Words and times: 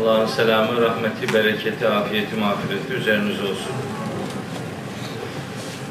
Allah'ın 0.00 0.26
selamı, 0.26 0.82
rahmeti, 0.82 1.34
bereketi, 1.34 1.88
afiyeti, 1.88 2.36
mağfireti 2.36 2.92
üzerinize 2.92 3.42
olsun. 3.42 3.72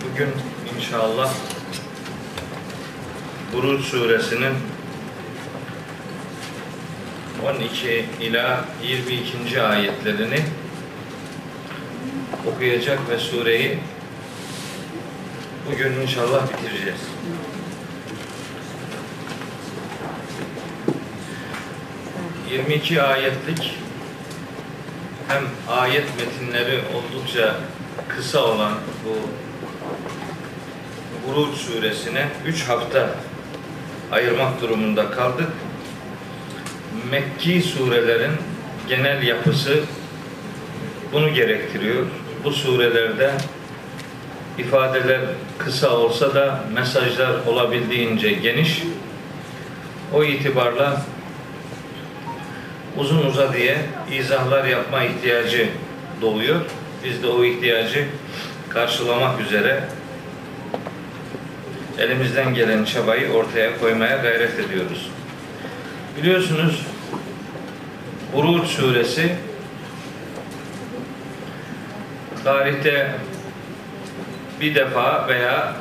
Bugün 0.05 0.29
inşallah 0.77 1.33
Buruç 3.53 3.85
suresinin 3.85 4.53
12 7.55 8.05
ila 8.21 8.65
22. 8.83 9.61
ayetlerini 9.61 10.39
okuyacak 12.47 13.09
ve 13.09 13.17
sureyi 13.17 13.79
bugün 15.71 16.01
inşallah 16.01 16.47
bitireceğiz. 16.53 16.99
...22 22.51 23.01
ayetlik... 23.01 23.81
...hem 25.31 25.43
ayet 25.77 26.05
metinleri 26.17 26.79
oldukça 26.95 27.55
kısa 28.07 28.45
olan 28.45 28.71
bu... 29.05 29.15
...Buruç 31.27 31.55
suresine 31.55 32.27
3 32.45 32.63
hafta... 32.63 33.09
...ayırmak 34.11 34.61
durumunda 34.61 35.11
kaldık. 35.11 35.47
Mekki 37.11 37.61
surelerin 37.61 38.31
genel 38.89 39.23
yapısı... 39.23 39.79
...bunu 41.13 41.33
gerektiriyor. 41.33 42.05
Bu 42.43 42.51
surelerde... 42.51 43.31
...ifadeler 44.57 45.21
kısa 45.57 45.97
olsa 45.97 46.35
da... 46.35 46.63
...mesajlar 46.73 47.45
olabildiğince 47.47 48.31
geniş... 48.31 48.83
...o 50.13 50.23
itibarla 50.23 51.01
uzun 52.97 53.25
uza 53.25 53.53
diye 53.53 53.77
izahlar 54.11 54.65
yapma 54.65 55.03
ihtiyacı 55.03 55.69
doğuyor. 56.21 56.61
Biz 57.03 57.23
de 57.23 57.27
o 57.27 57.43
ihtiyacı 57.43 58.05
karşılamak 58.69 59.41
üzere 59.41 59.83
elimizden 61.99 62.53
gelen 62.53 62.83
çabayı 62.83 63.31
ortaya 63.31 63.79
koymaya 63.79 64.17
gayret 64.17 64.59
ediyoruz. 64.59 65.09
Biliyorsunuz 66.17 66.85
Buruç 68.33 68.67
suresi 68.67 69.35
tarihte 72.43 73.11
bir 74.61 74.75
defa 74.75 75.27
veya 75.27 75.73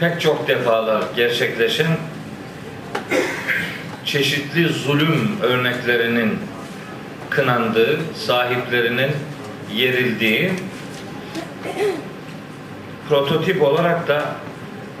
pek 0.00 0.20
çok 0.20 0.48
defalar 0.48 1.02
gerçekleşen 1.16 1.96
çeşitli 4.08 4.68
zulüm 4.68 5.38
örneklerinin 5.42 6.38
kınandığı, 7.30 7.98
sahiplerinin 8.14 9.10
yerildiği, 9.74 10.52
prototip 13.08 13.62
olarak 13.62 14.08
da 14.08 14.24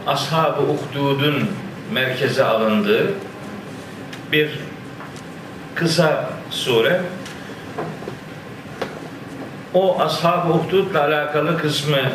Ashab-ı 0.06 0.62
Uhdud'un 0.62 1.50
merkeze 1.92 2.44
alındığı 2.44 3.12
bir 4.32 4.50
kısa 5.74 6.30
sure. 6.50 7.00
O 9.74 10.00
Ashab-ı 10.00 10.52
Uhdud'la 10.52 11.04
alakalı 11.04 11.58
kısmı 11.58 12.12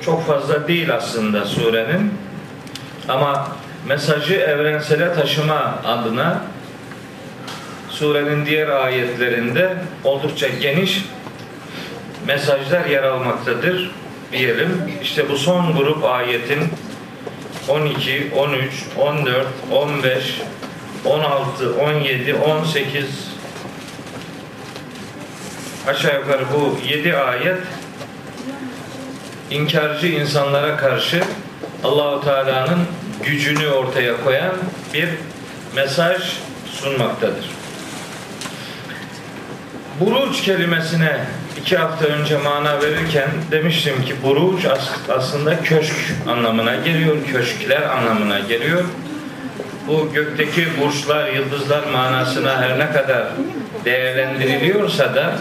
çok 0.00 0.26
fazla 0.26 0.68
değil 0.68 0.94
aslında 0.94 1.44
surenin. 1.44 2.14
Ama 3.08 3.48
mesajı 3.86 4.34
evrensele 4.34 5.14
taşıma 5.14 5.82
adına 5.84 6.42
surenin 7.90 8.46
diğer 8.46 8.68
ayetlerinde 8.68 9.76
oldukça 10.04 10.48
geniş 10.48 11.04
mesajlar 12.26 12.84
yer 12.84 13.02
almaktadır 13.02 13.90
diyelim. 14.32 14.92
İşte 15.02 15.28
bu 15.28 15.36
son 15.36 15.76
grup 15.76 16.04
ayetin 16.04 16.60
12, 17.68 18.30
13, 18.36 18.60
14, 18.98 19.46
15, 19.70 20.40
16, 21.04 21.74
17, 21.74 22.34
18 22.34 23.04
aşağı 25.88 26.20
yukarı 26.20 26.44
bu 26.54 26.78
7 26.88 27.16
ayet 27.16 27.58
inkarcı 29.50 30.06
insanlara 30.06 30.76
karşı 30.76 31.22
Allahu 31.84 32.24
Teala'nın 32.24 32.86
gücünü 33.24 33.68
ortaya 33.68 34.24
koyan 34.24 34.54
bir 34.94 35.08
mesaj 35.76 36.22
sunmaktadır. 36.66 37.50
Buruç 40.00 40.42
kelimesine 40.42 41.20
iki 41.60 41.76
hafta 41.76 42.06
önce 42.06 42.38
mana 42.38 42.82
verirken 42.82 43.28
demiştim 43.50 44.04
ki 44.04 44.14
buruç 44.22 44.66
aslında 45.08 45.62
köşk 45.62 45.94
anlamına 46.28 46.74
geliyor, 46.76 47.16
köşkler 47.32 47.82
anlamına 47.82 48.38
geliyor. 48.40 48.84
Bu 49.88 50.12
gökteki 50.12 50.66
burçlar, 50.80 51.32
yıldızlar 51.32 51.86
manasına 51.92 52.62
her 52.62 52.78
ne 52.78 52.92
kadar 52.92 53.26
değerlendiriliyorsa 53.84 55.14
da 55.14 55.38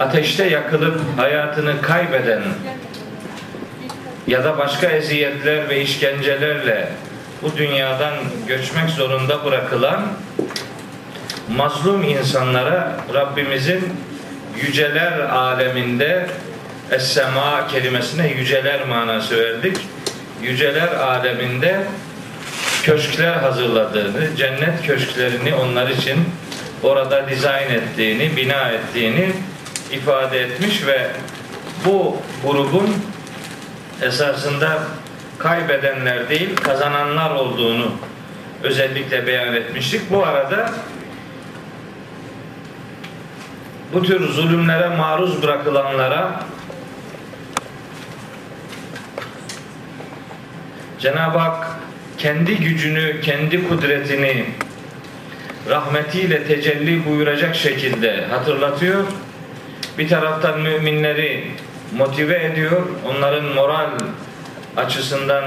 ateşte 0.00 0.44
yakılıp 0.44 1.00
hayatını 1.16 1.80
kaybeden 1.82 2.42
ya 4.26 4.44
da 4.44 4.58
başka 4.58 4.86
eziyetler 4.86 5.68
ve 5.68 5.80
işkencelerle 5.80 6.88
bu 7.42 7.56
dünyadan 7.56 8.14
göçmek 8.48 8.90
zorunda 8.90 9.44
bırakılan 9.44 10.06
mazlum 11.56 12.02
insanlara 12.02 12.96
Rabbimizin 13.14 13.84
yüceler 14.62 15.18
aleminde 15.18 16.26
Es-sema 16.90 17.68
kelimesine 17.68 18.28
yüceler 18.28 18.86
manası 18.88 19.38
verdik. 19.38 19.76
Yüceler 20.42 20.88
aleminde 20.88 21.84
köşkler 22.82 23.32
hazırladığını, 23.32 24.36
cennet 24.36 24.86
köşklerini 24.86 25.54
onlar 25.54 25.88
için 25.88 26.18
orada 26.82 27.28
dizayn 27.28 27.70
ettiğini, 27.70 28.36
bina 28.36 28.70
ettiğini 28.70 29.32
ifade 29.92 30.40
etmiş 30.40 30.86
ve 30.86 31.06
bu 31.84 32.16
grubun 32.46 32.96
esasında 34.04 34.78
kaybedenler 35.38 36.28
değil 36.28 36.56
kazananlar 36.56 37.30
olduğunu 37.30 37.92
özellikle 38.62 39.26
beyan 39.26 39.54
etmiştik. 39.54 40.10
Bu 40.10 40.26
arada 40.26 40.70
bu 43.92 44.02
tür 44.02 44.28
zulümlere 44.28 44.88
maruz 44.88 45.42
bırakılanlara 45.42 46.40
Cenab-ı 50.98 51.38
Hak 51.38 51.66
kendi 52.18 52.56
gücünü, 52.56 53.20
kendi 53.20 53.68
kudretini 53.68 54.44
rahmetiyle 55.68 56.44
tecelli 56.44 57.06
buyuracak 57.06 57.56
şekilde 57.56 58.26
hatırlatıyor. 58.26 59.04
Bir 59.98 60.08
taraftan 60.08 60.60
müminleri 60.60 61.44
motive 61.96 62.44
ediyor. 62.44 62.82
Onların 63.10 63.44
moral 63.44 63.90
açısından 64.76 65.44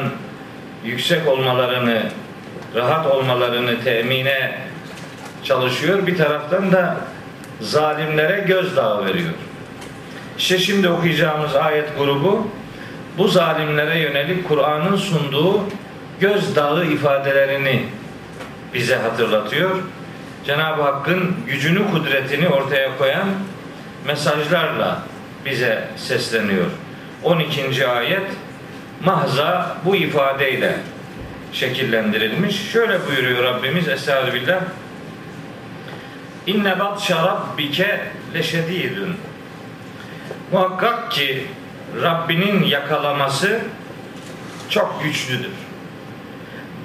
yüksek 0.86 1.28
olmalarını, 1.28 2.02
rahat 2.76 3.08
olmalarını 3.08 3.84
temine 3.84 4.58
çalışıyor. 5.44 6.08
Bir 6.08 6.18
taraftan 6.18 6.72
da 6.72 6.98
zalimlere 7.62 8.40
gözdağı 8.48 9.06
veriyor. 9.06 9.34
İşte 10.38 10.58
şimdi 10.58 10.90
okuyacağımız 10.90 11.56
ayet 11.56 11.98
grubu 11.98 12.48
bu 13.18 13.28
zalimlere 13.28 14.00
yönelik 14.00 14.48
Kur'an'ın 14.48 14.96
sunduğu 14.96 15.64
gözdağı 16.20 16.86
ifadelerini 16.86 17.84
bize 18.74 18.96
hatırlatıyor. 18.96 19.72
Cenab-ı 20.46 20.82
Hakk'ın 20.82 21.36
gücünü, 21.48 21.92
kudretini 21.92 22.48
ortaya 22.48 22.98
koyan 22.98 23.28
mesajlarla 24.08 25.02
bize 25.46 25.88
sesleniyor. 25.96 26.66
12. 27.24 27.88
ayet 27.88 28.28
mahza 29.06 29.78
bu 29.86 29.96
ifadeyle 29.96 30.76
şekillendirilmiş. 31.54 32.72
Şöyle 32.72 33.08
buyuruyor 33.08 33.44
Rabbimiz 33.44 33.88
Estağfirullah. 33.88 34.62
İnne 36.48 36.80
batşa 36.80 37.24
rabbike 37.24 38.02
leşedidun. 38.34 39.18
Muhakkak 40.52 41.12
ki 41.12 41.48
Rabbinin 42.02 42.64
yakalaması 42.64 43.60
çok 44.70 45.04
güçlüdür. 45.04 45.52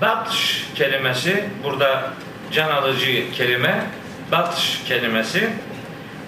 Batş 0.01 0.65
kelimesi 0.75 1.45
burada 1.65 2.11
can 2.53 2.71
alıcı 2.71 3.33
kelime. 3.33 3.85
Batş 4.33 4.81
kelimesi 4.87 5.51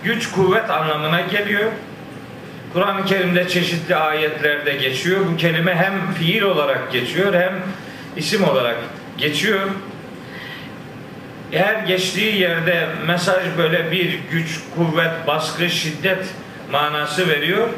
güç 0.04 0.30
kuvvet 0.30 0.70
anlamına 0.70 1.20
geliyor. 1.20 1.72
Kur'an-ı 2.74 3.04
Kerim'de 3.04 3.48
çeşitli 3.48 3.96
ayetlerde 3.96 4.72
geçiyor. 4.72 5.20
Bu 5.32 5.36
kelime 5.36 5.74
hem 5.74 6.14
fiil 6.14 6.42
olarak 6.42 6.92
geçiyor 6.92 7.34
hem 7.34 7.62
isim 8.16 8.44
olarak 8.44 8.76
geçiyor. 9.18 9.60
Eğer 11.52 11.74
geçtiği 11.74 12.40
yerde 12.40 12.88
mesaj 13.06 13.42
böyle 13.58 13.90
bir 13.90 14.18
güç, 14.30 14.60
kuvvet, 14.76 15.26
baskı, 15.26 15.70
şiddet 15.70 16.24
manası 16.72 17.28
veriyor. 17.28 17.68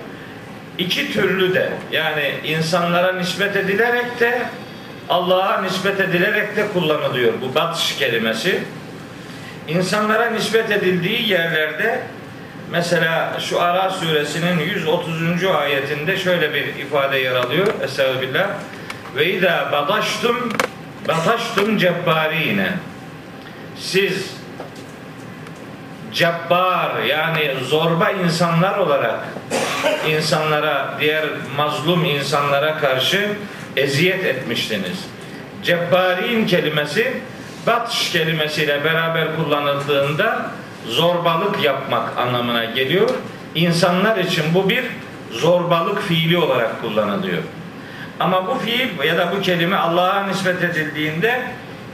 İki 0.79 1.13
türlü 1.13 1.55
de 1.55 1.73
yani 1.93 2.33
insanlara 2.45 3.13
nispet 3.13 3.57
edilerek 3.57 4.21
de 4.21 4.43
Allah'a 5.09 5.63
nispet 5.63 6.01
edilerek 6.01 6.57
de 6.57 6.69
kullanılıyor 6.73 7.33
bu 7.41 7.55
batış 7.55 7.97
kelimesi. 7.97 8.63
İnsanlara 9.69 10.31
nispet 10.31 10.71
edildiği 10.71 11.29
yerlerde 11.29 12.01
mesela 12.71 13.41
şu 13.41 13.63
Ara 13.63 13.91
suresinin 13.91 14.59
130. 14.59 15.45
ayetinde 15.45 16.17
şöyle 16.17 16.55
bir 16.55 16.65
ifade 16.65 17.19
yer 17.19 17.35
alıyor. 17.35 17.67
Estağfirullah. 17.83 18.49
Ve 19.17 19.33
izâ 19.33 19.69
badaştum 19.73 20.53
bataştum 21.09 21.79
cebbarine. 21.79 22.73
Siz 23.79 24.37
cebbar 26.13 27.03
yani 27.03 27.55
zorba 27.65 28.11
insanlar 28.11 28.79
olarak 28.79 29.21
insanlara, 30.09 30.95
diğer 31.01 31.25
mazlum 31.57 32.05
insanlara 32.05 32.79
karşı 32.79 33.29
eziyet 33.77 34.25
etmiştiniz. 34.25 35.05
Cebbarin 35.63 36.47
kelimesi 36.47 37.13
batş 37.67 38.13
kelimesiyle 38.13 38.85
beraber 38.85 39.37
kullanıldığında 39.37 40.51
zorbalık 40.89 41.65
yapmak 41.65 42.19
anlamına 42.19 42.65
geliyor. 42.65 43.11
İnsanlar 43.55 44.17
için 44.17 44.45
bu 44.55 44.69
bir 44.69 44.85
zorbalık 45.31 46.03
fiili 46.03 46.39
olarak 46.39 46.81
kullanılıyor. 46.81 47.43
Ama 48.21 48.47
bu 48.47 48.55
fiil 48.55 49.05
ya 49.05 49.19
da 49.19 49.33
bu 49.37 49.43
kelime 49.43 49.77
Allah'a 49.77 50.27
nispet 50.27 50.63
edildiğinde 50.63 51.43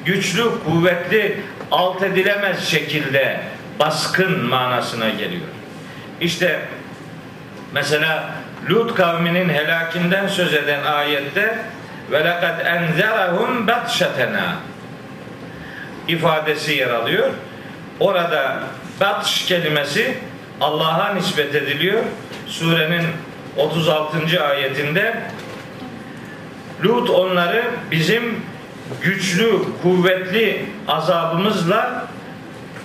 güçlü, 0.05 0.45
kuvvetli, 0.65 1.41
alt 1.71 2.03
edilemez 2.03 2.69
şekilde 2.69 3.41
baskın 3.81 4.45
manasına 4.47 5.09
geliyor. 5.09 5.49
İşte 6.21 6.61
mesela 7.73 8.31
Lut 8.71 8.95
kavminin 8.95 9.49
helakinden 9.49 10.27
söz 10.27 10.55
eden 10.55 10.85
ayette 10.85 11.59
ve 12.11 12.25
lekad 12.25 12.67
enzerahum 12.67 13.67
batşetena 13.67 14.57
ifadesi 16.09 16.73
yer 16.73 16.91
alıyor. 16.91 17.31
Orada 18.01 18.63
batş 19.03 19.47
kelimesi 19.47 20.15
Allah'a 20.61 21.15
nispet 21.15 21.55
ediliyor. 21.55 22.03
Surenin 22.47 23.07
36. 23.57 24.45
ayetinde 24.45 25.23
Lut 26.85 27.11
onları 27.11 27.65
bizim 27.91 28.43
güçlü, 29.03 29.59
kuvvetli 29.83 30.67
azabımızla 30.89 32.07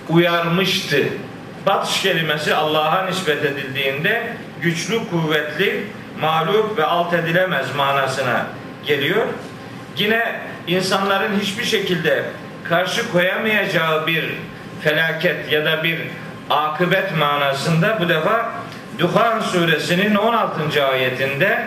uyarmıştı. 0.08 1.04
Batış 1.66 2.02
kelimesi 2.02 2.54
Allah'a 2.54 3.06
nispet 3.06 3.44
edildiğinde 3.44 4.32
güçlü, 4.62 4.98
kuvvetli, 5.10 5.84
mağlup 6.20 6.78
ve 6.78 6.84
alt 6.84 7.14
edilemez 7.14 7.74
manasına 7.76 8.46
geliyor. 8.86 9.26
Yine 9.96 10.40
insanların 10.66 11.40
hiçbir 11.40 11.64
şekilde 11.64 12.24
karşı 12.68 13.12
koyamayacağı 13.12 14.06
bir 14.06 14.34
felaket 14.82 15.52
ya 15.52 15.64
da 15.64 15.84
bir 15.84 15.98
akıbet 16.50 17.16
manasında 17.16 17.98
bu 18.00 18.08
defa 18.08 18.52
Duhan 18.98 19.40
suresinin 19.40 20.14
16. 20.14 20.84
ayetinde 20.84 21.64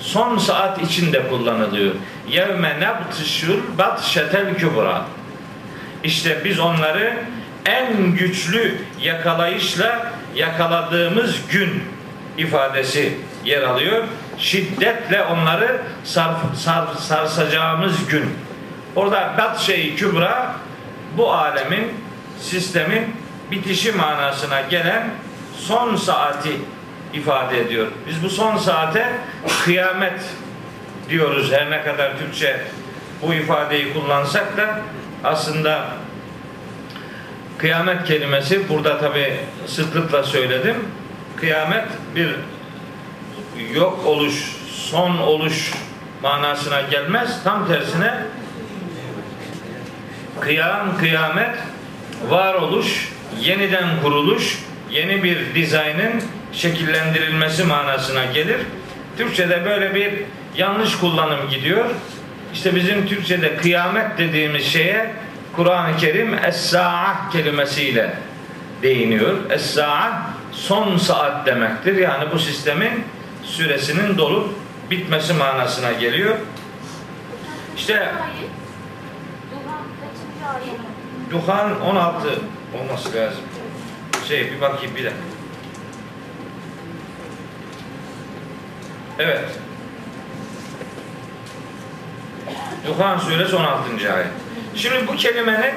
son 0.00 0.38
saat 0.38 0.82
içinde 0.82 1.28
kullanılıyor. 1.28 1.94
Yevme 2.28 2.80
nebtişul 2.80 3.58
batşetel 3.78 4.54
kübra. 4.54 5.02
İşte 6.04 6.44
biz 6.44 6.60
onları 6.60 7.16
en 7.66 8.12
güçlü 8.12 8.78
yakalayışla 9.00 10.12
yakaladığımız 10.34 11.36
gün 11.50 11.82
ifadesi 12.38 13.18
yer 13.44 13.62
alıyor. 13.62 14.04
Şiddetle 14.38 15.22
onları 15.22 15.82
sar, 16.04 16.34
sar, 16.56 16.86
sarsacağımız 16.98 18.06
gün. 18.06 18.24
Orada 18.96 19.34
batşe-i 19.38 19.96
kübra 19.96 20.54
bu 21.16 21.32
alemin, 21.32 21.94
sistemin 22.40 23.16
bitişi 23.50 23.92
manasına 23.92 24.60
gelen 24.60 25.10
son 25.56 25.96
saati 25.96 26.52
ifade 27.12 27.60
ediyor. 27.60 27.86
Biz 28.08 28.22
bu 28.22 28.30
son 28.30 28.56
saate 28.56 29.12
kıyamet 29.64 30.20
diyoruz 31.08 31.52
her 31.52 31.70
ne 31.70 31.82
kadar 31.82 32.18
Türkçe 32.18 32.60
bu 33.22 33.34
ifadeyi 33.34 33.92
kullansak 33.92 34.56
da 34.56 34.80
aslında 35.24 35.88
kıyamet 37.58 38.04
kelimesi 38.04 38.68
burada 38.68 38.98
tabi 38.98 39.36
sıklıkla 39.66 40.22
söyledim. 40.22 40.76
Kıyamet 41.36 41.86
bir 42.14 42.34
yok 43.74 44.06
oluş, 44.06 44.56
son 44.70 45.18
oluş 45.18 45.72
manasına 46.22 46.80
gelmez. 46.80 47.44
Tam 47.44 47.68
tersine 47.68 48.14
kıyam, 50.40 50.98
kıyamet, 50.98 51.56
varoluş, 52.28 53.08
yeniden 53.40 53.88
kuruluş, 54.02 54.58
yeni 54.90 55.22
bir 55.22 55.54
dizaynın 55.54 56.22
şekillendirilmesi 56.52 57.64
manasına 57.64 58.24
gelir. 58.24 58.56
Türkçe'de 59.18 59.64
böyle 59.64 59.94
bir 59.94 60.12
yanlış 60.56 60.96
kullanım 60.96 61.48
gidiyor. 61.50 61.84
İşte 62.54 62.74
bizim 62.74 63.06
Türkçe'de 63.06 63.56
kıyamet 63.56 64.18
dediğimiz 64.18 64.64
şeye 64.64 65.14
Kur'an-ı 65.56 65.96
Kerim 65.96 66.34
Es-Sa'ah 66.34 67.30
kelimesiyle 67.32 68.14
değiniyor. 68.82 69.50
Es-Sa'ah 69.50 70.12
son 70.52 70.96
saat 70.96 71.46
demektir. 71.46 71.96
Yani 71.96 72.24
bu 72.32 72.38
sistemin 72.38 73.04
süresinin 73.42 74.18
dolup 74.18 74.54
bitmesi 74.90 75.34
manasına 75.34 75.92
geliyor. 75.92 76.36
İşte 77.76 78.12
Duhan 79.50 80.87
16 81.36 82.28
olması 82.80 83.14
lazım. 83.14 83.40
Şey 84.28 84.52
bir 84.52 84.60
bakayım 84.60 84.96
bir 84.96 85.04
dakika. 85.04 85.20
Evet. 89.18 89.44
Duhan 92.86 93.18
suresi 93.18 93.56
16. 93.56 94.12
ayet. 94.14 94.26
Şimdi 94.74 95.08
bu 95.08 95.16
kelimenin 95.16 95.74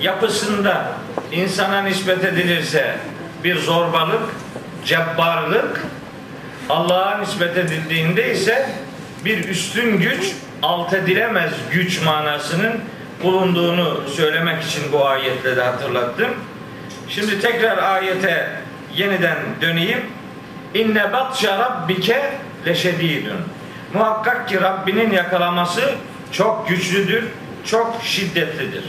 yapısında 0.00 0.92
insana 1.32 1.82
nispet 1.82 2.24
edilirse 2.24 2.96
bir 3.44 3.58
zorbalık, 3.58 4.22
cebbarlık, 4.84 5.84
Allah'a 6.68 7.18
nispet 7.18 7.56
edildiğinde 7.56 8.32
ise 8.32 8.68
bir 9.24 9.48
üstün 9.48 9.98
güç, 9.98 10.32
alt 10.62 10.92
edilemez 10.94 11.52
güç 11.72 12.02
manasının 12.02 12.80
bulunduğunu 13.22 14.00
söylemek 14.16 14.62
için 14.62 14.92
bu 14.92 15.06
ayetle 15.06 15.56
de 15.56 15.62
hatırlattım. 15.62 16.30
Şimdi 17.08 17.40
tekrar 17.40 17.78
ayete 17.78 18.50
yeniden 18.94 19.38
döneyim. 19.60 20.00
İnne 20.74 21.12
batşa 21.12 21.58
rabbike 21.58 22.32
leşedidun. 22.66 23.40
Muhakkak 23.94 24.48
ki 24.48 24.60
Rabbinin 24.60 25.10
yakalaması 25.10 25.94
çok 26.32 26.68
güçlüdür, 26.68 27.24
çok 27.64 28.00
şiddetlidir. 28.02 28.84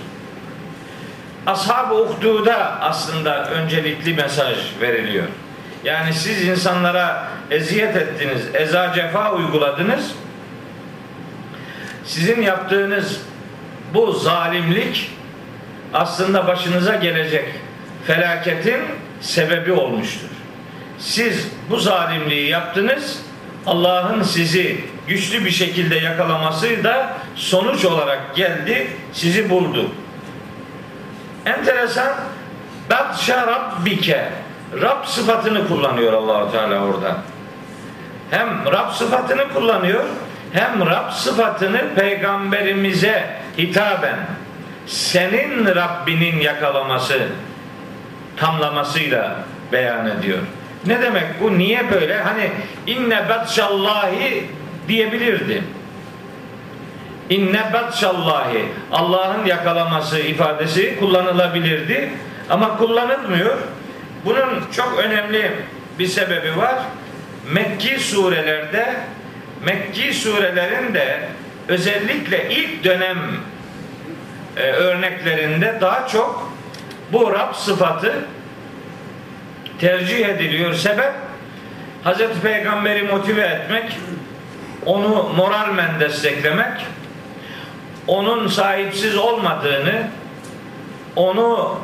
Ashab-ı 1.45 1.95
Uhdu'da 1.95 2.81
aslında 2.81 3.45
öncelikli 3.49 4.13
mesaj 4.13 4.57
veriliyor. 4.81 5.25
Yani 5.83 6.13
siz 6.13 6.47
insanlara 6.47 7.27
eziyet 7.51 7.95
ettiniz, 7.95 8.41
eza 8.53 8.93
cefa 8.93 9.33
uyguladınız. 9.33 10.11
Sizin 12.05 12.41
yaptığınız 12.41 13.21
bu 13.93 14.11
zalimlik 14.11 15.11
aslında 15.93 16.47
başınıza 16.47 16.95
gelecek 16.95 17.45
felaketin 18.07 18.81
sebebi 19.21 19.71
olmuştur. 19.71 20.29
Siz 20.99 21.47
bu 21.69 21.77
zalimliği 21.79 22.49
yaptınız. 22.49 23.21
Allah'ın 23.65 24.23
sizi 24.23 24.85
güçlü 25.07 25.45
bir 25.45 25.51
şekilde 25.51 25.95
yakalaması 25.95 26.83
da 26.83 27.13
sonuç 27.35 27.85
olarak 27.85 28.35
geldi, 28.35 28.87
sizi 29.13 29.49
buldu. 29.49 29.91
Enteresan 31.45 32.13
Batsha 32.89 33.47
Rabbike 33.47 34.29
Rab 34.81 35.05
sıfatını 35.05 35.67
kullanıyor 35.67 36.13
Allahu 36.13 36.51
Teala 36.51 36.79
orada. 36.79 37.17
Hem 38.31 38.65
Rab 38.65 38.91
sıfatını 38.91 39.53
kullanıyor 39.53 40.03
hem 40.53 40.85
Rab 40.85 41.11
sıfatını 41.11 41.95
peygamberimize 41.95 43.37
hitaben 43.57 44.19
senin 44.87 45.65
Rabbinin 45.65 46.39
yakalaması 46.39 47.19
tamlamasıyla 48.37 49.35
beyan 49.71 50.07
ediyor. 50.07 50.39
Ne 50.85 51.01
demek 51.01 51.41
bu? 51.41 51.57
Niye 51.57 51.91
böyle? 51.91 52.21
Hani 52.21 52.51
inne 52.87 53.29
batşallahi 53.29 54.45
diyebilirdi. 54.87 55.63
inne 57.29 57.73
batşallahi 57.73 58.65
Allah'ın 58.91 59.45
yakalaması 59.45 60.19
ifadesi 60.19 60.99
kullanılabilirdi 60.99 62.09
ama 62.49 62.77
kullanılmıyor. 62.77 63.57
Bunun 64.25 64.63
çok 64.75 64.99
önemli 64.99 65.51
bir 65.99 66.07
sebebi 66.07 66.57
var. 66.57 66.75
Mekki 67.53 67.99
surelerde 67.99 68.95
Mekki 69.65 70.13
surelerin 70.13 70.93
de 70.93 71.19
özellikle 71.67 72.49
ilk 72.49 72.83
dönem 72.83 73.17
e, 74.57 74.61
örneklerinde 74.61 75.77
daha 75.81 76.07
çok 76.07 76.51
bu 77.11 77.31
Rab 77.31 77.53
sıfatı 77.53 78.13
tercih 79.79 80.29
ediliyor. 80.29 80.73
Sebep 80.73 81.13
Hazreti 82.03 82.41
Peygamber'i 82.41 83.03
motive 83.03 83.41
etmek, 83.41 83.97
onu 84.85 85.29
moralmen 85.37 85.99
desteklemek, 85.99 86.85
onun 88.07 88.47
sahipsiz 88.47 89.17
olmadığını, 89.17 90.07
onu 91.15 91.79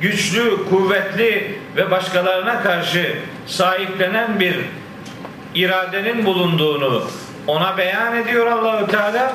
güçlü, 0.00 0.68
kuvvetli 0.70 1.58
ve 1.76 1.90
başkalarına 1.90 2.62
karşı 2.62 3.16
sahiplenen 3.46 4.40
bir 4.40 4.56
iradenin 5.54 6.26
bulunduğunu 6.26 7.04
ona 7.46 7.78
beyan 7.78 8.16
ediyor 8.16 8.46
Allahü 8.46 8.86
Teala. 8.86 9.32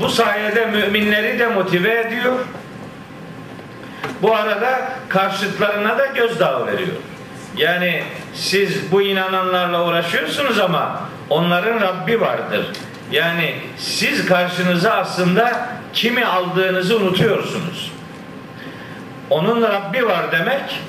Bu 0.00 0.08
sayede 0.08 0.66
müminleri 0.66 1.38
de 1.38 1.46
motive 1.46 2.00
ediyor. 2.00 2.32
Bu 4.22 4.34
arada 4.34 4.88
karşıtlarına 5.08 5.98
da 5.98 6.06
gözdağı 6.06 6.66
veriyor. 6.66 6.96
Yani 7.56 8.02
siz 8.34 8.92
bu 8.92 9.02
inananlarla 9.02 9.86
uğraşıyorsunuz 9.86 10.58
ama 10.58 11.00
onların 11.30 11.80
Rabbi 11.80 12.20
vardır. 12.20 12.66
Yani 13.10 13.54
siz 13.78 14.26
karşınıza 14.26 14.92
aslında 14.92 15.68
kimi 15.92 16.24
aldığınızı 16.24 16.96
unutuyorsunuz. 16.96 17.92
Onun 19.30 19.62
Rabbi 19.62 20.06
var 20.06 20.32
demek 20.32 20.80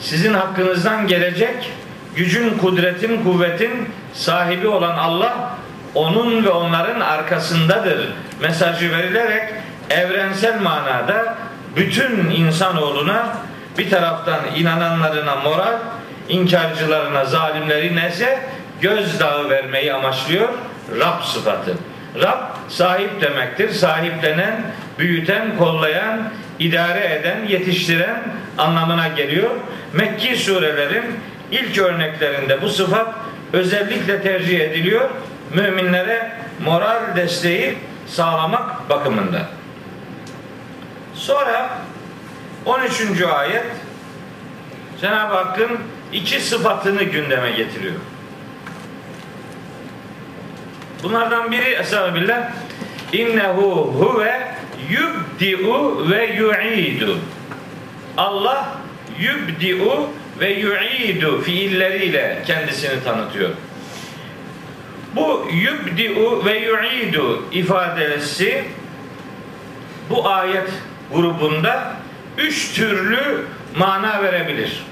sizin 0.00 0.34
hakkınızdan 0.34 1.06
gelecek 1.06 1.72
gücün, 2.16 2.58
kudretin, 2.58 3.24
kuvvetin 3.24 3.88
sahibi 4.14 4.68
olan 4.68 4.98
Allah 4.98 5.50
onun 5.94 6.44
ve 6.44 6.50
onların 6.50 7.00
arkasındadır 7.00 8.08
mesajı 8.40 8.92
verilerek 8.92 9.54
evrensel 9.90 10.60
manada 10.60 11.34
bütün 11.76 12.30
insanoğluna 12.30 13.36
bir 13.78 13.90
taraftan 13.90 14.40
inananlarına 14.56 15.36
moral, 15.36 15.78
inkarcılarına, 16.28 17.24
zalimlerine 17.24 18.08
ise 18.08 18.40
gözdağı 18.80 19.50
vermeyi 19.50 19.92
amaçlıyor 19.92 20.48
Rab 21.00 21.22
sıfatı. 21.22 21.74
Rab 22.22 22.42
sahip 22.68 23.20
demektir. 23.20 23.70
Sahiplenen, 23.70 24.62
büyüten, 24.98 25.56
kollayan, 25.56 26.20
idare 26.58 27.14
eden, 27.14 27.46
yetiştiren 27.48 28.22
anlamına 28.58 29.08
geliyor. 29.08 29.50
Mekki 29.92 30.36
surelerin 30.36 31.04
ilk 31.52 31.78
örneklerinde 31.78 32.62
bu 32.62 32.68
sıfat 32.68 33.14
özellikle 33.52 34.22
tercih 34.22 34.60
ediliyor. 34.60 35.10
Müminlere 35.54 36.32
moral 36.64 37.16
desteği 37.16 37.78
sağlamak 38.06 38.90
bakımında. 38.90 39.48
Sonra 41.14 41.78
13. 42.66 43.22
ayet 43.22 43.64
Cenab-ı 45.00 45.34
Hakk'ın 45.34 45.78
iki 46.12 46.40
sıfatını 46.40 47.02
gündeme 47.02 47.50
getiriyor. 47.50 47.94
Bunlardan 51.02 51.52
biri 51.52 51.68
Estağfirullah 51.68 52.50
innehu 53.12 53.94
huve 53.98 54.54
yubdi'u 54.90 56.10
ve 56.10 56.26
yu'idu. 56.26 57.18
Allah 58.16 58.68
yubdi'u 59.20 60.08
ve 60.40 60.50
yu'idu 60.50 61.42
fiilleriyle 61.42 62.42
kendisini 62.46 63.04
tanıtıyor. 63.04 63.50
Bu 65.16 65.48
yubdi'u 65.52 66.44
ve 66.44 66.58
yu'idu 66.58 67.44
ifadesi 67.52 68.64
bu 70.10 70.28
ayet 70.28 70.70
grubunda 71.14 71.92
üç 72.38 72.74
türlü 72.74 73.44
mana 73.76 74.22
verebilir. 74.22 74.84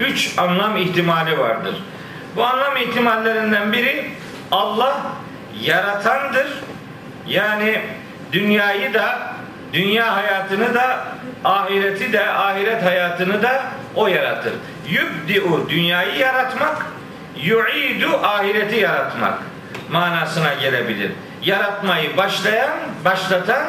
Üç 0.00 0.38
anlam 0.38 0.76
ihtimali 0.76 1.38
vardır. 1.38 1.74
Bu 2.36 2.44
anlam 2.44 2.76
ihtimallerinden 2.76 3.72
biri 3.72 4.10
Allah 4.50 5.02
yaratandır. 5.62 6.46
Yani 7.28 7.80
dünyayı 8.32 8.94
da, 8.94 9.18
dünya 9.72 10.16
hayatını 10.16 10.74
da, 10.74 11.04
ahireti 11.44 12.12
de, 12.12 12.30
ahiret 12.30 12.84
hayatını 12.84 13.42
da 13.42 13.62
o 13.94 14.06
yaratır. 14.06 14.52
Yübdi'u 14.88 15.68
dünyayı 15.68 16.18
yaratmak, 16.18 16.86
yu'idu 17.36 18.16
ahireti 18.22 18.76
yaratmak 18.76 19.38
manasına 19.90 20.54
gelebilir. 20.54 21.12
Yaratmayı 21.42 22.16
başlayan, 22.16 22.70
başlatan 23.04 23.62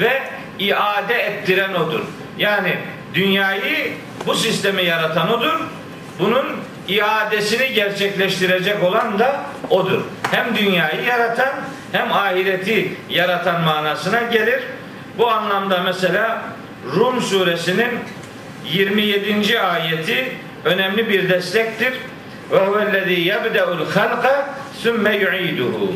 ve 0.00 0.22
iade 0.58 1.14
ettiren 1.14 1.74
odur. 1.74 2.00
Yani 2.38 2.78
dünyayı 3.14 3.92
bu 4.26 4.34
sistemi 4.34 4.84
yaratan 4.84 5.32
odur. 5.32 5.60
Bunun 6.18 6.46
iadesini 6.88 7.72
gerçekleştirecek 7.72 8.82
olan 8.82 9.18
da 9.18 9.36
odur. 9.70 10.00
Hem 10.30 10.56
dünyayı 10.56 11.04
yaratan 11.04 11.52
hem 11.92 12.12
ahireti 12.12 12.92
yaratan 13.08 13.60
manasına 13.60 14.22
gelir. 14.22 14.62
Bu 15.18 15.30
anlamda 15.30 15.80
mesela 15.82 16.42
Rum 16.92 17.20
suresinin 17.20 17.90
27. 18.72 19.60
ayeti 19.60 20.32
önemli 20.64 21.08
bir 21.08 21.28
destektir. 21.28 21.92
Ve 22.50 22.66
huvellezî 22.66 23.12
yebde'ul 23.12 23.90
halqa 23.94 24.54
sümme 24.78 25.16
yu'iduhu. 25.16 25.92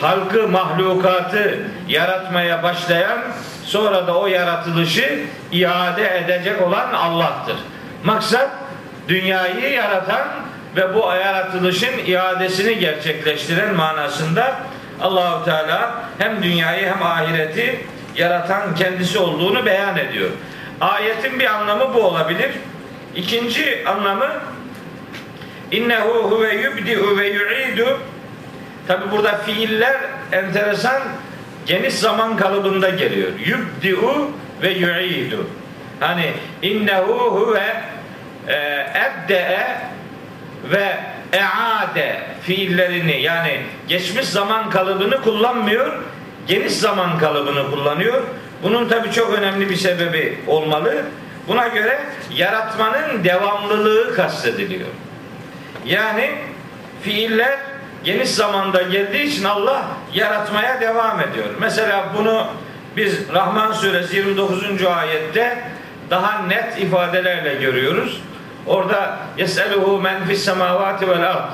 Halkı, 0.00 0.48
mahlukatı 0.48 1.58
yaratmaya 1.88 2.62
başlayan 2.62 3.18
sonra 3.64 4.06
da 4.06 4.18
o 4.18 4.26
yaratılışı 4.26 5.20
iade 5.52 6.18
edecek 6.18 6.62
olan 6.62 6.92
Allah'tır. 6.92 7.56
Maksat 8.04 8.50
dünyayı 9.08 9.72
yaratan 9.72 10.28
ve 10.76 10.94
bu 10.94 10.98
yaratılışın 10.98 11.92
iadesini 12.06 12.78
gerçekleştiren 12.78 13.74
manasında 13.74 14.56
Allahu 15.00 15.44
Teala 15.44 15.94
hem 16.18 16.42
dünyayı 16.42 16.86
hem 16.86 17.02
ahireti 17.02 17.80
yaratan 18.18 18.74
kendisi 18.74 19.18
olduğunu 19.18 19.66
beyan 19.66 19.98
ediyor. 19.98 20.30
Ayetin 20.80 21.38
bir 21.40 21.54
anlamı 21.54 21.94
bu 21.94 22.02
olabilir. 22.02 22.50
İkinci 23.16 23.84
anlamı 23.86 24.32
innehu 25.70 26.30
huve 26.30 26.54
yubdi'u 26.54 27.18
ve 27.18 27.28
yu'idu 27.28 27.98
Tabi 28.88 29.10
burada 29.10 29.36
fiiller 29.36 29.96
enteresan 30.32 31.02
geniş 31.66 31.94
zaman 31.94 32.36
kalıbında 32.36 32.88
geliyor. 32.88 33.32
Yubdi'u 33.46 34.30
ve 34.62 34.70
yu'idu. 34.70 35.46
Hani 36.00 36.32
innehu 36.62 37.12
huve 37.12 37.82
e, 38.48 38.54
ebde'e 39.06 39.80
ve 40.70 40.96
eade 41.32 42.20
fiillerini 42.42 43.22
yani 43.22 43.60
geçmiş 43.88 44.26
zaman 44.26 44.70
kalıbını 44.70 45.22
kullanmıyor, 45.22 45.92
geniş 46.48 46.72
zaman 46.72 47.18
kalıbını 47.18 47.70
kullanıyor. 47.70 48.22
Bunun 48.62 48.88
tabi 48.88 49.12
çok 49.12 49.34
önemli 49.34 49.70
bir 49.70 49.76
sebebi 49.76 50.38
olmalı. 50.46 51.04
Buna 51.48 51.68
göre 51.68 52.00
yaratmanın 52.34 53.24
devamlılığı 53.24 54.14
kastediliyor. 54.14 54.88
Yani 55.86 56.30
fiiller 57.02 57.58
geniş 58.04 58.30
zamanda 58.30 58.82
geldiği 58.82 59.22
için 59.22 59.44
Allah 59.44 59.84
yaratmaya 60.14 60.80
devam 60.80 61.20
ediyor. 61.20 61.46
Mesela 61.60 62.04
bunu 62.18 62.46
biz 62.96 63.32
Rahman 63.34 63.72
suresi 63.72 64.16
29. 64.16 64.84
ayette 64.84 65.58
daha 66.10 66.42
net 66.42 66.78
ifadelerle 66.80 67.54
görüyoruz. 67.54 68.22
Orada 68.66 69.18
yeseluhu 69.36 70.00
men 70.00 70.24
fis 70.24 70.44
semavati 70.44 71.08
vel 71.08 71.30
ard. 71.30 71.50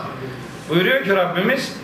Buyuruyor 0.68 1.04
ki 1.04 1.16
Rabbimiz 1.16 1.76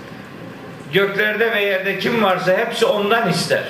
göklerde 0.93 1.53
ve 1.53 1.65
yerde 1.65 1.99
kim 1.99 2.23
varsa 2.23 2.59
hepsi 2.59 2.87
ondan 2.87 3.29
ister. 3.29 3.65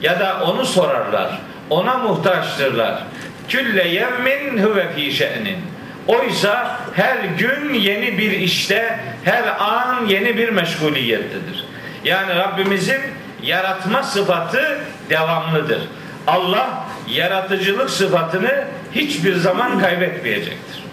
Ya 0.00 0.20
da 0.20 0.44
onu 0.44 0.66
sorarlar. 0.66 1.38
Ona 1.70 1.98
muhtaçtırlar. 1.98 3.02
Külle 3.48 3.88
yevmin 3.88 4.62
huve 4.62 4.92
fi 4.92 5.12
şe'nin. 5.12 5.58
Oysa 6.06 6.80
her 6.94 7.24
gün 7.24 7.74
yeni 7.74 8.18
bir 8.18 8.30
işte, 8.30 9.00
her 9.24 9.44
an 9.58 10.06
yeni 10.06 10.36
bir 10.36 10.48
meşguliyettedir. 10.48 11.64
Yani 12.04 12.36
Rabbimizin 12.36 13.00
yaratma 13.42 14.02
sıfatı 14.02 14.78
devamlıdır. 15.10 15.82
Allah 16.26 16.86
yaratıcılık 17.08 17.90
sıfatını 17.90 18.64
hiçbir 18.94 19.34
zaman 19.34 19.80
kaybetmeyecektir. 19.80 20.84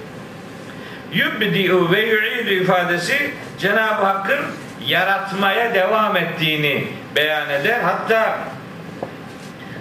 Yübdi'u 1.14 1.92
ve 1.92 2.02
yu'idu 2.02 2.50
ifadesi 2.50 3.32
Cenab-ı 3.60 4.06
Hakk'ın 4.06 4.40
yaratmaya 4.88 5.74
devam 5.74 6.18
ettiğini 6.18 6.88
beyan 7.16 7.50
eder. 7.50 7.80
Hatta 7.80 8.38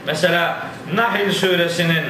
mesela 0.06 0.58
Nahl 0.94 1.30
suresinin 1.30 2.04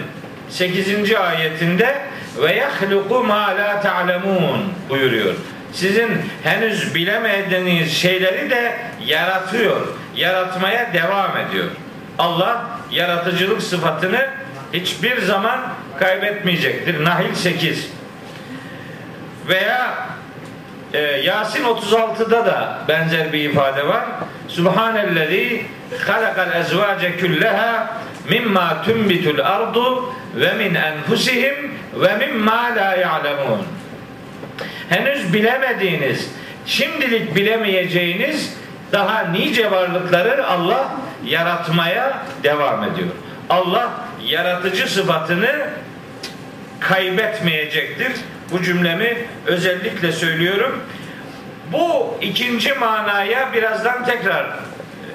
8. 0.49 1.15
ayetinde 1.15 1.97
ve 2.43 2.53
yahluku 2.53 3.25
ma 3.25 3.47
la 3.47 3.81
ta'lemun 3.81 4.73
buyuruyor. 4.89 5.35
Sizin 5.73 6.11
henüz 6.43 6.95
bilemediğiniz 6.95 7.97
şeyleri 7.97 8.51
de 8.51 8.77
yaratıyor. 9.07 9.87
Yaratmaya 10.17 10.93
devam 10.93 11.37
ediyor. 11.37 11.67
Allah 12.19 12.67
yaratıcılık 12.91 13.63
sıfatını 13.63 14.31
hiçbir 14.73 15.23
zaman 15.23 15.61
kaybetmeyecektir. 15.99 17.05
Nahil 17.05 17.35
8. 17.35 17.91
Veya 19.49 20.07
e, 20.97 21.21
Yasin 21.25 21.65
36'da 21.65 22.47
da 22.47 22.79
benzer 22.89 23.33
bir 23.33 23.51
ifade 23.51 23.87
var. 23.87 24.05
Subhanellezi 24.49 25.63
halakal 26.07 26.61
ezvace 26.61 27.17
külleha 27.17 28.01
mimma 28.31 28.83
tunbitul 28.83 29.39
ardu 29.39 30.15
ve 30.35 30.55
min 30.55 30.75
enfusihim 30.75 31.75
ve 31.95 32.17
mimma 32.17 32.63
la 32.77 32.97
ya'lemun. 32.97 33.63
Henüz 34.89 35.33
bilemediğiniz, 35.33 36.31
şimdilik 36.67 37.37
bilemeyeceğiniz 37.37 38.57
daha 38.93 39.21
nice 39.21 39.71
varlıkları 39.71 40.47
Allah 40.47 40.95
yaratmaya 41.25 42.19
devam 42.43 42.85
ediyor. 42.85 43.09
Allah 43.51 43.91
yaratıcı 44.25 44.89
sıfatını 44.89 45.69
kaybetmeyecektir. 46.81 48.13
Bu 48.53 48.63
cümlemi 48.63 49.17
özellikle 49.47 50.13
söylüyorum. 50.13 50.83
Bu 51.73 52.19
ikinci 52.21 52.73
manaya 52.73 53.53
birazdan 53.53 54.05
tekrar 54.05 54.45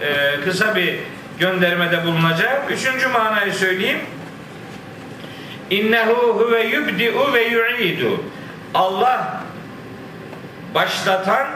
e, 0.02 0.42
kısa 0.46 0.76
bir 0.76 0.96
göndermede 1.40 2.06
bulunacağım. 2.06 2.64
Üçüncü 2.70 3.08
manayı 3.08 3.54
söyleyeyim. 3.54 4.00
İnnehu 5.70 6.40
huve 6.40 6.64
yubdi'u 6.64 7.34
ve 7.34 7.44
yu'idu. 7.44 8.24
Allah 8.74 9.42
başlatan 10.76 11.48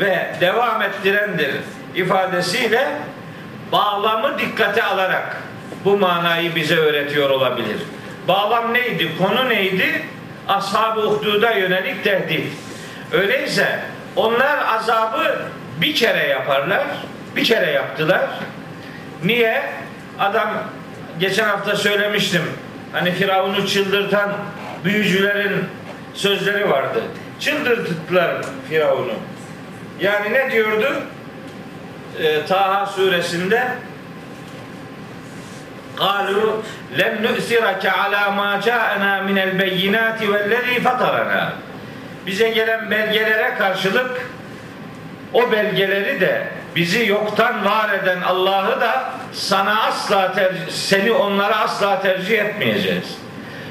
ve 0.00 0.36
devam 0.40 0.82
ettirendir 0.82 1.54
ifadesiyle 1.94 2.88
bağlamı 3.72 4.38
dikkate 4.38 4.82
alarak 4.82 5.42
bu 5.84 5.98
manayı 5.98 6.54
bize 6.54 6.76
öğretiyor 6.76 7.30
olabilir. 7.30 7.76
Bağlam 8.28 8.74
neydi? 8.74 9.10
Konu 9.18 9.48
neydi? 9.48 10.02
Ashab-ı 10.48 11.08
Uhduda 11.08 11.50
yönelik 11.50 12.04
tehdit. 12.04 12.52
Öyleyse 13.12 13.80
onlar 14.16 14.58
azabı 14.74 15.38
bir 15.80 15.94
kere 15.94 16.26
yaparlar. 16.26 16.84
Bir 17.36 17.44
kere 17.44 17.70
yaptılar. 17.70 18.26
Niye? 19.24 19.62
Adam 20.18 20.50
geçen 21.20 21.44
hafta 21.48 21.76
söylemiştim. 21.76 22.42
Hani 22.92 23.12
Firavun'u 23.12 23.66
çıldırtan 23.66 24.32
büyücülerin 24.84 25.64
sözleri 26.14 26.70
vardı. 26.70 27.02
Çıldırttılar 27.40 28.36
Firavun'u. 28.68 29.14
Yani 30.00 30.32
ne 30.32 30.50
diyordu? 30.50 31.02
Ee, 32.22 32.46
Taha 32.46 32.86
suresinde 32.86 33.68
قالوا 35.97 36.61
لن 36.91 37.21
نؤثرك 37.21 37.85
على 37.85 38.35
ما 38.37 38.61
جاءنا 38.65 39.21
من 39.21 39.37
البينات 39.37 40.23
والذي 40.23 40.75
فطرنا 40.81 41.53
bize 42.25 42.49
gelen 42.49 42.91
belgelere 42.91 43.53
karşılık 43.57 44.29
o 45.33 45.51
belgeleri 45.51 46.21
de 46.21 46.47
bizi 46.75 47.07
yoktan 47.07 47.65
var 47.65 47.93
eden 47.93 48.21
Allah'ı 48.21 48.81
da 48.81 49.09
sana 49.33 49.83
asla 49.83 50.33
tercih, 50.33 50.59
seni 50.69 51.11
onlara 51.11 51.59
asla 51.59 52.01
tercih 52.01 52.39
etmeyeceğiz. 52.39 53.17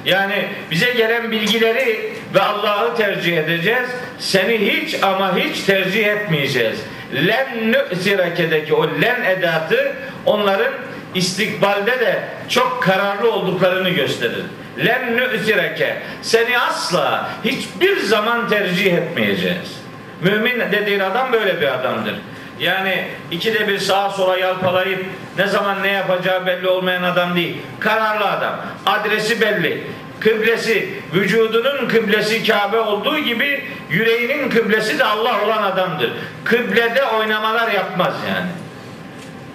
Yani 0.04 0.48
bize 0.70 0.92
gelen 0.92 1.30
bilgileri 1.30 2.12
ve 2.34 2.40
Allah'ı 2.40 2.96
tercih 2.96 3.38
edeceğiz. 3.38 3.88
Seni 4.18 4.58
hiç 4.58 5.02
ama 5.02 5.36
hiç 5.36 5.62
tercih 5.62 6.06
etmeyeceğiz. 6.06 6.80
Len 7.26 7.72
nü'sirekedeki 7.72 8.74
o 8.74 8.88
len 9.00 9.24
edatı 9.24 9.92
onların 10.26 10.72
istikbalde 11.15 11.99
de 11.99 12.23
çok 12.49 12.83
kararlı 12.83 13.31
olduklarını 13.31 13.89
gösterir. 13.89 14.43
Len 14.85 15.17
nü'sireke 15.17 15.97
seni 16.21 16.59
asla 16.59 17.29
hiçbir 17.43 17.99
zaman 17.99 18.49
tercih 18.49 18.93
etmeyeceğiz. 18.93 19.79
Mümin 20.21 20.59
dediğin 20.71 20.99
adam 20.99 21.31
böyle 21.31 21.61
bir 21.61 21.67
adamdır. 21.67 22.15
Yani 22.59 23.07
ikide 23.31 23.67
bir 23.67 23.79
sağa 23.79 24.09
sola 24.09 24.37
yalpalayıp 24.37 25.05
ne 25.37 25.47
zaman 25.47 25.83
ne 25.83 25.91
yapacağı 25.91 26.45
belli 26.45 26.67
olmayan 26.67 27.03
adam 27.03 27.35
değil. 27.35 27.57
Kararlı 27.79 28.25
adam. 28.25 28.55
Adresi 28.85 29.41
belli. 29.41 29.83
Kıblesi, 30.19 30.89
vücudunun 31.13 31.87
kıblesi 31.87 32.47
Kabe 32.47 32.79
olduğu 32.79 33.19
gibi 33.19 33.65
yüreğinin 33.89 34.49
kıblesi 34.49 34.99
de 34.99 35.05
Allah 35.05 35.45
olan 35.45 35.63
adamdır. 35.63 36.11
Kıblede 36.43 37.03
oynamalar 37.03 37.71
yapmaz 37.71 38.13
yani. 38.29 38.49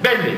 Belli. 0.04 0.36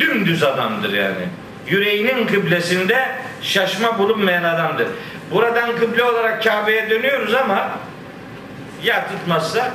Dümdüz 0.00 0.42
adamdır 0.42 0.92
yani. 0.92 1.24
Yüreğinin 1.66 2.26
kıblesinde 2.26 3.08
şaşma 3.42 3.98
bulunmayan 3.98 4.44
adamdır. 4.44 4.86
Buradan 5.30 5.76
kıble 5.76 6.04
olarak 6.04 6.44
Kabe'ye 6.44 6.90
dönüyoruz 6.90 7.34
ama 7.34 7.70
ya 8.82 9.06
tutmazsa 9.08 9.70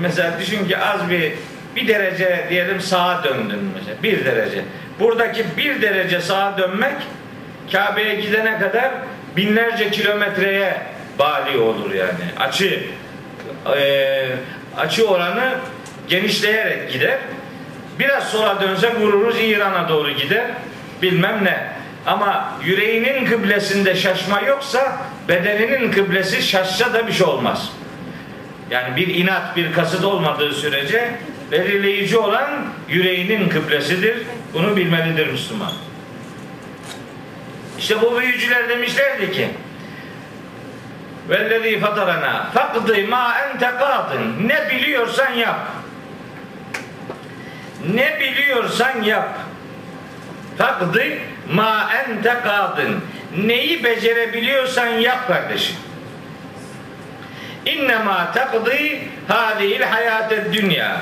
mesela 0.00 0.38
düşün 0.40 0.68
ki 0.68 0.78
az 0.78 1.10
bir 1.10 1.32
bir 1.76 1.88
derece 1.88 2.46
diyelim 2.50 2.80
sağa 2.80 3.24
döndün 3.24 3.70
mesela 3.74 4.02
bir 4.02 4.24
derece. 4.24 4.64
Buradaki 5.00 5.44
bir 5.56 5.82
derece 5.82 6.20
sağa 6.20 6.58
dönmek 6.58 6.94
Kabe'ye 7.72 8.14
gidene 8.14 8.58
kadar 8.58 8.90
binlerce 9.36 9.90
kilometreye 9.90 10.76
bali 11.18 11.58
olur 11.58 11.94
yani. 11.94 12.24
Açı 12.38 12.82
e, 13.76 14.26
açı 14.76 15.08
oranı 15.08 15.54
genişleyerek 16.08 16.92
gider. 16.92 17.18
Biraz 17.98 18.28
sola 18.28 18.60
dönse 18.60 18.94
vururuz 18.94 19.36
İran'a 19.40 19.88
doğru 19.88 20.10
gider. 20.10 20.44
Bilmem 21.02 21.44
ne. 21.44 21.72
Ama 22.06 22.58
yüreğinin 22.64 23.26
kıblesinde 23.26 23.94
şaşma 23.94 24.40
yoksa 24.40 24.98
bedeninin 25.28 25.92
kıblesi 25.92 26.42
şaşsa 26.42 26.92
da 26.92 27.06
bir 27.06 27.12
şey 27.12 27.26
olmaz. 27.26 27.72
Yani 28.70 28.96
bir 28.96 29.14
inat, 29.14 29.56
bir 29.56 29.72
kasıt 29.72 30.04
olmadığı 30.04 30.52
sürece 30.52 31.14
belirleyici 31.50 32.18
olan 32.18 32.50
yüreğinin 32.88 33.48
kıblesidir. 33.48 34.16
Bunu 34.54 34.76
bilmelidir 34.76 35.26
Müslüman. 35.26 35.72
İşte 37.78 38.02
bu 38.02 38.20
büyücüler 38.20 38.68
demişlerdi 38.68 39.32
ki 39.32 39.48
Vellezî 41.28 41.80
fatarana 41.80 42.50
fakdı 42.54 43.06
ma 43.08 43.34
ente 43.38 43.70
ne 44.46 44.70
biliyorsan 44.70 45.32
yap. 45.32 45.58
Ne 47.90 48.20
biliyorsan 48.20 49.02
yap. 49.02 49.38
Fakdı 50.58 51.04
ma 51.52 51.90
ente 51.92 52.36
kadın. 52.44 53.00
Neyi 53.36 53.84
becerebiliyorsan 53.84 54.86
yap 54.86 55.28
kardeşim. 55.28 55.76
İnnemâ 57.66 58.32
takdı 58.32 58.74
hâzihil 59.28 59.82
hayâted 59.82 60.52
dünya. 60.52 61.00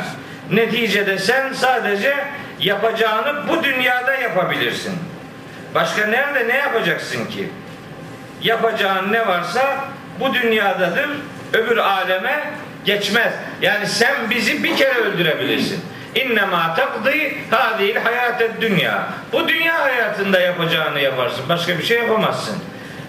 Neticede 0.50 1.18
sen 1.18 1.52
sadece 1.52 2.14
yapacağını 2.60 3.48
bu 3.48 3.64
dünyada 3.64 4.14
yapabilirsin. 4.14 4.94
Başka 5.74 6.06
nerede 6.06 6.48
ne 6.48 6.56
yapacaksın 6.56 7.26
ki? 7.26 7.48
Yapacağın 8.42 9.12
ne 9.12 9.26
varsa 9.26 9.84
bu 10.20 10.34
dünyadadır. 10.34 11.10
Öbür 11.52 11.76
aleme 11.76 12.50
geçmez. 12.84 13.32
Yani 13.62 13.86
sen 13.86 14.30
bizi 14.30 14.64
bir 14.64 14.76
kere 14.76 14.94
öldürebilirsin. 14.94 15.80
İnnemâ 16.14 16.74
takdı 16.74 17.10
hâzihil 17.50 17.96
hayâted 17.96 18.50
dünya. 18.60 19.08
Bu 19.32 19.48
dünya 19.48 19.80
hayatında 19.80 20.40
yapacağını 20.40 21.00
yaparsın. 21.00 21.44
Başka 21.48 21.78
bir 21.78 21.82
şey 21.82 21.98
yapamazsın. 21.98 22.56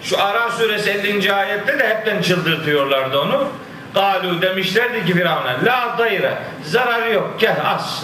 Şu 0.02 0.22
Ara 0.22 0.50
suresi 0.50 0.90
50. 0.90 1.32
ayette 1.32 1.78
de 1.78 1.88
hepten 1.88 2.22
çıldırtıyorlardı 2.22 3.20
onu. 3.20 3.48
Galu 3.94 4.42
demişlerdi 4.42 5.06
ki 5.06 5.12
Firavun'a 5.12 5.56
la 5.64 5.98
dayre 5.98 6.34
zararı 6.64 7.12
yok 7.12 7.36
gel 7.40 7.56
as. 7.64 8.02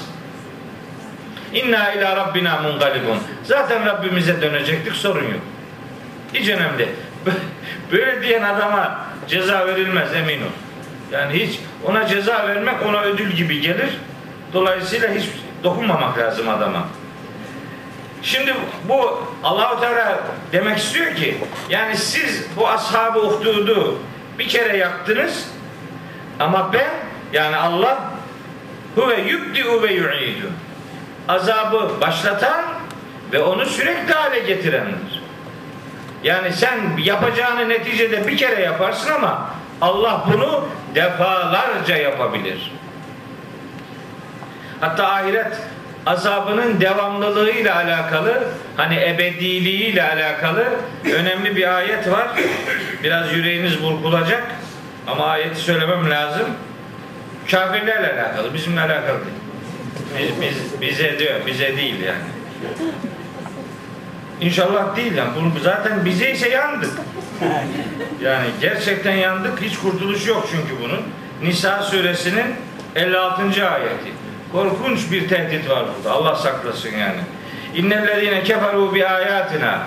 İnna 1.55 1.93
ila 1.93 2.17
rabbina 2.17 2.57
mungalibun. 2.57 3.19
Zaten 3.45 3.87
Rabbimize 3.87 4.43
dönecektik 4.43 4.95
sorun 4.95 5.23
yok. 5.25 5.41
Hiç 6.35 6.49
önemli. 6.49 6.89
Böyle 7.93 8.23
diyen 8.23 8.43
adama 8.43 9.01
ceza 9.29 9.67
verilmez 9.67 10.15
emin 10.15 10.43
ol. 10.43 10.51
Yani 11.13 11.33
hiç 11.33 11.61
ona 11.85 12.07
ceza 12.07 12.49
vermek 12.49 12.87
ona 12.87 13.03
ödül 13.03 13.31
gibi 13.31 13.61
gelir. 13.61 13.91
Dolayısıyla 14.53 15.09
hiç 15.09 15.25
dokunmamak 15.65 16.19
lazım 16.19 16.49
adama. 16.49 16.87
Şimdi 18.23 18.55
bu 18.89 19.23
Allahu 19.45 19.81
Teala 19.81 20.21
demek 20.53 20.79
istiyor 20.79 21.15
ki 21.15 21.39
yani 21.71 21.97
siz 21.97 22.47
bu 22.57 22.69
ashabı 22.69 23.21
uhdudu 23.21 23.99
bir 24.39 24.49
kere 24.49 24.77
yaktınız 24.77 25.49
ama 26.41 26.73
ben 26.73 26.91
yani 27.33 27.57
Allah 27.57 27.99
huve 28.95 29.21
yubdi'u 29.21 29.83
ve 29.83 29.93
yu'idu. 29.93 30.51
Azabı 31.29 32.01
başlatan 32.01 32.65
ve 33.33 33.41
onu 33.43 33.67
sürekli 33.67 34.15
hale 34.15 34.39
getirendir. 34.39 35.23
Yani 36.23 36.53
sen 36.53 36.79
yapacağını 36.99 37.69
neticede 37.69 38.27
bir 38.27 38.37
kere 38.37 38.63
yaparsın 38.63 39.13
ama 39.13 39.51
Allah 39.81 40.25
bunu 40.33 40.69
defalarca 40.95 41.97
yapabilir. 41.97 42.73
Hatta 44.81 45.09
ahiret 45.09 45.57
azabının 46.07 46.81
devamlılığıyla 46.81 47.77
alakalı 47.77 48.45
hani 48.77 48.95
ebediliğiyle 48.95 50.03
alakalı 50.03 50.65
önemli 51.15 51.57
bir 51.57 51.77
ayet 51.77 52.11
var. 52.11 52.29
Biraz 53.03 53.33
yüreğiniz 53.33 53.83
burkulacak 53.83 54.43
ama 55.07 55.27
ayeti 55.27 55.61
söylemem 55.61 56.11
lazım. 56.11 56.47
Kafirlerle 57.51 58.13
alakalı, 58.13 58.55
bizimle 58.55 58.81
alakalı 58.81 59.19
değil. 59.25 59.39
Biz, 60.19 60.43
biz, 60.43 60.81
bize 60.81 61.19
diyor, 61.19 61.35
bize 61.47 61.77
değil 61.77 62.01
yani. 62.01 62.23
İnşallah 64.41 64.97
değil 64.97 65.15
yani. 65.15 65.31
Bunu 65.37 65.53
zaten 65.63 66.05
bize 66.05 66.31
ise 66.31 66.49
yandık. 66.49 66.91
Yani 68.23 68.47
gerçekten 68.61 69.15
yandık. 69.15 69.63
Hiç 69.63 69.79
kurtuluş 69.79 70.27
yok 70.27 70.49
çünkü 70.51 70.83
bunun. 70.83 71.01
Nisa 71.43 71.83
suresinin 71.83 72.47
56. 72.97 73.43
ayeti. 73.71 74.28
Korkunç 74.53 75.13
bir 75.13 75.29
tehdit 75.29 75.71
var 75.71 75.85
burada. 75.97 76.15
Allah 76.17 76.37
saklasın 76.37 76.91
yani. 76.91 77.21
İnnellezine 77.75 78.43
keferu 78.43 78.95
bi 78.95 79.07
ayatina. 79.07 79.83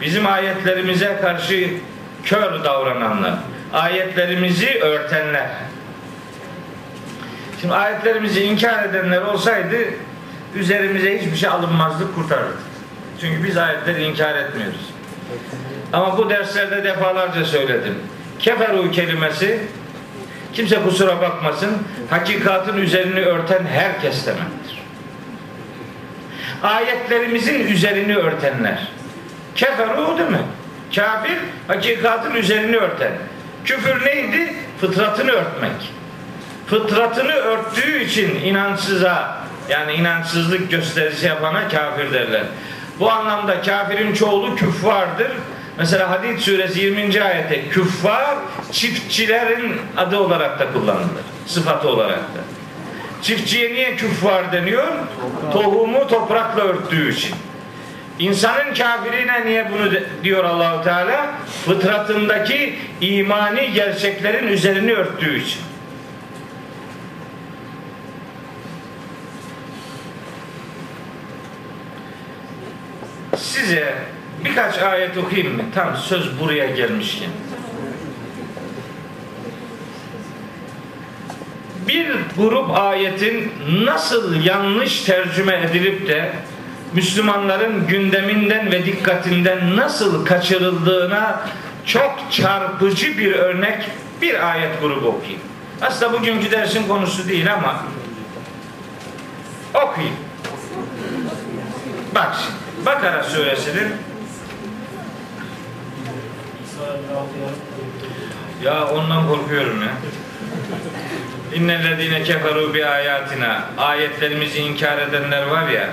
Bizim 0.00 0.26
ayetlerimize 0.26 1.16
karşı 1.22 1.70
kör 2.24 2.64
davrananlar. 2.64 3.34
Ayetlerimizi 3.72 4.80
örtenler. 4.80 5.50
Şimdi 7.60 7.74
ayetlerimizi 7.74 8.42
inkar 8.42 8.84
edenler 8.84 9.22
olsaydı 9.22 9.76
üzerimize 10.54 11.18
hiçbir 11.18 11.36
şey 11.36 11.48
alınmazlık 11.48 12.14
kurtarırdı. 12.14 12.58
Çünkü 13.20 13.44
biz 13.44 13.56
ayetleri 13.56 14.04
inkar 14.04 14.34
etmiyoruz. 14.34 14.90
Ama 15.92 16.18
bu 16.18 16.30
derslerde 16.30 16.84
defalarca 16.84 17.44
söyledim. 17.44 17.94
Keferu 18.38 18.90
kelimesi 18.90 19.60
kimse 20.54 20.82
kusura 20.82 21.20
bakmasın 21.20 21.70
hakikatin 22.10 22.76
üzerini 22.76 23.20
örten 23.20 23.66
herkes 23.66 24.26
demektir. 24.26 24.82
Ayetlerimizin 26.62 27.66
üzerini 27.66 28.16
örtenler. 28.16 28.88
Keferu 29.54 30.18
değil 30.18 30.30
mi? 30.30 30.42
Kafir 30.94 31.38
hakikatin 31.68 32.34
üzerini 32.34 32.76
örten. 32.76 33.12
Küfür 33.64 34.06
neydi? 34.06 34.54
Fıtratını 34.80 35.30
örtmek. 35.30 35.92
Fıtratını 36.66 37.32
örttüğü 37.32 38.02
için 38.02 38.34
inançsıza 38.34 39.44
yani 39.68 39.92
inançsızlık 39.92 40.70
gösterisi 40.70 41.26
yapana 41.26 41.68
kafir 41.68 42.12
derler. 42.12 42.42
Bu 43.00 43.10
anlamda 43.10 43.62
kafirin 43.62 44.14
çoğulu 44.14 44.56
küffardır. 44.56 45.32
Mesela 45.78 46.10
Hadid 46.10 46.38
suresi 46.38 46.80
20. 46.80 47.22
ayette 47.22 47.68
küffar 47.68 48.36
çiftçilerin 48.72 49.76
adı 49.96 50.18
olarak 50.18 50.58
da 50.58 50.72
kullanılır. 50.72 51.24
Sıfatı 51.46 51.88
olarak 51.88 52.18
da. 52.18 52.40
Çiftçiye 53.22 53.74
niye 53.74 53.96
küffar 53.96 54.52
deniyor? 54.52 54.88
Tohumu 55.52 56.08
toprakla 56.08 56.62
örttüğü 56.62 57.12
için. 57.12 57.34
İnsanın 58.18 58.74
kafirine 58.74 59.46
niye 59.46 59.70
bunu 59.72 59.90
diyor 60.24 60.44
Allahu 60.44 60.84
Teala? 60.84 61.30
Fıtratındaki 61.66 62.78
imani 63.00 63.72
gerçeklerin 63.72 64.46
üzerini 64.48 64.92
örttüğü 64.92 65.42
için. 65.42 65.60
Size 73.36 73.94
birkaç 74.44 74.78
ayet 74.78 75.18
okuyayım 75.18 75.56
mı? 75.56 75.62
Tam 75.74 75.96
söz 75.96 76.40
buraya 76.40 76.66
gelmişken. 76.66 77.30
Bir 81.88 82.06
grup 82.36 82.70
ayetin 82.78 83.52
nasıl 83.84 84.44
yanlış 84.44 85.02
tercüme 85.02 85.60
edilip 85.70 86.08
de 86.08 86.32
Müslümanların 86.92 87.86
gündeminden 87.86 88.72
ve 88.72 88.86
dikkatinden 88.86 89.76
nasıl 89.76 90.26
kaçırıldığına 90.26 91.40
çok 91.86 92.18
çarpıcı 92.30 93.18
bir 93.18 93.32
örnek 93.32 93.90
bir 94.22 94.50
ayet 94.50 94.80
grubu 94.80 95.08
okuyayım. 95.08 95.40
Aslında 95.82 96.12
bugünkü 96.12 96.50
dersin 96.50 96.88
konusu 96.88 97.28
değil 97.28 97.54
ama 97.54 97.84
okuyayım. 99.74 100.16
Bak 102.14 102.36
şimdi. 102.44 102.64
Bakara 102.86 103.22
suresinin 103.22 103.88
ya 108.64 108.88
ondan 108.88 109.28
korkuyorum 109.28 109.82
ya. 109.82 109.88
İnnellezine 111.54 112.22
keferu 112.22 112.74
bi 112.74 112.86
ayatina 112.86 113.64
ayetlerimizi 113.78 114.58
inkar 114.58 114.98
edenler 114.98 115.46
var 115.46 115.68
ya 115.68 115.88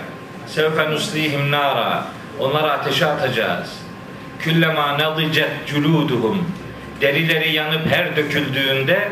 sevfe 0.47 0.91
nuslihim 0.91 1.51
nara 1.51 2.05
onları 2.39 2.71
ateşe 2.71 3.05
atacağız. 3.05 3.69
Küllema 4.39 4.97
nadicet 4.97 5.67
culuduhum 5.67 6.45
derileri 7.01 7.53
yanıp 7.53 7.87
her 7.91 8.15
döküldüğünde 8.15 9.09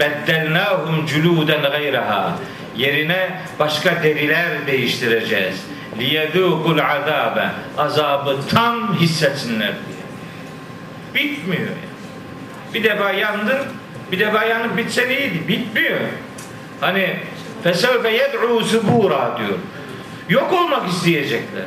beddelnahum 0.00 1.06
culuden 1.06 1.62
gayraha 1.62 2.32
yerine 2.76 3.30
başka 3.58 4.02
deriler 4.02 4.66
değiştireceğiz 4.66 5.64
liyedûkul 5.98 6.78
azabe 6.78 7.50
azabı 7.78 8.36
tam 8.50 9.00
hissetsinler 9.00 9.72
diye. 9.86 9.91
Bitmiyor. 11.14 11.68
Bir 12.74 12.84
defa 12.84 13.12
yandın, 13.12 13.58
bir 14.12 14.18
defa 14.18 14.44
yanıp 14.44 14.76
bitsen 14.76 15.10
iyiydi. 15.10 15.48
Bitmiyor. 15.48 16.00
Hani 16.80 17.16
fesevfe 17.64 18.10
yed'u 18.10 18.64
subura 18.64 19.38
diyor. 19.38 19.58
Yok 20.28 20.52
olmak 20.52 20.88
isteyecekler. 20.88 21.64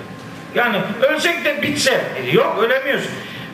Yani 0.55 0.77
ölsek 1.01 1.45
de 1.45 1.61
bitse. 1.61 2.01
Yok 2.31 2.63
ölemiyorsun. 2.63 3.11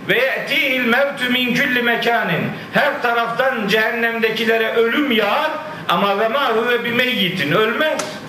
Ve 0.09 0.17
ye'tihil 0.17 0.85
mevtü 0.85 1.29
min 1.29 1.53
külli 1.53 1.83
mekanin. 1.83 2.43
Her 2.73 3.01
taraftan 3.01 3.67
cehennemdekilere 3.67 4.73
ölüm 4.73 5.11
yağar 5.11 5.51
ama 5.89 6.19
ve 6.19 6.27
ma 6.27 6.49
huve 6.49 6.83
bimeyyitin. 6.83 7.51
Ölmez. 7.51 8.20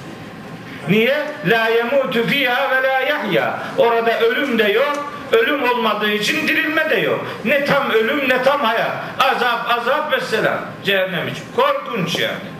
Niye? 0.88 1.16
La 1.46 1.68
yemutu 1.68 2.26
fiha 2.26 2.70
ve 2.70 2.88
la 2.88 3.00
yahya. 3.00 3.58
Orada 3.78 4.20
ölüm 4.20 4.58
de 4.58 4.64
yok. 4.64 5.12
Ölüm 5.32 5.70
olmadığı 5.70 6.10
için 6.10 6.48
dirilme 6.48 6.90
de 6.90 6.96
yok. 6.96 7.26
Ne 7.44 7.64
tam 7.64 7.90
ölüm 7.90 8.28
ne 8.28 8.42
tam 8.42 8.60
hayat. 8.60 8.90
Azap 9.18 9.78
azap 9.78 10.12
ve 10.12 10.20
selam. 10.20 10.58
Cehennem 10.84 11.28
için. 11.28 11.44
Korkunç 11.56 12.18
yani. 12.18 12.52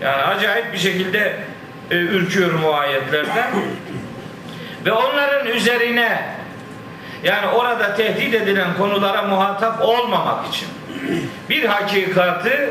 Yani 0.00 0.22
acayip 0.22 0.72
bir 0.72 0.78
şekilde 0.78 1.36
e, 1.90 1.94
ürküyorum 1.94 2.64
o 2.64 2.72
ayetlerden. 2.72 3.50
ve 4.84 4.92
onların 4.92 5.46
üzerine 5.46 6.34
yani 7.24 7.46
orada 7.46 7.94
tehdit 7.94 8.34
edilen 8.34 8.76
konulara 8.78 9.22
muhatap 9.22 9.82
olmamak 9.82 10.48
için 10.48 10.68
bir 11.50 11.64
hakikati 11.64 12.70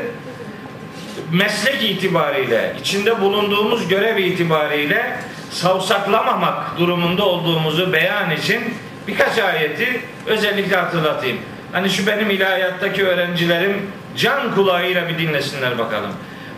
meslek 1.32 1.82
itibariyle, 1.82 2.76
içinde 2.80 3.20
bulunduğumuz 3.20 3.88
görev 3.88 4.16
itibariyle 4.16 5.16
savsaklamamak 5.50 6.78
durumunda 6.78 7.24
olduğumuzu 7.24 7.92
beyan 7.92 8.30
için 8.30 8.60
birkaç 9.08 9.38
ayeti 9.38 10.00
özellikle 10.26 10.76
hatırlatayım. 10.76 11.38
Hani 11.72 11.90
şu 11.90 12.06
benim 12.06 12.30
ilahiyattaki 12.30 13.06
öğrencilerim 13.06 13.90
can 14.16 14.54
kulağıyla 14.54 15.08
bir 15.08 15.18
dinlesinler 15.18 15.78
bakalım. 15.78 16.10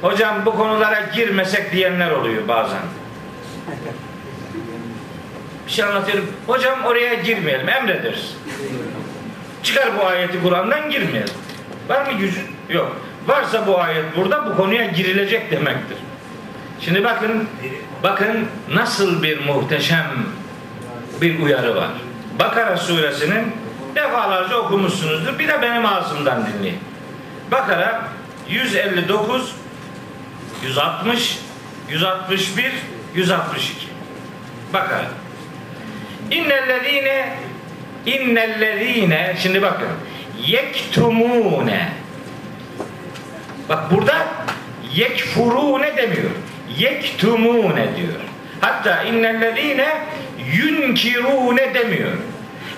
Hocam 0.03 0.47
bu 0.47 0.57
konulara 0.57 1.01
girmesek 1.15 1.73
diyenler 1.73 2.11
oluyor 2.11 2.49
bazen. 2.49 2.81
Bir 5.67 5.73
şey 5.73 5.85
anlatıyorum. 5.85 6.27
Hocam 6.47 6.85
oraya 6.85 7.15
girmeyelim, 7.15 7.69
emrederiz. 7.69 8.37
Çıkar 9.63 9.99
bu 9.99 10.07
ayeti 10.07 10.43
Kur'an'dan 10.43 10.91
girmeyelim. 10.91 11.35
Var 11.89 12.13
mı 12.13 12.19
gücü? 12.19 12.41
Yok. 12.69 12.97
Varsa 13.27 13.67
bu 13.67 13.81
ayet 13.81 14.17
burada 14.17 14.47
bu 14.47 14.57
konuya 14.57 14.85
girilecek 14.87 15.51
demektir. 15.51 15.99
Şimdi 16.81 17.05
bakın 17.05 17.49
bakın 18.03 18.49
nasıl 18.75 19.23
bir 19.23 19.47
muhteşem 19.47 20.07
bir 21.21 21.39
uyarı 21.39 21.77
var. 21.77 21.91
Bakara 22.39 22.77
suresinin 22.77 23.53
defalarca 23.95 24.57
okumuşsunuzdur. 24.57 25.39
Bir 25.39 25.49
de 25.49 25.63
benim 25.63 25.87
ağzımdan 25.87 26.47
dinleyin. 26.47 26.79
Bakara 27.51 28.03
159 28.49 29.55
160 30.65 31.39
161 31.89 32.73
162 33.15 33.87
Bakara 34.73 35.07
İnnellezine 36.31 37.37
innellezine 38.07 39.37
şimdi 39.43 39.63
bakın 39.63 39.89
yektumune 40.47 41.93
Bak 43.69 43.91
burada 43.91 44.27
yekfuru 44.95 45.83
ne 45.83 45.97
demiyor. 45.97 46.31
yektumune 46.79 47.97
diyor. 47.97 48.21
Hatta 48.61 49.03
innellezine 49.03 49.89
yunkirune 50.53 51.75
demiyor. 51.75 52.13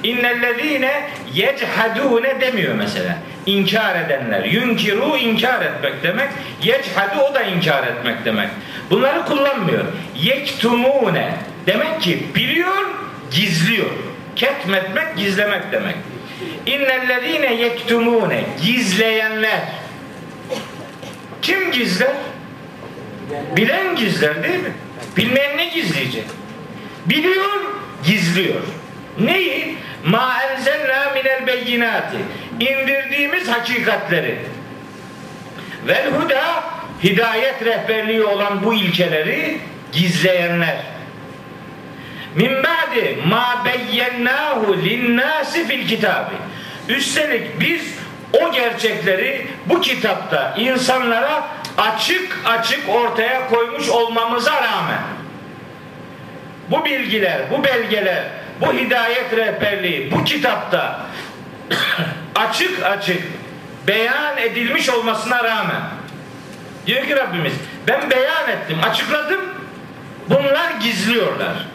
İnnellezine 0.02 1.02
yechadune 1.34 2.40
demiyor 2.40 2.74
mesela. 2.74 3.18
İnkar 3.46 3.96
edenler. 4.00 4.44
Yunkiru 4.44 5.16
inkar 5.16 5.62
etmek 5.62 6.02
demek. 6.02 6.28
Yechadu 6.62 7.20
o 7.30 7.34
da 7.34 7.42
inkar 7.42 7.86
etmek 7.86 8.24
demek. 8.24 8.48
Bunları 8.90 9.24
kullanmıyor. 9.24 9.84
Yektumune 10.22 11.34
demek 11.66 12.00
ki 12.00 12.26
biliyor, 12.34 12.86
gizliyor. 13.30 13.90
Ketmetmek, 14.36 15.16
gizlemek 15.16 15.72
demek. 15.72 15.96
İnnellezine 16.66 17.54
yektumune 17.54 18.44
gizleyenler. 18.64 19.60
Kim 21.42 21.72
gizler? 21.72 22.16
Bilen 23.56 23.96
gizler 23.96 24.42
değil 24.42 24.60
mi? 24.60 24.72
Bilmeyen 25.16 25.56
ne 25.56 25.66
gizleyecek? 25.66 26.24
Biliyor, 27.06 27.60
gizliyor. 28.06 28.60
Neyi? 29.20 29.76
Ma 30.04 30.42
enzelna 30.42 31.10
minel 31.14 31.46
beyinati. 31.46 32.16
İndirdiğimiz 32.60 33.48
hakikatleri. 33.48 34.38
Vel 35.86 36.10
huda 36.10 36.64
hidayet 37.04 37.64
rehberliği 37.64 38.24
olan 38.24 38.64
bu 38.64 38.74
ilkeleri 38.74 39.58
gizleyenler. 39.92 40.76
Min 42.34 42.52
ba'di 42.62 43.18
ma 43.26 43.64
beyyennahu 43.64 44.76
linnâsi 44.84 45.66
fil 45.66 45.88
kitabı. 45.88 46.34
Üstelik 46.88 47.60
biz 47.60 47.94
o 48.32 48.52
gerçekleri 48.52 49.46
bu 49.66 49.80
kitapta 49.80 50.54
insanlara 50.58 51.48
açık 51.78 52.38
açık 52.44 52.88
ortaya 52.88 53.48
koymuş 53.48 53.88
olmamıza 53.88 54.62
rağmen 54.62 55.00
bu 56.70 56.84
bilgiler, 56.84 57.40
bu 57.50 57.64
belgeler, 57.64 58.24
bu 58.60 58.72
hidayet 58.72 59.36
rehberliği 59.36 60.12
bu 60.12 60.24
kitapta 60.24 61.00
açık 62.34 62.84
açık 62.84 63.22
beyan 63.86 64.38
edilmiş 64.38 64.88
olmasına 64.88 65.44
rağmen 65.44 65.82
diyor 66.86 67.06
ki 67.06 67.16
Rabbimiz 67.16 67.52
ben 67.86 68.10
beyan 68.10 68.48
ettim, 68.48 68.78
açıkladım 68.90 69.40
bunlar 70.28 70.70
gizliyorlar. 70.82 71.66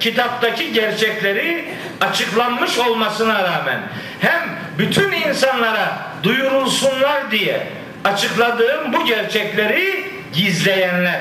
Kitaptaki 0.00 0.72
gerçekleri 0.72 1.64
açıklanmış 2.00 2.78
olmasına 2.78 3.42
rağmen 3.42 3.80
hem 4.20 4.63
bütün 4.78 5.12
insanlara 5.12 5.98
duyurulsunlar 6.22 7.30
diye 7.30 7.66
açıkladığım 8.04 8.92
bu 8.92 9.04
gerçekleri 9.04 10.04
gizleyenler. 10.32 11.20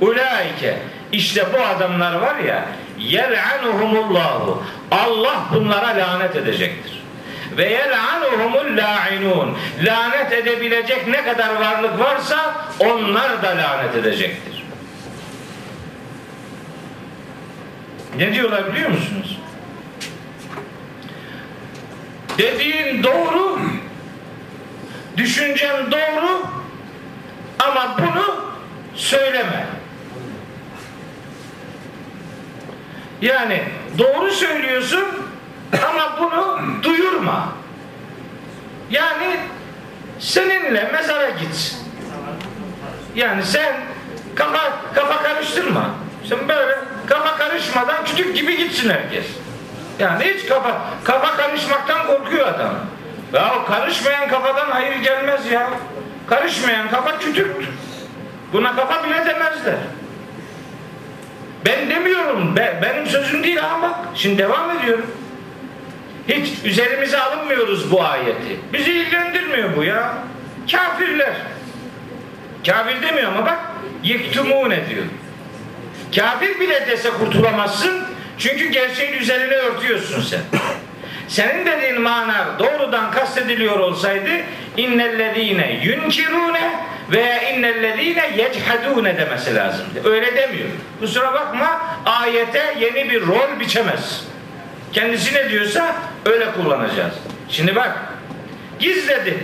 Ulaike 0.00 0.78
işte 1.12 1.46
bu 1.52 1.62
adamlar 1.62 2.14
var 2.14 2.38
ya 2.38 2.64
yel'anuhumullahu 2.98 4.64
Allah 4.90 5.44
bunlara 5.54 5.88
lanet 5.88 6.36
edecektir. 6.36 7.00
Ve 7.56 7.70
yel'anuhumul 7.70 8.76
la'inun 8.76 9.58
lanet 9.82 10.32
edebilecek 10.32 11.06
ne 11.08 11.24
kadar 11.24 11.54
varlık 11.54 11.98
varsa 11.98 12.54
onlar 12.78 13.42
da 13.42 13.48
lanet 13.48 13.94
edecektir. 13.94 14.64
Ne 18.16 18.34
diyorlar 18.34 18.72
biliyor 18.72 18.90
musunuz? 18.90 19.39
Dediğin 22.40 23.02
doğru, 23.02 23.58
düşüncen 25.16 25.90
doğru 25.90 26.46
ama 27.58 27.96
bunu 27.98 28.44
söyleme. 28.94 29.66
Yani 33.22 33.62
doğru 33.98 34.30
söylüyorsun 34.30 35.04
ama 35.88 36.18
bunu 36.20 36.58
duyurma. 36.82 37.52
Yani 38.90 39.36
seninle 40.18 40.90
mezara 40.92 41.30
gitsin. 41.30 41.78
Yani 43.14 43.44
sen 43.44 43.76
kafa 44.34 44.72
kafa 44.94 45.22
karıştırma. 45.22 45.90
Sen 46.28 46.48
böyle 46.48 46.78
kafa 47.06 47.36
karışmadan 47.36 48.04
kütük 48.04 48.36
gibi 48.36 48.56
gitsin 48.56 48.90
herkes. 48.90 49.39
Yani 50.00 50.24
hiç 50.24 50.46
kafa 50.46 50.80
kafa 51.04 51.36
karışmaktan 51.36 52.06
korkuyor 52.06 52.46
adam. 52.46 52.74
Ya 53.32 53.64
karışmayan 53.64 54.28
kafadan 54.28 54.70
hayır 54.70 54.96
gelmez 54.96 55.50
ya. 55.52 55.70
Karışmayan 56.26 56.90
kafa 56.90 57.18
kütüktür. 57.18 57.68
Buna 58.52 58.76
kafa 58.76 59.04
bile 59.04 59.26
demezler. 59.26 59.76
Ben 61.66 61.90
demiyorum. 61.90 62.56
Be, 62.56 62.78
benim 62.82 63.06
sözüm 63.06 63.44
değil 63.44 63.64
ama 63.64 63.82
bak. 63.82 63.96
Şimdi 64.14 64.38
devam 64.38 64.78
ediyorum. 64.78 65.06
Hiç 66.28 66.64
üzerimize 66.64 67.18
alınmıyoruz 67.18 67.92
bu 67.92 68.04
ayeti. 68.04 68.60
Bizi 68.72 68.92
ilgilendirmiyor 68.92 69.76
bu 69.76 69.84
ya. 69.84 70.14
Kafirler. 70.72 71.32
Kafir 72.66 73.02
demiyor 73.02 73.32
ama 73.32 73.46
bak 73.46 73.58
yektumune 74.02 74.88
diyor. 74.90 75.04
Kafir 76.16 76.60
bile 76.60 76.86
dese 76.86 77.10
kurtulamazsın. 77.10 78.04
Çünkü 78.40 78.68
gerçeğin 78.68 79.12
üzerine 79.12 79.54
örtüyorsun 79.54 80.22
sen. 80.22 80.40
Senin 81.28 81.66
dediğin 81.66 82.00
mana 82.00 82.46
doğrudan 82.58 83.10
kastediliyor 83.10 83.78
olsaydı 83.78 84.30
innellezine 84.76 85.80
yunkirune 85.84 86.80
veya 87.10 87.50
innellezine 87.50 88.30
yechadune 88.36 89.16
demesi 89.16 89.54
lazımdı. 89.54 90.10
Öyle 90.10 90.36
demiyor. 90.36 90.68
Kusura 91.00 91.32
bakma 91.32 91.80
ayete 92.06 92.74
yeni 92.80 93.10
bir 93.10 93.26
rol 93.26 93.60
biçemez. 93.60 94.24
Kendisi 94.92 95.34
ne 95.34 95.50
diyorsa 95.50 95.94
öyle 96.26 96.52
kullanacağız. 96.52 97.14
Şimdi 97.48 97.74
bak 97.74 97.98
gizledi. 98.78 99.38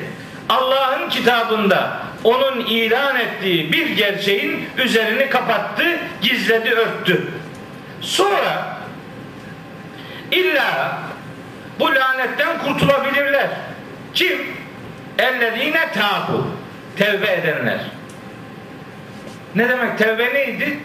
Allah'ın 0.48 1.08
kitabında 1.08 1.98
onun 2.24 2.60
ilan 2.60 3.16
ettiği 3.20 3.72
bir 3.72 3.86
gerçeğin 3.88 4.68
üzerini 4.78 5.30
kapattı, 5.30 5.98
gizledi, 6.22 6.70
örttü. 6.70 7.26
Sonra 8.00 8.75
illa 10.30 10.98
bu 11.78 11.94
lanetten 11.94 12.58
kurtulabilirler. 12.64 13.48
Kim? 14.14 14.38
Ellezine 15.18 15.88
tabu. 15.94 16.46
Tevbe 16.96 17.32
edenler. 17.32 17.78
Ne 19.54 19.68
demek 19.68 19.98
tevbe 19.98 20.34
neydi? 20.34 20.78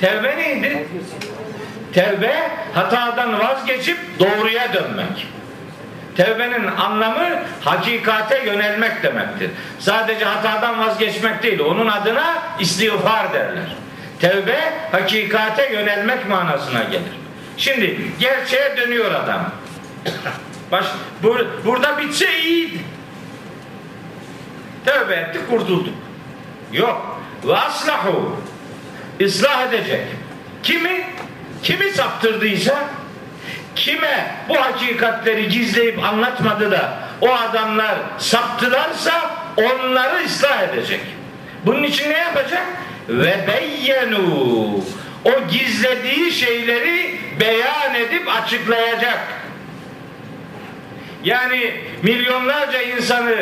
Tevbe 0.00 0.36
neydi? 0.36 0.86
Tevbe 1.92 2.50
hatadan 2.74 3.38
vazgeçip 3.38 3.98
doğruya 4.18 4.72
dönmek. 4.72 5.26
Tevbenin 6.16 6.66
anlamı 6.66 7.28
hakikate 7.64 8.44
yönelmek 8.44 9.02
demektir. 9.02 9.50
Sadece 9.78 10.24
hatadan 10.24 10.78
vazgeçmek 10.78 11.42
değil. 11.42 11.60
Onun 11.60 11.86
adına 11.86 12.38
istiğfar 12.58 13.32
derler. 13.32 13.76
Tevbe 14.20 14.58
hakikate 14.92 15.72
yönelmek 15.72 16.28
manasına 16.28 16.82
gelir. 16.82 17.20
Şimdi 17.56 18.00
gerçeğe 18.20 18.76
dönüyor 18.76 19.14
adam. 19.14 19.50
Baş, 20.72 20.86
bur, 21.22 21.46
burada 21.64 21.98
bitse 21.98 22.40
iyiydi. 22.40 22.78
Tövbe 24.84 25.14
ettik 25.14 25.50
kurtulduk. 25.50 25.94
Yok. 26.72 27.20
Ve 27.44 27.56
aslahu. 27.56 28.36
ıslah 29.20 29.68
edecek. 29.68 30.06
Kimi? 30.62 31.04
Kimi 31.62 31.90
saptırdıysa 31.90 32.88
kime 33.76 34.34
bu 34.48 34.56
hakikatleri 34.56 35.48
gizleyip 35.48 36.04
anlatmadı 36.04 36.70
da 36.70 36.98
o 37.20 37.34
adamlar 37.34 37.94
saptılarsa 38.18 39.30
onları 39.56 40.24
ıslah 40.24 40.62
edecek. 40.62 41.00
Bunun 41.66 41.82
için 41.82 42.10
ne 42.10 42.18
yapacak? 42.18 42.62
Ve 43.08 43.46
beyyenu 43.48 44.80
o 45.24 45.30
gizlediği 45.50 46.32
şeyleri 46.32 47.18
beyan 47.40 47.94
edip 47.94 48.28
açıklayacak. 48.42 49.18
Yani 51.24 51.74
milyonlarca 52.02 52.82
insanı 52.82 53.36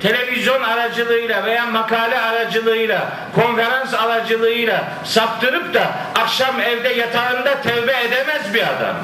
televizyon 0.00 0.62
aracılığıyla 0.62 1.44
veya 1.44 1.66
makale 1.66 2.20
aracılığıyla, 2.20 3.12
konferans 3.34 3.94
aracılığıyla 3.94 4.84
saptırıp 5.04 5.74
da 5.74 5.92
akşam 6.14 6.60
evde 6.60 6.88
yatağında 6.88 7.62
tevbe 7.62 7.92
edemez 8.00 8.54
bir 8.54 8.62
adam. 8.62 8.96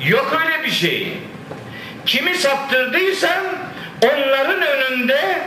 Yok 0.00 0.40
öyle 0.44 0.64
bir 0.64 0.70
şey. 0.70 1.12
Kimi 2.06 2.34
saptırdıysan 2.34 3.44
onların 4.04 4.62
önünde 4.62 5.42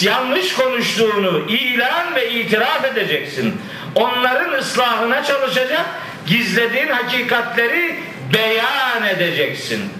yanlış 0.00 0.54
konuştuğunu 0.54 1.38
ilan 1.48 2.14
ve 2.14 2.30
itiraf 2.30 2.84
edeceksin. 2.84 3.60
Onların 3.94 4.52
ıslahına 4.52 5.24
çalışacak, 5.24 5.84
gizlediğin 6.26 6.88
hakikatleri 6.88 7.96
beyan 8.34 9.06
edeceksin. 9.16 9.92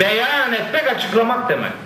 Beyan 0.00 0.52
etmek 0.52 0.88
açıklamak 0.88 1.48
demektir. 1.48 1.78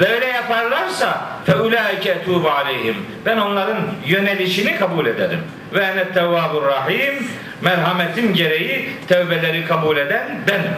böyle 0.00 0.26
yaparlarsa 0.26 1.20
feulaike 1.46 2.10
etubu 2.10 2.50
aleyhim. 2.50 2.96
Ben 3.26 3.38
onların 3.38 3.78
yönelişini 4.06 4.78
kabul 4.78 5.06
ederim. 5.06 5.40
Ve 5.74 5.80
ene 5.80 6.12
tevvabur 6.12 6.62
rahim. 6.62 7.28
Merhametim 7.60 8.34
gereği 8.34 8.90
tevbeleri 9.08 9.66
kabul 9.66 9.96
eden 9.96 10.40
benim. 10.48 10.74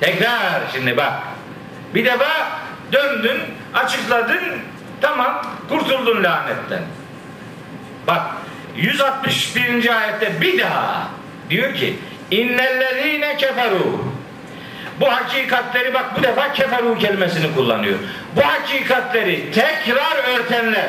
Tekrar 0.00 0.62
şimdi 0.72 0.96
bak. 0.96 1.12
Bir 1.94 2.04
de 2.04 2.18
bak 2.20 2.46
döndün, 2.92 3.40
açıkladın, 3.74 4.40
tamam 5.00 5.42
kurtuldun 5.68 6.24
lanetten. 6.24 6.82
Bak 8.10 8.22
161. 8.76 9.88
ayette 9.96 10.40
bir 10.40 10.58
daha 10.58 11.08
diyor 11.50 11.74
ki 11.74 11.96
innellezine 12.30 13.36
keferu 13.36 14.04
bu 15.00 15.12
hakikatleri 15.12 15.94
bak 15.94 16.04
bu 16.18 16.22
defa 16.22 16.52
keferu 16.52 16.98
kelimesini 16.98 17.54
kullanıyor. 17.54 17.98
Bu 18.36 18.40
hakikatleri 18.40 19.52
tekrar 19.52 20.16
örtenler 20.34 20.88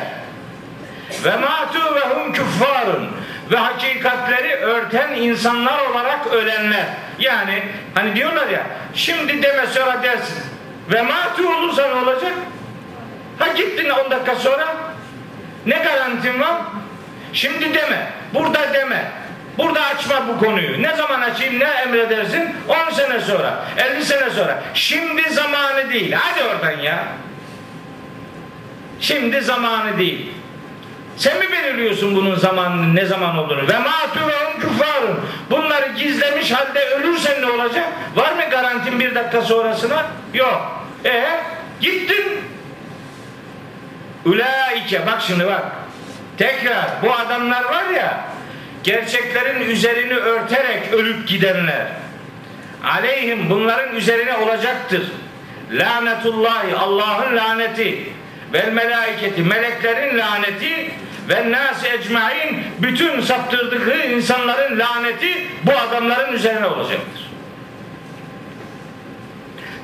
ve 1.23 1.38
matu 1.38 1.95
ve 1.95 1.99
hum 1.99 2.34
küffarun 2.34 3.10
ve 3.51 3.57
hakikatleri 3.57 4.55
örten 4.55 5.13
insanlar 5.13 5.86
olarak 5.86 6.27
ölenler. 6.27 6.86
Yani 7.19 7.63
hani 7.95 8.15
diyorlar 8.15 8.47
ya 8.47 8.63
şimdi 8.93 9.43
deme 9.43 9.67
sonra 9.67 10.03
dersin. 10.03 10.38
Ve 10.91 11.01
matu 11.01 11.55
olursa 11.55 11.88
ne 11.88 11.93
olacak? 11.93 12.34
Ha 13.39 13.47
gittin 13.47 13.89
10 13.89 14.12
dakika 14.12 14.36
sonra 14.36 14.75
ne 15.65 15.75
garantin 15.75 16.39
var? 16.39 16.55
Şimdi 17.33 17.73
deme. 17.73 18.07
Burada 18.33 18.73
deme. 18.73 19.11
Burada 19.57 19.81
açma 19.81 20.27
bu 20.27 20.45
konuyu. 20.45 20.81
Ne 20.81 20.95
zaman 20.95 21.21
açayım 21.21 21.59
ne 21.59 21.65
emredersin? 21.65 22.55
10 22.89 22.93
sene 22.93 23.19
sonra, 23.19 23.63
50 23.77 24.05
sene 24.05 24.29
sonra. 24.29 24.63
Şimdi 24.73 25.29
zamanı 25.29 25.89
değil. 25.89 26.15
Hadi 26.19 26.43
oradan 26.43 26.79
ya. 26.79 27.03
Şimdi 28.99 29.41
zamanı 29.41 29.97
değil. 29.97 30.31
Sen 31.17 31.39
mi 31.39 31.51
belirliyorsun 31.51 32.15
bunun 32.15 32.35
zamanını, 32.35 32.95
ne 32.95 33.05
zaman 33.05 33.37
olduğunu? 33.37 33.67
Ve 33.67 33.73
mâtûrehum 33.73 34.59
küffârun. 34.59 35.19
Bunları 35.49 35.87
gizlemiş 35.97 36.51
halde 36.51 36.85
ölürsen 36.85 37.41
ne 37.41 37.51
olacak? 37.51 37.85
Var 38.15 38.31
mı 38.31 38.41
garantin 38.51 38.99
bir 38.99 39.15
dakika 39.15 39.41
sonrasına? 39.41 40.05
Yok. 40.33 40.85
E 41.05 41.25
gittin. 41.81 42.25
Ulaike 44.25 45.07
bak 45.07 45.21
şimdi 45.27 45.47
bak. 45.47 45.63
Tekrar 46.41 46.86
bu 47.04 47.13
adamlar 47.13 47.63
var 47.63 47.89
ya 47.89 48.25
gerçeklerin 48.84 49.62
üzerini 49.62 50.13
örterek 50.13 50.93
ölüp 50.93 51.27
gidenler. 51.27 51.88
Aleyhim 52.84 53.49
bunların 53.49 53.95
üzerine 53.95 54.38
olacaktır. 54.38 55.01
Lanetullahi 55.71 56.75
Allah'ın 56.75 57.36
laneti 57.38 58.10
vel 58.54 58.73
melaiketi 58.73 59.41
meleklerin 59.41 60.17
laneti 60.17 60.91
ve 61.30 61.51
nasi 61.51 61.88
ecmain 61.88 62.63
bütün 62.80 63.21
saptırdığı 63.21 64.06
insanların 64.06 64.80
laneti 64.80 65.47
bu 65.63 65.71
adamların 65.71 66.34
üzerine 66.34 66.65
olacaktır. 66.65 67.32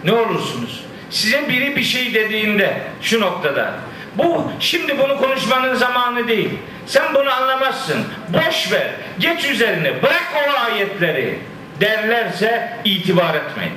Ne 0.03 0.11
olursunuz? 0.11 0.83
Size 1.09 1.49
biri 1.49 1.75
bir 1.75 1.83
şey 1.83 2.13
dediğinde 2.13 2.81
şu 3.01 3.21
noktada 3.21 3.73
bu 4.17 4.51
şimdi 4.59 4.97
bunu 4.97 5.17
konuşmanın 5.17 5.73
zamanı 5.73 6.27
değil. 6.27 6.49
Sen 6.85 7.13
bunu 7.13 7.33
anlamazsın. 7.33 7.97
Boş 8.29 8.71
ver. 8.71 8.87
Geç 9.19 9.45
üzerine. 9.45 10.03
Bırak 10.03 10.33
o 10.35 10.71
ayetleri 10.71 11.39
derlerse 11.79 12.77
itibar 12.85 13.35
etmeyin. 13.35 13.73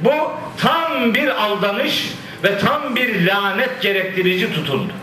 Bu 0.00 0.32
tam 0.58 1.14
bir 1.14 1.44
aldanış 1.44 2.12
ve 2.44 2.58
tam 2.58 2.96
bir 2.96 3.26
lanet 3.26 3.82
gerektirici 3.82 4.54
tutumdur. 4.54 4.94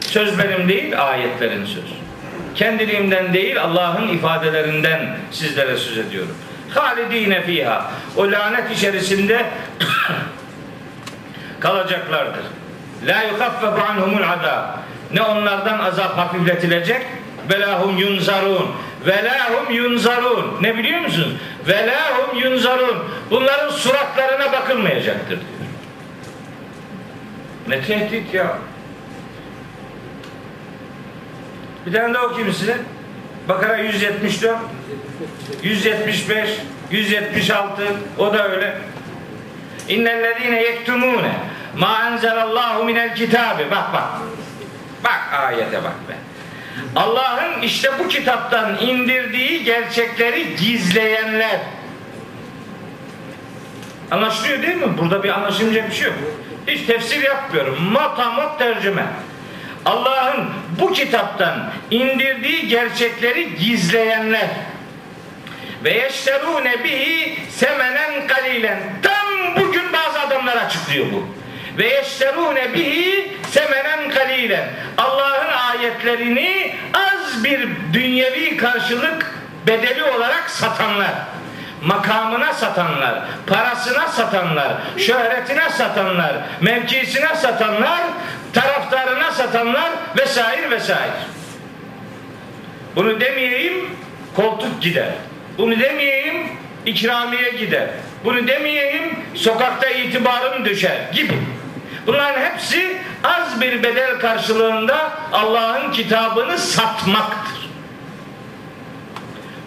Söz 0.00 0.38
benim 0.38 0.68
değil, 0.68 1.08
ayetlerin 1.10 1.64
sözü. 1.64 1.94
Kendiliğimden 2.54 3.34
değil, 3.34 3.62
Allah'ın 3.62 4.08
ifadelerinden 4.08 5.16
sizlere 5.30 5.76
söz 5.76 5.98
ediyorum. 5.98 6.36
Halidine 6.70 7.42
fiha. 7.42 7.90
O 8.16 8.32
lanet 8.32 8.70
içerisinde 8.70 9.46
kalacaklardır. 11.60 12.42
La 13.06 13.22
yukaffefu 13.22 13.82
anhumul 13.90 14.22
azab. 14.22 14.78
Ne 15.12 15.22
onlardan 15.22 15.78
azap 15.78 16.18
hafifletilecek 16.18 17.02
ve 17.50 17.60
lahum 17.60 17.98
yunzarun. 17.98 18.70
Ve 19.06 19.24
lahum 19.24 19.74
yunzarun. 19.74 20.62
Ne 20.62 20.78
biliyor 20.78 21.00
musunuz? 21.00 21.32
Ve 21.68 21.86
lahum 21.86 22.38
yunzarun. 22.38 23.04
Bunların 23.30 23.70
suratlarına 23.70 24.52
bakılmayacaktır 24.52 25.28
diyor. 25.28 25.40
Ne 27.68 27.82
tehdit 27.82 28.34
ya. 28.34 28.58
Bir 31.86 31.92
tane 31.92 32.14
daha 32.14 32.24
okuyayım 32.24 32.54
size. 32.54 32.76
Bakara 33.48 33.76
174, 33.76 34.58
175, 35.62 36.50
176 36.90 37.82
o 38.18 38.32
da 38.32 38.48
öyle. 38.48 38.78
İnnellezine 39.88 40.62
yektumune 40.62 41.32
ma 41.76 42.10
enzelallahu 42.12 42.84
minel 42.84 43.14
kitabi. 43.14 43.70
Bak 43.70 43.92
bak. 43.92 44.04
Bak 45.04 45.20
ayete 45.32 45.84
bak 45.84 46.08
be. 46.08 46.14
Allah'ın 46.96 47.62
işte 47.62 47.90
bu 47.98 48.08
kitaptan 48.08 48.78
indirdiği 48.80 49.64
gerçekleri 49.64 50.56
gizleyenler. 50.56 51.60
Anlaşılıyor 54.10 54.62
değil 54.62 54.76
mi? 54.76 54.98
Burada 54.98 55.22
bir 55.22 55.28
anlaşılacak 55.28 55.90
bir 55.90 55.94
şey 55.94 56.06
yok. 56.06 56.14
Hiç 56.66 56.86
tefsir 56.86 57.22
yapmıyorum. 57.22 57.82
Matamot 57.92 58.58
tercüme. 58.58 59.06
Allah'ın 59.84 60.44
bu 60.80 60.92
kitaptan 60.92 61.70
indirdiği 61.90 62.68
gerçekleri 62.68 63.56
gizleyenler 63.56 64.48
ve 65.84 65.90
yeşterune 65.90 66.84
bihi 66.84 67.38
semenen 67.50 68.26
kalilen 68.26 68.78
tam 69.02 69.56
bugün 69.56 69.92
bazı 69.92 70.20
adamlar 70.20 70.56
açıklıyor 70.56 71.06
bu 71.12 71.43
ve 71.78 71.88
yeşterune 71.88 72.74
bihi 72.74 73.32
semenen 73.50 74.10
kalilen 74.10 74.68
Allah'ın 74.98 75.52
ayetlerini 75.52 76.74
az 76.94 77.44
bir 77.44 77.68
dünyevi 77.92 78.56
karşılık 78.56 79.34
bedeli 79.66 80.04
olarak 80.04 80.50
satanlar 80.50 81.14
makamına 81.84 82.52
satanlar, 82.52 83.22
parasına 83.46 84.08
satanlar, 84.08 84.72
şöhretine 84.98 85.70
satanlar, 85.70 86.32
mevkisine 86.60 87.36
satanlar, 87.36 88.00
taraftarına 88.52 89.32
satanlar 89.32 89.90
vesaire 90.18 90.70
vesaire. 90.70 91.12
Bunu 92.96 93.20
demeyeyim 93.20 93.90
koltuk 94.36 94.82
gider. 94.82 95.08
Bunu 95.58 95.80
demeyeyim 95.80 96.46
ikramiye 96.86 97.50
gider. 97.50 97.88
Bunu 98.24 98.48
demeyeyim 98.48 99.18
sokakta 99.34 99.88
itibarım 99.88 100.64
düşer 100.64 100.96
gibi. 101.12 101.34
Bunların 102.06 102.40
hepsi 102.40 102.96
az 103.24 103.60
bir 103.60 103.82
bedel 103.82 104.20
karşılığında 104.20 105.12
Allah'ın 105.32 105.92
kitabını 105.92 106.58
satmaktır. 106.58 107.70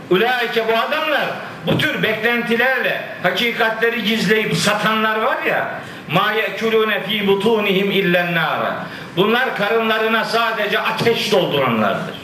Ulaike 0.10 0.67
bu 0.67 0.71
adamlar 0.71 1.26
bu 1.67 1.78
tür 1.78 2.04
beklentilerle 2.04 3.04
hakikatleri 3.23 4.04
gizleyip 4.04 4.58
satanlar 4.58 5.21
var 5.21 5.38
ya 5.43 5.69
ma 6.12 6.32
yekulune 6.32 7.04
fi 7.04 7.28
butunihim 7.28 7.91
illen 7.91 8.36
nara. 8.36 8.76
Bunlar 9.15 9.58
karınlarına 9.58 10.26
sadece 10.26 10.80
ateş 10.80 11.32
dolduranlardır. 11.32 12.15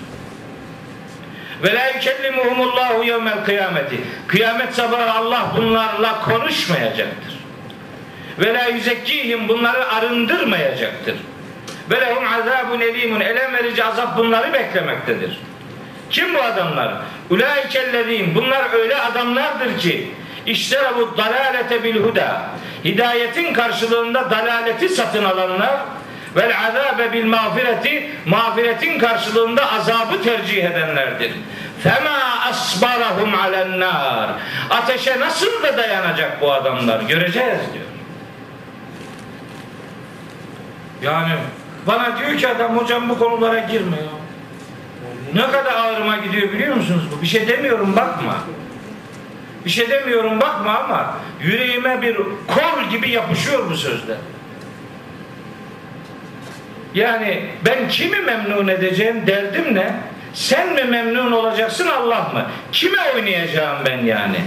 Ve 1.63 1.75
la 1.75 1.87
yukellimuhumullahu 1.87 3.03
yevmel 3.03 3.45
kıyameti. 3.45 4.01
Kıyamet 4.27 4.73
sabahı 4.73 5.11
Allah 5.11 5.51
bunlarla 5.57 6.21
konuşmayacaktır. 6.21 7.32
Ve 8.39 8.53
la 8.53 8.65
yüzekkihim 8.65 9.47
bunları 9.47 9.91
arındırmayacaktır. 9.91 11.15
Ve 11.91 12.01
lehum 12.01 12.23
azabun 12.27 12.79
elimun 12.79 13.19
elem 13.19 13.53
verici 13.53 13.83
azap 13.83 14.17
bunları 14.17 14.53
beklemektedir. 14.53 15.39
Kim 16.09 16.33
bu 16.33 16.41
adamlar? 16.41 16.93
Ulaikellezin. 17.29 18.35
Bunlar 18.35 18.73
öyle 18.73 18.97
adamlardır 18.97 19.79
ki 19.79 20.11
işte 20.45 20.77
bu 20.97 21.17
dalalete 21.17 21.83
bil 21.83 22.03
huda. 22.03 22.41
Hidayetin 22.85 23.53
karşılığında 23.53 24.31
dalaleti 24.31 24.89
satın 24.89 25.23
alanlar 25.23 25.75
vel 26.35 26.53
azabe 26.67 27.13
bil 27.13 27.25
mağfireti 27.25 28.09
mağfiretin 28.25 28.99
karşılığında 28.99 29.73
azabı 29.73 30.23
tercih 30.23 30.63
edenlerdir. 30.63 31.31
Fema 31.83 32.19
asbarahum 32.49 33.35
alen 33.35 33.79
nar. 33.79 34.29
Ateşe 34.69 35.19
nasıl 35.19 35.63
da 35.63 35.77
dayanacak 35.77 36.41
bu 36.41 36.53
adamlar 36.53 37.01
göreceğiz 37.01 37.59
diyor. 37.73 37.92
Yani 41.03 41.31
bana 41.87 42.17
diyor 42.17 42.37
ki 42.37 42.47
adam 42.47 42.77
hocam 42.77 43.09
bu 43.09 43.19
konulara 43.19 43.59
girme 43.59 43.97
ya. 43.97 44.23
Ne 45.33 45.51
kadar 45.51 45.73
ağrıma 45.73 46.17
gidiyor 46.17 46.51
biliyor 46.51 46.75
musunuz 46.75 47.03
bu? 47.11 47.21
Bir 47.21 47.27
şey 47.27 47.47
demiyorum 47.47 47.95
bakma. 47.95 48.35
Bir 49.65 49.69
şey 49.69 49.89
demiyorum 49.89 50.41
bakma 50.41 50.77
ama 50.79 51.17
yüreğime 51.41 52.01
bir 52.01 52.15
kol 52.47 52.89
gibi 52.91 53.09
yapışıyor 53.09 53.69
bu 53.69 53.75
sözler. 53.75 54.17
Yani 56.93 57.45
ben 57.65 57.89
kimi 57.89 58.19
memnun 58.19 58.67
edeceğim 58.67 59.27
derdim 59.27 59.75
ne? 59.75 59.95
Sen 60.33 60.73
mi 60.73 60.83
memnun 60.83 61.31
olacaksın 61.31 61.87
Allah 61.87 62.29
mı? 62.33 62.45
Kime 62.71 62.97
oynayacağım 63.15 63.77
ben 63.85 63.97
yani? 64.05 64.37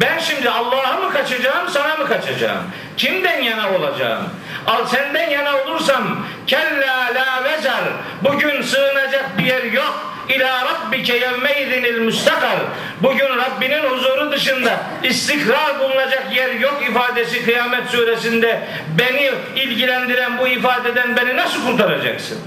Ben 0.00 0.18
şimdi 0.18 0.50
Allah'a 0.50 0.96
mı 0.96 1.12
kaçacağım 1.12 1.68
sana 1.68 1.96
mı 1.96 2.06
kaçacağım? 2.08 2.62
Kimden 2.96 3.42
yana 3.42 3.74
olacağım? 3.74 4.22
Al 4.66 4.86
senden 4.86 5.30
yana 5.30 5.56
olursam 5.56 6.26
kella 6.46 7.10
la 7.14 7.44
vezar 7.44 7.84
bugün 8.22 8.62
sığınacak 8.62 9.38
bir 9.38 9.44
yer 9.44 9.64
yok. 9.64 10.12
İlâ 10.28 10.64
rabbike 10.64 11.16
yevmeydinil 11.16 11.98
müstakar. 11.98 12.56
Bugün 13.02 13.28
Rabbinin 13.28 13.82
huzuru 13.82 14.32
dışında 14.32 14.76
istikrar 15.02 15.80
bulunacak 15.80 16.36
yer 16.36 16.54
yok 16.54 16.82
ifadesi 16.90 17.44
Kıyamet 17.44 17.86
suresinde 17.88 18.68
beni 18.98 19.30
ilgilendiren 19.56 20.38
bu 20.38 20.48
ifadeden 20.48 21.16
beni 21.16 21.36
nasıl 21.36 21.66
kurtaracaksın? 21.66 22.38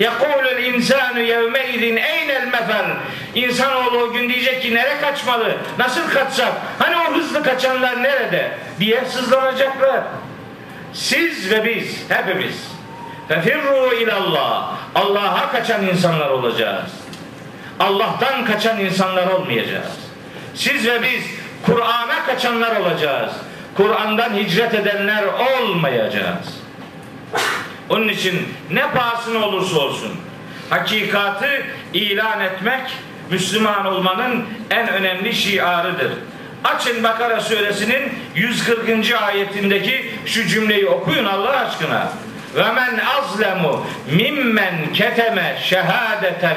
Yekulul 0.00 0.62
insanu 0.64 1.20
yevmeydin 1.20 1.96
eynel 1.96 2.46
mefer. 2.46 2.86
İnsanoğlu 3.34 3.98
o 3.98 4.12
gün 4.12 4.28
diyecek 4.28 4.62
ki 4.62 4.74
nere 4.74 5.00
kaçmalı? 5.00 5.56
Nasıl 5.78 6.10
kaçsak? 6.10 6.52
Hani 6.78 6.96
o 6.96 7.14
hızlı 7.14 7.42
kaçanlar 7.42 8.02
nerede? 8.02 8.52
diye 8.80 9.04
sızlanacaklar. 9.04 10.00
Siz 10.92 11.50
ve 11.50 11.64
biz 11.64 12.02
hepimiz 12.08 12.68
fefirru 13.28 13.94
ilallah. 13.94 14.72
Allah'a 14.94 15.52
kaçan 15.52 15.86
insanlar 15.86 16.30
olacağız. 16.30 16.90
Allah'tan 17.80 18.44
kaçan 18.44 18.80
insanlar 18.80 19.26
olmayacağız. 19.26 19.92
Siz 20.54 20.86
ve 20.86 21.02
biz 21.02 21.24
Kur'an'a 21.66 22.26
kaçanlar 22.26 22.76
olacağız. 22.76 23.32
Kur'an'dan 23.76 24.34
hicret 24.34 24.74
edenler 24.74 25.24
olmayacağız. 25.24 26.46
Onun 27.88 28.08
için 28.08 28.48
ne 28.70 28.90
pahasına 28.90 29.46
olursa 29.46 29.78
olsun 29.80 30.12
hakikatı 30.70 31.62
ilan 31.94 32.40
etmek 32.40 32.82
Müslüman 33.30 33.86
olmanın 33.86 34.44
en 34.70 34.88
önemli 34.88 35.34
şiarıdır. 35.34 36.12
Açın 36.64 37.02
Bakara 37.02 37.40
suresinin 37.40 38.12
140. 38.34 39.12
ayetindeki 39.22 40.10
şu 40.26 40.46
cümleyi 40.46 40.86
okuyun 40.86 41.24
Allah 41.24 41.50
aşkına. 41.50 42.08
Ve 42.56 42.72
men 42.72 43.00
azlemu 43.18 43.86
mimmen 44.10 44.92
keteme 44.94 45.58
şehadeten 45.62 46.56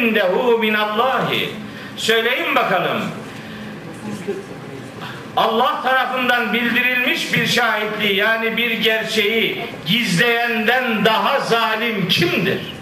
indehu 0.00 0.58
minallahi. 0.58 1.50
Söyleyin 1.96 2.54
bakalım. 2.54 3.02
Allah 5.36 5.82
tarafından 5.82 6.52
bildirilmiş 6.52 7.34
bir 7.34 7.46
şahitliği 7.46 8.16
yani 8.16 8.56
bir 8.56 8.70
gerçeği 8.70 9.64
gizleyenden 9.86 11.04
daha 11.04 11.40
zalim 11.40 12.08
kimdir? 12.08 12.74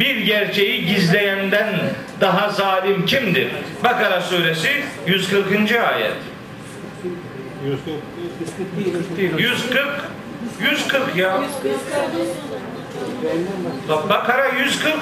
Bir 0.00 0.16
gerçeği 0.16 0.86
gizleyenden 0.86 1.80
daha 2.20 2.50
zalim 2.50 3.06
kimdir? 3.06 3.48
Bakara 3.84 4.20
suresi 4.20 4.82
140. 5.06 5.72
ayet. 5.72 6.12
140 9.38 9.88
140 10.60 11.16
ya. 11.16 11.42
Bak 13.88 14.08
Bakara 14.08 14.48
140. 14.48 14.94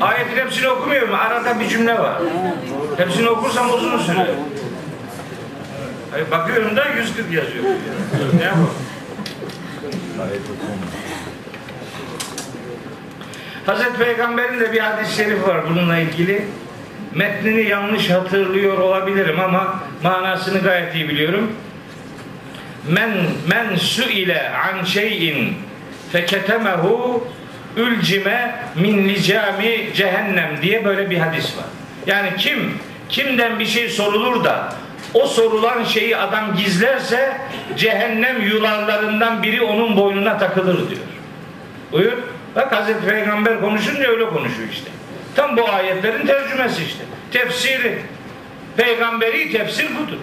Ayetin 0.00 0.36
hepsini 0.36 0.68
okumuyorum. 0.68 1.14
Arada 1.14 1.60
bir 1.60 1.68
cümle 1.68 1.98
var. 1.98 2.22
Hepsini 2.96 3.28
okursam 3.28 3.74
uzun 3.74 3.98
süre. 3.98 4.26
Hayır, 6.10 6.30
bakıyorum 6.30 6.76
da 6.76 6.84
140 6.88 7.32
yazıyor. 7.32 7.64
Ne 8.38 8.44
yapalım? 8.44 8.70
Hazreti 13.66 13.98
Peygamber'in 13.98 14.60
de 14.60 14.72
bir 14.72 14.78
hadis-i 14.78 15.16
şerif 15.16 15.48
var 15.48 15.60
bununla 15.70 15.98
ilgili. 15.98 16.46
Metnini 17.14 17.68
yanlış 17.68 18.10
hatırlıyor 18.10 18.78
olabilirim 18.78 19.40
ama 19.40 19.80
manasını 20.02 20.58
gayet 20.58 20.94
iyi 20.94 21.08
biliyorum. 21.08 21.52
Men 22.88 23.10
men 23.48 23.76
su 23.76 24.02
ile 24.02 24.50
an 24.50 24.84
şeyin 24.84 25.54
feketemehu 26.12 27.24
ülcime 27.76 28.64
min 28.74 29.08
licami 29.08 29.88
cehennem 29.94 30.62
diye 30.62 30.84
böyle 30.84 31.10
bir 31.10 31.18
hadis 31.18 31.56
var. 31.56 31.64
Yani 32.06 32.30
kim 32.38 32.78
kimden 33.08 33.58
bir 33.58 33.66
şey 33.66 33.88
sorulur 33.88 34.44
da 34.44 34.74
o 35.14 35.26
sorulan 35.26 35.84
şeyi 35.84 36.16
adam 36.16 36.56
gizlerse 36.56 37.36
cehennem 37.76 38.42
yularlarından 38.42 39.42
biri 39.42 39.62
onun 39.62 39.96
boynuna 39.96 40.38
takılır 40.38 40.90
diyor. 40.90 41.00
Buyur. 41.92 42.12
Bak 42.56 42.72
Hazreti 42.72 43.06
Peygamber 43.06 43.60
konuşunca 43.60 44.10
öyle 44.10 44.26
konuşuyor 44.26 44.68
işte. 44.72 44.90
Tam 45.36 45.56
bu 45.56 45.68
ayetlerin 45.68 46.26
tercümesi 46.26 46.84
işte. 46.84 47.04
Tefsiri. 47.32 47.98
Peygamberi 48.76 49.52
tefsir 49.52 49.86
budur. 49.86 50.18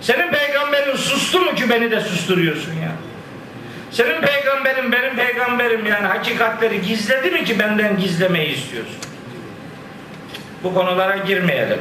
Senin 0.00 0.30
peygamberin 0.30 0.96
sustu 0.96 1.40
mu 1.40 1.54
ki 1.54 1.70
beni 1.70 1.90
de 1.90 2.00
susturuyorsun 2.00 2.72
ya? 2.72 2.92
Senin 3.90 4.20
peygamberin 4.20 4.92
benim 4.92 5.16
peygamberim 5.16 5.86
yani 5.86 6.06
hakikatleri 6.06 6.82
gizledi 6.82 7.30
mi 7.30 7.44
ki 7.44 7.58
benden 7.58 7.98
gizlemeyi 7.98 8.54
istiyorsun? 8.54 8.96
Bu 10.64 10.74
konulara 10.74 11.16
girmeyelim. 11.16 11.78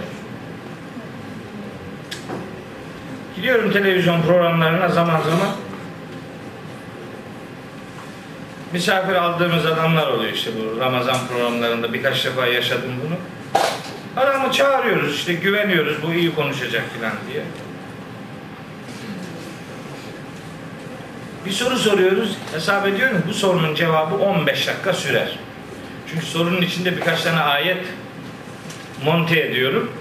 Gidiyorum 3.35 3.71
televizyon 3.71 4.21
programlarına 4.21 4.89
zaman 4.89 5.21
zaman. 5.21 5.55
Misafir 8.73 9.15
aldığımız 9.15 9.65
adamlar 9.65 10.07
oluyor 10.07 10.33
işte 10.33 10.51
bu 10.57 10.79
Ramazan 10.79 11.17
programlarında 11.27 11.93
birkaç 11.93 12.25
defa 12.25 12.47
yaşadım 12.47 12.91
bunu. 13.05 13.15
Adamı 14.23 14.51
çağırıyoruz 14.51 15.15
işte 15.15 15.33
güveniyoruz 15.33 16.03
bu 16.03 16.13
iyi 16.13 16.35
konuşacak 16.35 16.83
filan 16.97 17.13
diye. 17.31 17.43
Bir 21.47 21.51
soru 21.51 21.77
soruyoruz. 21.77 22.37
Hesap 22.53 22.87
ediyorum 22.87 23.23
bu 23.27 23.33
sorunun 23.33 23.75
cevabı 23.75 24.15
15 24.15 24.67
dakika 24.67 24.93
sürer. 24.93 25.39
Çünkü 26.09 26.25
sorunun 26.25 26.61
içinde 26.61 26.97
birkaç 26.97 27.23
tane 27.23 27.39
ayet 27.39 27.85
monte 29.05 29.39
ediyorum. 29.39 29.91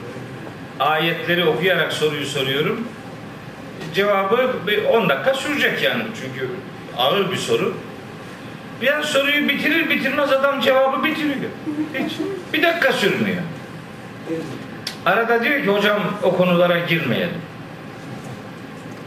Ayetleri 0.80 1.44
okuyarak 1.44 1.92
soruyu 1.92 2.26
soruyorum. 2.26 2.88
Cevabı 3.94 4.51
10 4.92 5.09
dakika 5.09 5.34
sürecek 5.34 5.82
yani. 5.82 6.03
Çünkü 6.22 6.51
ağır 6.97 7.30
bir 7.30 7.36
soru. 7.36 7.74
Bir 8.82 8.92
an 8.92 9.03
soruyu 9.03 9.49
bitirir 9.49 9.90
bitirmez 9.90 10.32
adam 10.32 10.61
cevabı 10.61 11.05
bitiriyor. 11.05 11.51
Hiç. 11.94 12.12
Bir 12.53 12.62
dakika 12.62 12.92
sürmüyor. 12.92 13.42
Arada 15.07 15.44
diyor 15.44 15.62
ki 15.62 15.68
hocam 15.68 16.03
o 16.22 16.36
konulara 16.36 16.78
girmeyelim. 16.78 17.40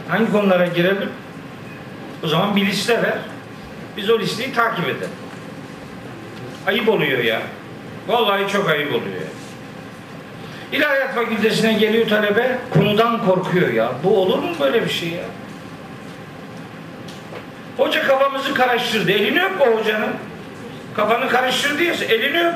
Hangi 0.08 0.32
konulara 0.32 0.66
girelim? 0.66 1.10
O 2.24 2.28
zaman 2.28 2.56
bir 2.56 2.66
liste 2.66 3.02
ver. 3.02 3.18
Biz 3.96 4.10
o 4.10 4.18
listeyi 4.18 4.52
takip 4.52 4.84
edelim. 4.84 5.08
Ayıp 6.66 6.88
oluyor 6.88 7.18
ya. 7.18 7.42
Vallahi 8.08 8.52
çok 8.52 8.70
ayıp 8.70 8.88
oluyor 8.88 9.14
ya. 9.20 9.30
İlahiyat 10.72 11.14
fakültesine 11.14 11.72
geliyor 11.72 12.08
talebe 12.08 12.58
konudan 12.74 13.24
korkuyor 13.24 13.72
ya. 13.72 13.92
Bu 14.04 14.22
olur 14.22 14.38
mu 14.38 14.50
böyle 14.60 14.84
bir 14.84 14.90
şey 14.90 15.08
ya? 15.08 15.24
Hoca 17.76 18.06
kafamızı 18.06 18.54
karıştırdı. 18.54 19.10
Elini 19.10 19.44
öp 19.44 19.60
o 19.60 19.66
hocanın. 19.66 20.10
Kafanı 20.96 21.28
karıştırdıysa 21.28 22.04
elini 22.04 22.46
öp. 22.48 22.54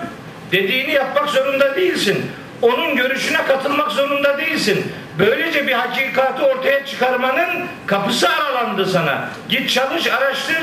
Dediğini 0.53 0.93
yapmak 0.93 1.29
zorunda 1.29 1.77
değilsin. 1.77 2.27
Onun 2.63 2.97
görüşüne 2.97 3.45
katılmak 3.47 3.93
zorunda 3.93 4.39
değilsin. 4.39 4.93
Böylece 5.19 5.67
bir 5.67 5.73
hakikati 5.73 6.43
ortaya 6.43 6.87
çıkarmanın 6.87 7.67
kapısı 7.87 8.29
aralandı 8.29 8.87
sana. 8.87 9.29
Git 9.49 9.71
çalış, 9.71 10.07
araştır. 10.07 10.63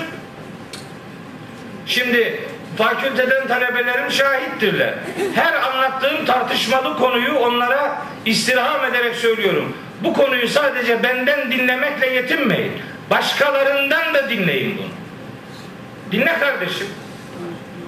Şimdi 1.86 2.39
fakülteden 2.78 3.47
talebelerim 3.47 4.12
şahittirler. 4.12 4.93
Her 5.36 5.54
anlattığım 5.54 6.26
tartışmalı 6.26 6.97
konuyu 6.97 7.36
onlara 7.36 7.97
istirham 8.26 8.86
ederek 8.86 9.16
söylüyorum. 9.16 9.78
Bu 10.04 10.14
konuyu 10.14 10.47
sadece 10.47 11.04
benden 11.04 11.52
dinlemekle 11.52 12.08
yetinmeyin. 12.08 12.74
Başkalarından 13.10 14.14
da 14.14 14.30
dinleyin 14.30 14.78
bunu. 14.78 14.88
Dinle 16.12 16.39
kardeşim. 16.39 16.88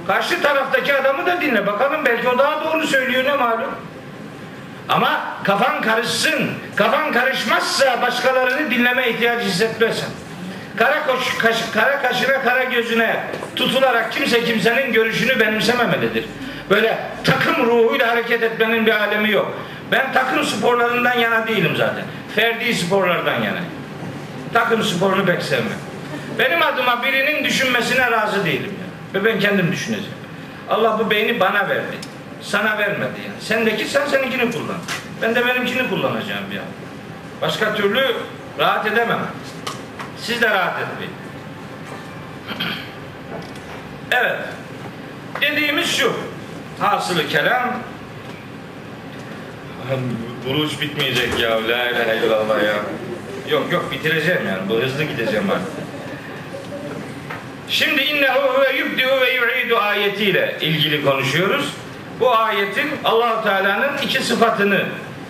Karşı 0.07 0.41
taraftaki 0.41 0.93
adamı 0.93 1.25
da 1.25 1.41
dinle. 1.41 1.67
Bakalım 1.67 2.05
belki 2.05 2.29
o 2.29 2.37
daha 2.37 2.63
doğru 2.63 2.87
söylüyor 2.87 3.23
ne 3.25 3.33
malum. 3.33 3.75
Ama 4.89 5.37
kafan 5.43 5.81
karışsın. 5.81 6.51
Kafan 6.75 7.11
karışmazsa 7.11 8.01
başkalarını 8.01 8.71
dinleme 8.71 9.09
ihtiyacı 9.09 9.47
hissetmezsin. 9.47 10.07
Kara, 10.77 11.07
koş, 11.07 11.37
kaş, 11.37 11.57
kara 11.73 12.01
kaşına 12.01 12.41
kara 12.41 12.63
gözüne 12.63 13.23
tutularak 13.55 14.11
kimse 14.11 14.43
kimsenin 14.43 14.93
görüşünü 14.93 15.39
benimsememelidir. 15.39 16.25
Böyle 16.69 16.97
takım 17.23 17.65
ruhuyla 17.65 18.07
hareket 18.07 18.43
etmenin 18.43 18.85
bir 18.85 18.91
alemi 18.91 19.31
yok. 19.31 19.57
Ben 19.91 20.13
takım 20.13 20.43
sporlarından 20.43 21.17
yana 21.17 21.47
değilim 21.47 21.75
zaten. 21.77 22.03
Ferdi 22.35 22.73
sporlardan 22.73 23.41
yana. 23.41 23.59
Takım 24.53 24.83
sporunu 24.83 25.25
pek 25.25 25.41
sevmem. 25.43 25.79
Benim 26.39 26.61
adıma 26.61 27.03
birinin 27.03 27.43
düşünmesine 27.43 28.11
razı 28.11 28.45
değilim. 28.45 28.73
Ve 29.13 29.25
ben 29.25 29.39
kendim 29.39 29.71
düşüneceğim. 29.71 30.17
Allah 30.69 30.99
bu 30.99 31.09
beyni 31.09 31.39
bana 31.39 31.69
verdi. 31.69 31.97
Sana 32.43 32.77
vermedi 32.77 33.21
yani. 33.25 33.41
Sendeki 33.41 33.85
sen 33.85 34.07
seninkini 34.07 34.51
kullan. 34.51 34.77
Ben 35.21 35.35
de 35.35 35.45
benimkini 35.45 35.89
kullanacağım 35.89 36.51
ya. 36.55 36.61
Başka 37.41 37.75
türlü 37.75 38.15
rahat 38.59 38.85
edemem. 38.87 39.19
Siz 40.17 40.41
de 40.41 40.49
rahat 40.49 40.81
etmeyin. 40.81 41.13
Evet. 44.11 44.39
Dediğimiz 45.41 45.95
şu. 45.97 46.13
Hasılı 46.79 47.27
kelam 47.27 47.73
Buruç 50.49 50.81
bitmeyecek 50.81 51.39
ya. 51.39 51.67
La 51.67 51.89
ilahe 51.89 52.17
illallah 52.17 52.63
ya. 52.63 52.75
Yok 53.51 53.71
yok 53.71 53.91
bitireceğim 53.91 54.41
yani. 54.47 54.69
Bu 54.69 54.75
hızlı 54.81 55.03
gideceğim 55.03 55.51
artık. 55.51 55.73
Şimdi 57.69 58.01
innehu 58.01 58.61
ve 58.61 58.77
yubdiu 58.77 59.21
ve 59.21 59.33
yu'idu 59.33 59.77
ayetiyle 59.77 60.57
ilgili 60.61 61.05
konuşuyoruz. 61.05 61.73
Bu 62.19 62.37
ayetin 62.37 62.91
Allahu 63.03 63.43
Teala'nın 63.43 63.97
iki 64.03 64.23
sıfatını 64.23 64.85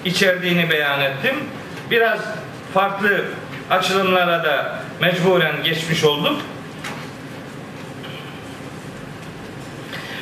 içerdiğini 0.06 0.70
beyan 0.70 1.02
ettim. 1.02 1.36
Biraz 1.92 2.20
farklı 2.74 3.26
açılımlara 3.70 4.44
da 4.44 4.80
mecburen 5.02 5.64
geçmiş 5.64 6.04
olduk. 6.04 6.42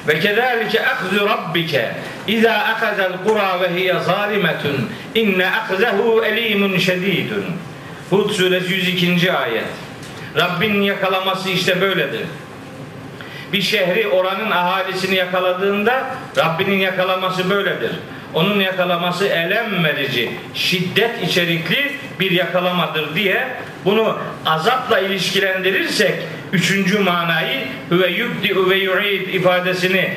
Ve 0.08 0.20
kezalike 0.20 0.86
ahzu 0.86 1.30
rabbike 1.30 1.96
İza 2.28 2.52
akazel 2.52 3.12
kura 3.28 3.62
ve 3.62 3.76
hiye 3.76 4.00
zalimetun 4.00 4.90
inne 5.16 5.48
akzehu 5.52 6.24
elimun 6.26 6.78
şedidun. 6.78 7.46
Hud 8.10 8.30
suresi 8.32 8.74
102. 8.74 9.34
ayet. 9.34 9.66
Rabbin 10.36 10.82
yakalaması 10.82 11.50
işte 11.50 11.82
böyledir. 11.82 12.22
Bir 13.54 13.62
şehri 13.62 14.08
oranın 14.08 14.52
ahalisini 14.52 15.16
yakaladığında 15.16 16.06
Rabbinin 16.38 16.78
yakalaması 16.78 17.50
böyledir. 17.50 17.92
Onun 18.34 18.60
yakalaması 18.60 19.28
elem 19.28 19.84
verici, 19.84 20.32
şiddet 20.54 21.24
içerikli 21.24 21.92
bir 22.20 22.32
yakalamadır 22.32 23.16
diye 23.16 23.48
bunu 23.86 24.18
azapla 24.46 25.00
ilişkilendirirsek 25.00 26.14
üçüncü 26.54 27.00
manayı 27.00 27.68
ve 27.92 28.08
yubdi 28.08 28.70
ve 28.70 28.76
yu'id 28.76 29.34
ifadesini 29.34 30.14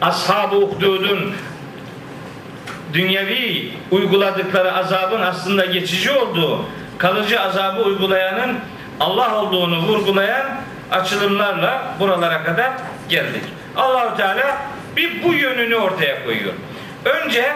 ashab-ı 0.00 0.56
uhdudun 0.56 1.34
dünyevi 2.92 3.72
uyguladıkları 3.90 4.74
azabın 4.76 5.20
aslında 5.20 5.64
geçici 5.64 6.10
olduğu, 6.10 6.64
kalıcı 6.98 7.40
azabı 7.40 7.82
uygulayanın 7.82 8.56
Allah 9.00 9.42
olduğunu 9.42 9.78
vurgulayan 9.78 10.46
açılımlarla 10.90 11.82
buralara 12.00 12.44
kadar 12.44 12.70
geldik. 13.08 13.42
Allahu 13.76 14.16
Teala 14.16 14.56
bir 14.96 15.22
bu 15.22 15.34
yönünü 15.34 15.76
ortaya 15.76 16.24
koyuyor. 16.24 16.52
Önce 17.04 17.52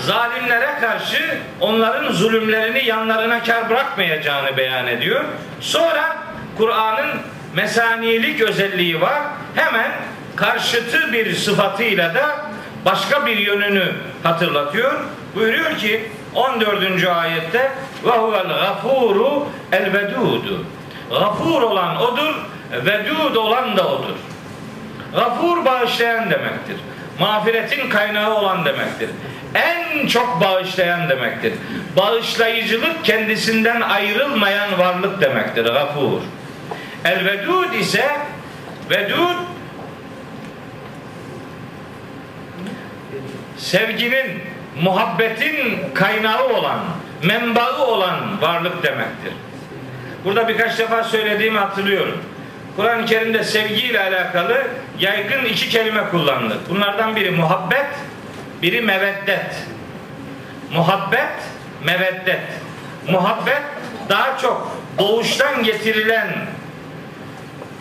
zalimlere 0.00 0.70
karşı 0.80 1.38
onların 1.60 2.12
zulümlerini 2.12 2.84
yanlarına 2.84 3.42
kar 3.42 3.70
bırakmayacağını 3.70 4.56
beyan 4.56 4.86
ediyor. 4.86 5.24
Sonra 5.60 6.16
Kur'an'ın 6.58 7.20
mesaniyelik 7.56 8.40
özelliği 8.40 9.00
var. 9.00 9.22
Hemen 9.54 9.92
karşıtı 10.36 11.12
bir 11.12 11.34
sıfatıyla 11.34 12.14
da 12.14 12.36
başka 12.84 13.26
bir 13.26 13.36
yönünü 13.36 13.92
hatırlatıyor. 14.22 14.92
Buyuruyor 15.34 15.76
ki 15.76 16.08
14. 16.34 17.06
ayette 17.06 17.70
ve 18.04 18.10
huvel 18.10 18.48
gafuru 18.48 19.46
el 19.72 19.92
vedudu. 19.92 20.64
Gafur 21.10 21.62
olan 21.62 21.96
odur, 21.96 22.34
vedud 22.72 23.34
olan 23.34 23.76
da 23.76 23.88
odur. 23.88 24.16
Gafur 25.14 25.64
bağışlayan 25.64 26.30
demektir. 26.30 26.76
Mağfiretin 27.20 27.90
kaynağı 27.90 28.34
olan 28.34 28.64
demektir. 28.64 29.10
En 29.54 30.06
çok 30.06 30.40
bağışlayan 30.40 31.08
demektir. 31.08 31.52
Bağışlayıcılık 31.96 33.04
kendisinden 33.04 33.80
ayrılmayan 33.80 34.78
varlık 34.78 35.20
demektir. 35.20 35.64
Gafur. 35.64 36.20
El 37.04 37.24
vedud 37.24 37.72
ise 37.72 38.04
vedud 38.90 39.36
sevginin, 43.56 44.42
muhabbetin 44.82 45.94
kaynağı 45.94 46.48
olan, 46.48 46.78
menbaı 47.22 47.86
olan 47.86 48.42
varlık 48.42 48.82
demektir. 48.82 49.32
Burada 50.24 50.48
birkaç 50.48 50.78
defa 50.78 51.04
söylediğimi 51.04 51.58
hatırlıyorum. 51.58 52.24
Kur'an-ı 52.76 53.06
Kerim'de 53.06 53.44
sevgiyle 53.44 54.00
alakalı 54.00 54.66
yaygın 54.98 55.44
iki 55.44 55.68
kelime 55.68 56.08
kullanılır. 56.10 56.56
Bunlardan 56.68 57.16
biri 57.16 57.30
muhabbet, 57.30 57.86
biri 58.62 58.80
meveddet. 58.80 59.56
Muhabbet, 60.72 61.30
meveddet. 61.84 62.42
Muhabbet 63.08 63.62
daha 64.08 64.38
çok 64.38 64.78
doğuştan 64.98 65.62
getirilen 65.62 66.28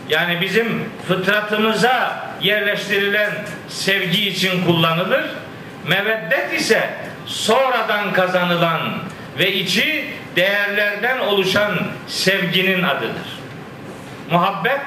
yani 0.10 0.42
bizim 0.42 0.90
fıtratımıza 1.08 2.28
yerleştirilen 2.42 3.32
sevgi 3.70 4.30
için 4.30 4.66
kullanılır. 4.66 5.26
Meveddet 5.88 6.54
ise 6.54 6.90
sonradan 7.26 8.14
kazanılan 8.14 8.82
ve 9.40 9.54
içi 9.54 10.14
değerlerden 10.38 11.20
oluşan 11.20 11.78
sevginin 12.08 12.84
adıdır. 12.84 13.40
Muhabbet 14.32 14.82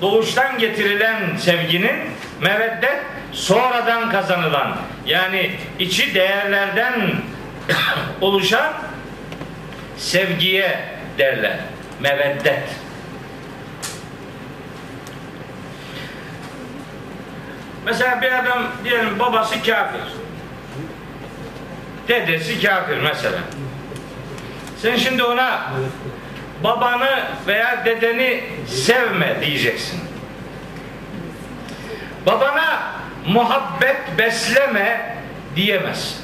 doğuştan 0.00 0.58
getirilen 0.58 1.36
sevginin 1.36 1.96
meveddet 2.40 3.02
sonradan 3.32 4.10
kazanılan 4.10 4.76
yani 5.06 5.50
içi 5.78 6.14
değerlerden 6.14 7.12
oluşan 8.20 8.72
sevgiye 9.96 10.78
derler. 11.18 11.56
Meveddet. 12.00 12.68
Mesela 17.86 18.22
bir 18.22 18.32
adam 18.38 18.62
diyelim 18.84 19.18
babası 19.18 19.54
kafir. 19.54 20.00
Dedesi 22.08 22.62
kafir 22.62 22.96
mesela. 22.96 23.38
Sen 24.82 24.96
şimdi 24.96 25.22
ona 25.22 25.62
babanı 26.64 27.22
veya 27.46 27.84
dedeni 27.84 28.44
sevme 28.68 29.36
diyeceksin. 29.40 30.00
Babana 32.26 32.82
muhabbet 33.26 33.96
besleme 34.18 35.16
diyemez. 35.56 36.20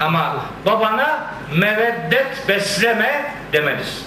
Ama 0.00 0.36
babana 0.66 1.26
meveddet 1.54 2.48
besleme 2.48 3.24
demelisin. 3.52 4.06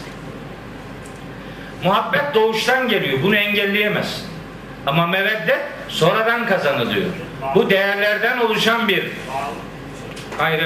Muhabbet 1.84 2.34
doğuştan 2.34 2.88
geliyor. 2.88 3.24
Bunu 3.24 3.36
engelleyemez. 3.36 4.26
Ama 4.88 5.08
meveddet 5.08 5.62
sonradan 5.88 6.46
kazanılıyor. 6.48 7.10
Bu 7.56 7.70
değerlerden 7.70 8.40
oluşan 8.40 8.88
bir 8.88 9.12
Hayır 10.38 10.66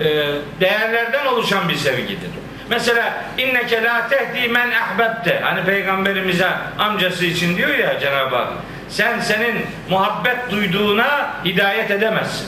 Ee, 0.00 0.34
değerlerden 0.60 1.26
oluşan 1.26 1.68
bir 1.68 1.76
sevgidir. 1.76 2.30
Mesela 2.70 3.24
inneke 3.38 3.82
la 3.82 4.08
tehdi 4.08 4.48
men 4.48 4.70
ahbebte. 4.70 5.40
Hani 5.42 5.64
peygamberimize 5.64 6.48
amcası 6.78 7.26
için 7.26 7.56
diyor 7.56 7.78
ya 7.78 8.00
Cenab-ı 8.00 8.36
Hak. 8.36 8.52
Sen 8.88 9.20
senin 9.20 9.54
muhabbet 9.90 10.50
duyduğuna 10.50 11.30
hidayet 11.44 11.90
edemezsin. 11.90 12.46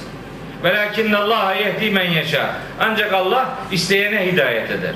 Velakin 0.65 1.13
Allah 1.13 1.55
yehdi 1.55 1.91
men 1.91 2.11
yaşa. 2.11 2.55
Ancak 2.81 3.13
Allah 3.13 3.49
isteyene 3.73 4.27
hidayet 4.27 4.71
eder. 4.71 4.95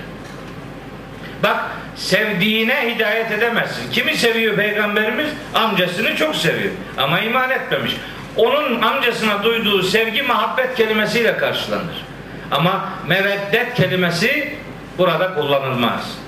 Bak 1.43 1.57
sevdiğine 1.97 2.95
hidayet 2.95 3.33
edemezsin. 3.33 3.91
Kimi 3.91 4.17
seviyor 4.17 4.57
peygamberimiz? 4.57 5.29
Amcasını 5.55 6.17
çok 6.17 6.37
seviyor. 6.37 6.73
Ama 6.99 7.21
iman 7.21 7.51
etmemiş. 7.51 7.93
Onun 8.37 8.83
amcasına 8.83 9.43
duyduğu 9.45 9.83
sevgi 9.83 10.23
muhabbet 10.23 10.75
kelimesiyle 10.75 11.37
karşılanır. 11.39 12.12
Ama 12.53 12.89
meveddet 13.09 13.75
kelimesi 13.75 14.55
burada 14.99 15.35
kullanılmaz. 15.35 16.19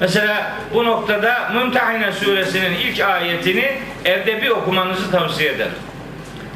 Mesela 0.00 0.52
bu 0.74 0.84
noktada 0.84 1.50
Mümtehine 1.54 2.12
suresinin 2.12 2.72
ilk 2.72 3.00
ayetini 3.00 3.72
evde 4.04 4.42
bir 4.42 4.50
okumanızı 4.50 5.10
tavsiye 5.10 5.52
ederim. 5.52 5.72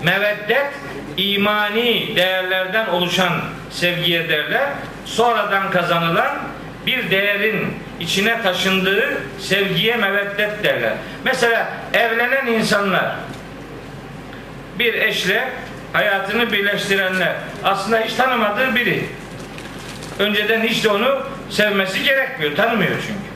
Meveddet 0.03 0.67
imani 1.17 2.17
değerlerden 2.17 2.87
oluşan 2.87 3.33
sevgiye 3.71 4.29
derler. 4.29 4.69
Sonradan 5.05 5.71
kazanılan 5.71 6.39
bir 6.87 7.11
değerin 7.11 7.75
içine 8.01 8.43
taşındığı 8.43 9.21
sevgiye 9.41 9.97
meveddet 9.97 10.65
derler. 10.65 10.93
Mesela 11.25 11.69
evlenen 11.95 12.47
insanlar 12.47 13.17
bir 14.79 14.95
eşle 14.95 15.49
hayatını 15.95 16.53
birleştirenler. 16.53 17.33
Aslında 17.65 18.01
hiç 18.01 18.15
tanımadığı 18.15 18.75
biri. 18.75 19.05
Önceden 20.19 20.63
hiç 20.63 20.85
de 20.85 20.89
onu 20.89 21.23
sevmesi 21.51 22.03
gerekmiyor. 22.03 22.57
Tanımıyor 22.57 22.97
çünkü. 23.01 23.35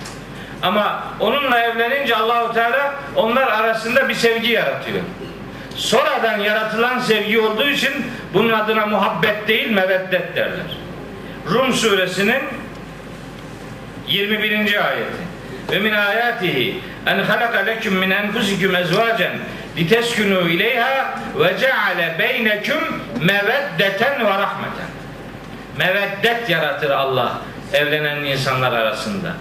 Ama 0.63 1.05
onunla 1.21 1.61
evlenince 1.61 2.17
Allahu 2.17 2.55
Teala 2.55 2.95
onlar 3.17 3.47
arasında 3.47 4.09
bir 4.09 4.15
sevgi 4.15 4.53
yaratıyor. 4.53 5.01
Sonradan 5.77 6.39
yaratılan 6.39 6.99
sevgi 6.99 7.41
olduğu 7.41 7.69
için 7.69 7.93
bunun 8.35 8.53
adına 8.53 8.87
muhabbet 8.87 9.49
değil 9.49 9.71
meveddet 9.71 10.37
derler. 10.37 10.79
Rum 11.51 11.73
suresinin 11.73 12.43
21. 14.09 14.55
ayeti. 14.87 15.29
Ve 15.71 15.79
min 15.79 15.93
ayatihi 15.93 16.81
en 17.07 17.19
halaka 17.19 17.59
lekum 17.59 17.95
min 17.95 18.11
enfusikum 18.11 18.77
ezvacen 18.77 19.33
ve 21.39 21.59
ceale 21.59 22.17
beynekum 22.19 23.03
meveddeten 23.21 24.21
ve 24.21 24.31
rahmeten. 24.31 24.89
Meveddet 25.79 26.51
yaratır 26.51 26.91
Allah 26.91 27.39
evlenen 27.73 28.25
insanlar 28.25 28.73
arasında. 28.73 29.33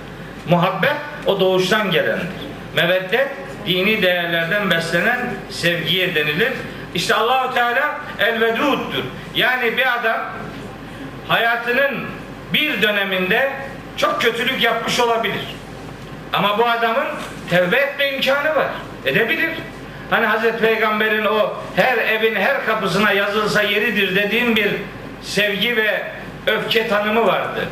Muhabbet 0.49 0.95
o 1.25 1.39
doğuştan 1.39 1.91
gelendir. 1.91 2.27
Meveddet 2.75 3.27
dini 3.67 4.01
değerlerden 4.01 4.71
beslenen 4.71 5.19
sevgiye 5.49 6.15
denilir. 6.15 6.53
İşte 6.95 7.15
Allahu 7.15 7.53
Teala 7.53 7.99
elveduddur. 8.19 9.03
Yani 9.35 9.77
bir 9.77 9.95
adam 9.99 10.21
hayatının 11.27 12.05
bir 12.53 12.81
döneminde 12.81 13.51
çok 13.97 14.21
kötülük 14.21 14.63
yapmış 14.63 14.99
olabilir. 14.99 15.55
Ama 16.33 16.57
bu 16.57 16.65
adamın 16.65 17.07
tevbe 17.49 17.77
etme 17.77 18.11
imkanı 18.11 18.55
var. 18.55 18.67
Edebilir. 19.05 19.49
Hani 20.09 20.25
Hazreti 20.25 20.57
Peygamber'in 20.57 21.25
o 21.25 21.53
her 21.75 21.97
evin 21.97 22.35
her 22.35 22.65
kapısına 22.65 23.11
yazılsa 23.11 23.61
yeridir 23.61 24.15
dediğim 24.15 24.55
bir 24.55 24.69
sevgi 25.21 25.77
ve 25.77 26.01
öfke 26.47 26.87
tanımı 26.87 27.27
vardı. 27.27 27.65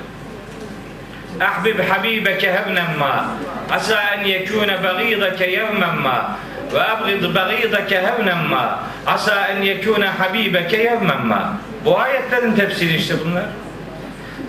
Ahbib 1.41 1.79
habibeke 1.79 2.53
hevnen 2.53 2.97
ma 2.99 3.25
asa 3.71 4.01
en 4.03 4.25
yekune 4.25 4.83
bagidake 4.83 5.51
yevmen 5.51 5.95
ma 5.95 6.37
ve 6.73 6.83
abgid 6.83 7.35
bagidake 7.35 8.01
hevnen 8.01 8.37
ma 8.37 8.83
asa 9.07 9.47
en 9.47 9.61
yekune 9.61 10.07
habibeke 10.07 10.77
yevmen 10.77 11.25
ma 11.25 11.57
bu 11.85 11.99
ayetlerin 11.99 12.55
tefsiri 12.55 12.95
işte 12.95 13.13
bunlar. 13.25 13.43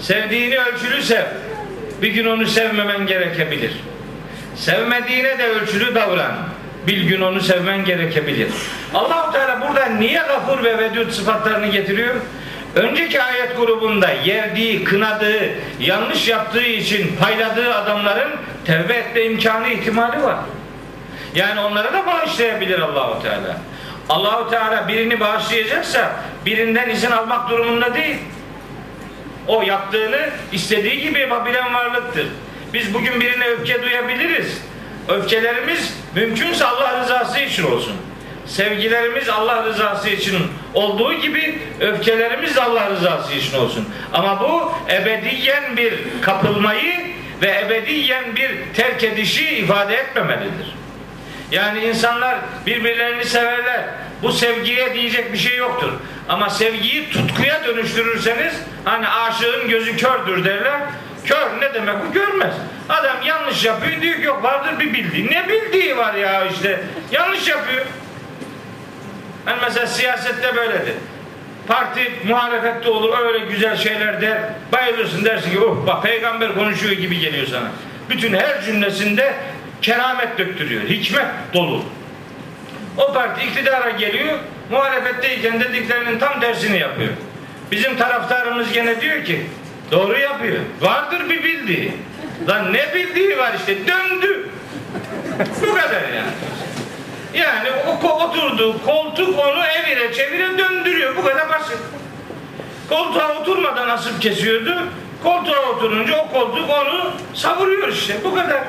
Sevdiğini 0.01 0.59
ölçülü 0.59 1.03
sev. 1.03 1.25
Bir 2.03 2.09
gün 2.09 2.27
onu 2.27 2.47
sevmemen 2.47 3.07
gerekebilir. 3.07 3.73
Sevmediğine 4.57 5.39
de 5.39 5.47
ölçülü 5.49 5.95
davran. 5.95 6.33
Bir 6.87 7.01
gün 7.01 7.21
onu 7.21 7.41
sevmen 7.41 7.85
gerekebilir. 7.85 8.49
allah 8.95 9.33
Teala 9.33 9.61
burada 9.61 9.87
niye 9.87 10.23
gafur 10.29 10.65
ve 10.65 10.79
vedud 10.79 11.11
sıfatlarını 11.11 11.67
getiriyor? 11.67 12.15
Önceki 12.75 13.23
ayet 13.23 13.57
grubunda 13.57 14.11
yerdiği, 14.11 14.85
kınadığı, 14.85 15.51
yanlış 15.81 16.29
yaptığı 16.29 16.65
için 16.65 17.17
payladığı 17.17 17.75
adamların 17.75 18.31
tevbe 18.65 18.95
etme 18.95 19.23
imkanı 19.23 19.69
ihtimali 19.69 20.23
var. 20.23 20.37
Yani 21.35 21.61
onlara 21.61 21.93
da 21.93 22.07
bağışlayabilir 22.07 22.79
Allahu 22.79 23.23
Teala. 23.23 23.57
Allahu 24.09 24.51
Teala 24.51 24.89
birini 24.89 25.21
bağışlayacaksa 25.21 26.13
birinden 26.47 26.89
izin 26.89 27.11
almak 27.11 27.51
durumunda 27.51 27.95
değil. 27.95 28.17
O 29.47 29.63
yaptığını 29.63 30.29
istediği 30.53 31.01
gibi 31.01 31.19
yapabilen 31.19 31.75
varlıktır. 31.75 32.27
Biz 32.73 32.95
bugün 32.95 33.21
birine 33.21 33.47
öfke 33.47 33.83
duyabiliriz. 33.83 34.63
Öfkelerimiz 35.09 35.95
mümkünse 36.15 36.65
Allah 36.65 37.01
rızası 37.01 37.41
için 37.41 37.65
olsun. 37.65 37.97
Sevgilerimiz 38.47 39.29
Allah 39.29 39.65
rızası 39.65 40.09
için 40.09 40.39
olduğu 40.75 41.13
gibi 41.13 41.59
öfkelerimiz 41.81 42.57
de 42.57 42.63
Allah 42.63 42.91
rızası 42.91 43.33
için 43.33 43.59
olsun. 43.59 43.89
Ama 44.13 44.41
bu 44.41 44.73
ebediyen 44.93 45.77
bir 45.77 45.95
kapılmayı 46.23 47.07
ve 47.43 47.61
ebediyen 47.67 48.37
bir 48.37 48.51
terk 48.75 49.05
edişi 49.05 49.49
ifade 49.49 49.97
etmemelidir. 49.97 50.77
Yani 51.53 51.81
insanlar 51.81 52.39
birbirlerini 52.67 53.25
severler. 53.25 53.85
Bu 54.23 54.33
sevgiye 54.33 54.95
diyecek 54.95 55.33
bir 55.33 55.39
şey 55.39 55.57
yoktur. 55.57 55.93
Ama 56.29 56.51
sevgiyi 56.51 57.11
tutkuya 57.11 57.65
dönüştürürseniz 57.65 58.55
hani 58.85 59.09
aşığın 59.09 59.69
gözü 59.69 59.97
kördür 59.97 60.45
derler. 60.45 60.81
Kör 61.27 61.61
ne 61.61 61.75
demek 61.75 61.95
bu? 62.09 62.13
Görmez. 62.13 62.55
Adam 62.89 63.17
yanlış 63.25 63.65
yapıyor 63.65 64.01
diyor 64.03 64.15
ki 64.15 64.23
yok 64.23 64.43
vardır 64.43 64.81
bir 64.81 64.95
bildiği. 64.95 65.31
Ne 65.31 65.49
bildiği 65.49 65.97
var 65.97 66.15
ya 66.15 66.45
işte. 66.45 66.81
Yanlış 67.13 67.49
yapıyor. 67.49 67.87
Hani 69.45 69.59
mesela 69.63 69.87
siyasette 69.87 70.57
böyledir. 70.57 70.95
Parti 71.67 72.13
muhalefette 72.29 72.91
olur 72.91 73.19
öyle 73.19 73.39
güzel 73.39 73.77
şeyler 73.77 74.21
der. 74.21 74.39
Bayılırsın 74.73 75.25
dersin 75.25 75.51
ki 75.51 75.61
oh 75.61 75.87
bak 75.87 76.03
peygamber 76.03 76.55
konuşuyor 76.55 76.93
gibi 76.93 77.19
geliyor 77.19 77.47
sana. 77.47 77.69
Bütün 78.11 78.35
her 78.35 78.63
cümlesinde 78.63 79.35
keramet 79.83 80.39
döktürüyor. 80.39 80.83
Hikmet 80.83 81.27
dolu. 81.55 81.85
O 82.97 83.13
parti 83.13 83.47
iktidara 83.47 83.91
geliyor. 83.91 84.39
Muhalefetteyken 84.71 85.61
dediklerinin 85.61 86.19
tam 86.19 86.41
tersini 86.41 86.79
yapıyor. 86.79 87.13
Bizim 87.71 87.97
taraftarımız 87.97 88.73
gene 88.73 89.01
diyor 89.01 89.25
ki 89.25 89.47
doğru 89.91 90.19
yapıyor. 90.19 90.59
Vardır 90.81 91.29
bir 91.29 91.45
bildiği. 91.45 91.93
Lan 92.49 92.73
ne 92.73 92.95
bildiği 92.95 93.39
var 93.39 93.53
işte 93.57 93.87
döndü. 93.87 94.49
Bu 95.63 95.75
kadar 95.75 96.03
yani. 96.03 96.31
Yani 97.35 97.69
o 97.87 98.09
oturduğu 98.09 98.85
koltuk 98.85 99.39
onu 99.39 99.67
evire 99.67 100.13
çevire 100.13 100.59
döndürüyor. 100.59 101.17
Bu 101.17 101.25
kadar 101.25 101.49
basit. 101.49 101.79
Koltuğa 102.89 103.41
oturmadan 103.41 103.89
asıp 103.89 104.23
kesiyordu. 104.23 104.75
Koltuğa 105.23 105.61
oturunca 105.61 106.19
o 106.19 106.33
koltuk 106.33 106.71
onu 106.71 107.13
savuruyor 107.35 107.89
işte. 107.89 108.17
Bu 108.25 108.35
kadar. 108.35 108.63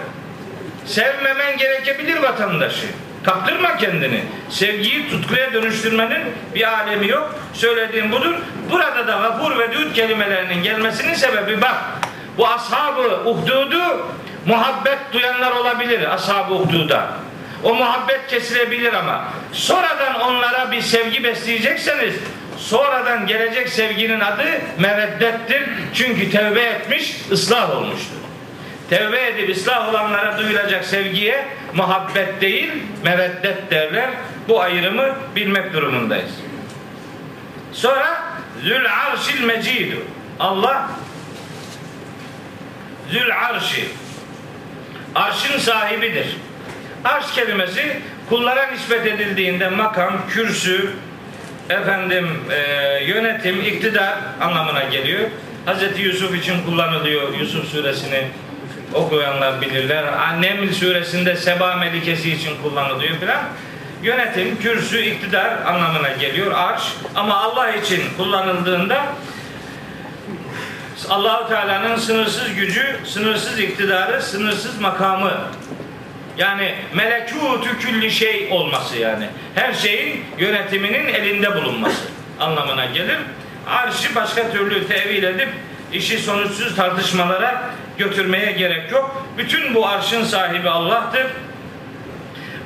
Sevmemen 0.86 1.58
gerekebilir 1.58 2.18
vatandaşı. 2.18 2.88
Kaptırma 3.24 3.78
kendini. 3.78 4.24
Sevgiyi 4.50 5.10
tutkuya 5.10 5.54
dönüştürmenin 5.54 6.22
bir 6.56 6.74
alemi 6.74 7.08
yok. 7.08 7.36
Söylediğim 7.54 8.12
budur. 8.12 8.36
Burada 8.72 9.08
da 9.08 9.12
gafur 9.12 9.60
ve 9.60 9.72
düğüt 9.72 9.94
kelimelerinin 9.94 10.64
gelmesinin 10.64 11.14
sebebi 11.14 11.62
bak. 11.62 11.76
Bu 12.38 12.48
ashabı 12.48 13.30
uhdudu 13.30 14.08
muhabbet 14.46 15.00
duyanlar 15.14 15.52
olabilir 15.52 16.14
ashab-ı 16.14 16.54
uhduda. 16.54 17.08
O 17.64 17.76
muhabbet 17.76 18.28
kesilebilir 18.28 18.94
ama 18.94 19.24
sonradan 19.54 20.22
onlara 20.22 20.72
bir 20.72 20.82
sevgi 20.82 21.24
besleyecekseniz 21.24 22.16
sonradan 22.58 23.28
gelecek 23.28 23.70
sevginin 23.70 24.20
adı 24.20 24.62
meveddettir. 24.80 25.64
Çünkü 25.94 26.32
tevbe 26.32 26.62
etmiş, 26.62 27.16
ıslah 27.32 27.78
olmuştur. 27.78 28.18
Tevbe 28.90 29.28
edip 29.28 29.56
ıslah 29.58 29.90
olanlara 29.90 30.38
duyulacak 30.38 30.86
sevgiye 30.86 31.46
muhabbet 31.74 32.42
değil, 32.42 32.72
meveddet 33.04 33.72
derler. 33.72 34.10
Bu 34.48 34.62
ayrımı 34.62 35.16
bilmek 35.36 35.74
durumundayız. 35.74 36.32
Sonra 37.74 38.24
Zül 38.64 38.86
arşil 38.94 39.44
mecidu. 39.44 39.96
Allah 40.40 40.90
Zül 43.12 43.38
arşi. 43.38 43.88
Arşın 45.16 45.60
sahibidir. 45.60 46.38
Arş 47.04 47.32
kelimesi 47.32 48.02
kullara 48.30 48.68
nispet 48.68 49.06
edildiğinde 49.06 49.70
makam, 49.70 50.14
kürsü, 50.30 50.90
efendim 51.70 52.28
e, 52.52 52.60
yönetim, 53.04 53.62
iktidar 53.62 54.16
anlamına 54.42 54.84
geliyor. 54.84 55.30
Hz. 55.66 56.00
Yusuf 56.00 56.36
için 56.36 56.64
kullanılıyor 56.66 57.34
Yusuf 57.34 57.66
suresini 57.66 58.28
okuyanlar 58.94 59.62
bilirler. 59.62 60.06
Neml 60.42 60.74
suresinde 60.74 61.36
Seba 61.36 61.76
Melikesi 61.76 62.32
için 62.32 62.62
kullanılıyor 62.64 63.16
filan. 63.20 63.44
Yönetim, 64.04 64.60
kürsü, 64.60 65.02
iktidar 65.02 65.62
anlamına 65.66 66.10
geliyor. 66.10 66.52
Arş 66.52 66.84
ama 67.16 67.38
Allah 67.38 67.72
için 67.72 68.04
kullanıldığında 68.18 69.06
Allahu 71.10 71.50
Teala'nın 71.50 71.96
sınırsız 71.96 72.56
gücü, 72.56 73.00
sınırsız 73.06 73.60
iktidarı, 73.60 74.22
sınırsız 74.22 74.82
makamı 74.82 75.32
yani 76.38 76.76
melekûtü 76.94 77.80
külli 77.80 78.12
şey 78.12 78.48
olması 78.52 78.98
yani. 78.98 79.28
Her 79.56 79.74
şeyin 79.74 80.26
yönetiminin 80.38 81.08
elinde 81.08 81.56
bulunması 81.56 82.04
anlamına 82.40 82.86
gelir. 82.86 83.18
Arşı 83.68 84.16
başka 84.16 84.52
türlü 84.52 84.88
tevil 84.88 85.24
edip 85.24 85.50
işi 85.94 86.18
sonuçsuz 86.18 86.76
tartışmalara 86.76 87.64
götürmeye 87.98 88.52
gerek 88.52 88.92
yok. 88.92 89.28
Bütün 89.38 89.76
bu 89.76 89.88
arşın 89.88 90.24
sahibi 90.24 90.70
Allah'tır. 90.70 91.28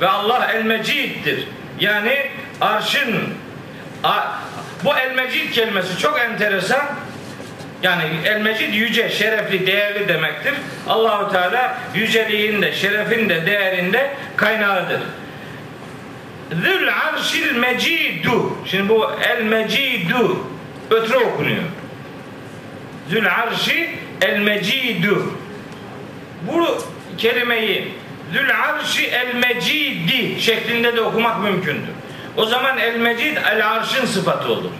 Ve 0.01 0.07
Allah 0.07 0.51
el 0.53 0.65
meciddir. 0.65 1.47
Yani 1.79 2.29
arşın 2.61 3.33
bu 4.83 4.97
el 4.97 5.15
mecid 5.15 5.51
kelimesi 5.51 5.97
çok 5.97 6.19
enteresan. 6.19 6.85
Yani 7.83 8.03
el 8.25 8.41
mecid 8.41 8.73
yüce, 8.73 9.09
şerefli, 9.09 9.67
değerli 9.67 10.07
demektir. 10.07 10.53
Allahu 10.87 11.31
Teala 11.31 11.77
yüceliğin 11.95 12.61
de, 12.61 12.73
şerefin 12.73 13.29
de, 13.29 13.45
değerinde 13.45 14.11
kaynağıdır. 14.35 15.01
Zül 16.63 16.89
arşil 17.07 17.55
mecidu. 17.55 18.57
Şimdi 18.65 18.89
bu 18.89 19.11
el 19.29 19.41
mecidu 19.41 20.47
ötürü 20.89 21.17
okunuyor. 21.17 21.63
Zül 23.11 23.27
arşi 23.31 23.89
el 24.21 24.39
mecidu. 24.39 25.33
Bu 26.41 26.77
kelimeyi 27.17 27.93
Zül 28.33 28.49
arşi 28.55 29.07
el 29.07 29.35
mecidi 29.35 30.41
şeklinde 30.41 30.95
de 30.95 31.01
okumak 31.01 31.43
mümkündür. 31.43 31.93
O 32.37 32.45
zaman 32.45 32.77
el 32.77 32.95
mecid 32.95 33.37
el 33.51 33.71
arşın 33.71 34.05
sıfatı 34.05 34.51
olur. 34.51 34.71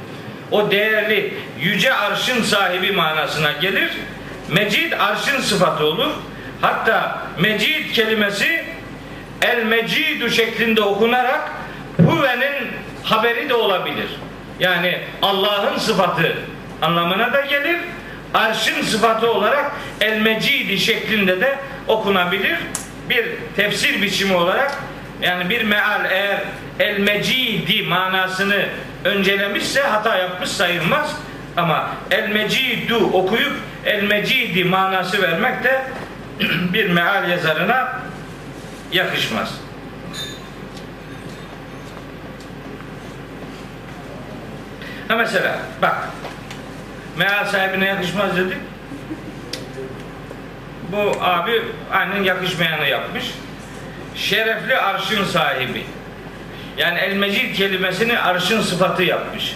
O 0.52 0.72
değerli 0.72 1.34
yüce 1.60 1.94
arşın 1.94 2.44
sahibi 2.44 2.92
manasına 2.92 3.52
gelir. 3.52 3.92
Mecid 4.50 4.92
arşın 4.92 5.42
sıfatı 5.42 5.86
olur. 5.86 6.12
Hatta 6.62 7.22
mecid 7.40 7.94
kelimesi 7.94 8.66
el 9.42 9.64
mecidu 9.64 10.30
şeklinde 10.30 10.82
okunarak 10.82 11.52
huvenin 11.98 12.68
haberi 13.04 13.50
de 13.50 13.54
olabilir. 13.54 14.10
Yani 14.60 15.00
Allah'ın 15.22 15.78
sıfatı 15.78 16.38
anlamına 16.82 17.34
da 17.34 17.42
gelir. 17.42 17.78
Arşın 18.34 18.82
sıfatı 18.82 19.32
olarak 19.32 19.72
el 20.02 20.22
mecidi 20.22 20.80
şeklinde 20.80 21.42
de 21.42 21.60
okunabilir. 21.88 22.58
Bir 23.10 23.26
tefsir 23.56 24.02
biçimi 24.02 24.36
olarak 24.36 24.78
yani 25.22 25.50
bir 25.50 25.64
meal 25.64 26.06
eğer 26.12 26.42
el 26.80 27.00
mecidi 27.00 27.84
manasını 27.84 28.66
öncelemişse 29.06 29.82
hata 29.82 30.18
yapmış 30.18 30.50
sayılmaz. 30.50 31.16
Ama 31.58 31.90
el 32.12 32.30
mecidu 32.30 32.98
okuyup 32.98 33.54
el 33.86 34.04
mecidi 34.04 34.64
manası 34.64 35.22
vermek 35.22 35.64
de 35.64 35.82
bir 36.74 36.90
meal 36.90 37.30
yazarına 37.30 38.02
yakışmaz. 38.92 39.54
Ha 45.08 45.16
mesela 45.16 45.60
bak 45.82 45.96
meal 47.18 47.46
sahibine 47.46 47.86
yakışmaz 47.86 48.38
dedik. 48.38 48.58
Bu 50.92 51.24
abi 51.24 51.62
aynen 51.92 52.24
yakışmayanı 52.24 52.88
yapmış. 52.88 53.26
Şerefli 54.16 54.78
arşın 54.78 55.26
sahibi. 55.26 55.86
Yani 56.78 57.00
el 57.00 57.16
mecid 57.16 57.56
kelimesini 57.56 58.20
arşın 58.20 58.62
sıfatı 58.62 59.04
yapmış. 59.04 59.56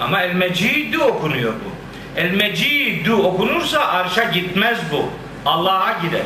Ama 0.00 0.22
el 0.22 0.34
mecidu 0.34 1.04
okunuyor 1.04 1.52
bu. 1.52 1.72
El 2.20 2.30
mecidu 2.30 3.22
okunursa 3.22 3.80
arşa 3.80 4.24
gitmez 4.24 4.78
bu. 4.92 5.10
Allah'a 5.46 5.92
gider. 6.02 6.22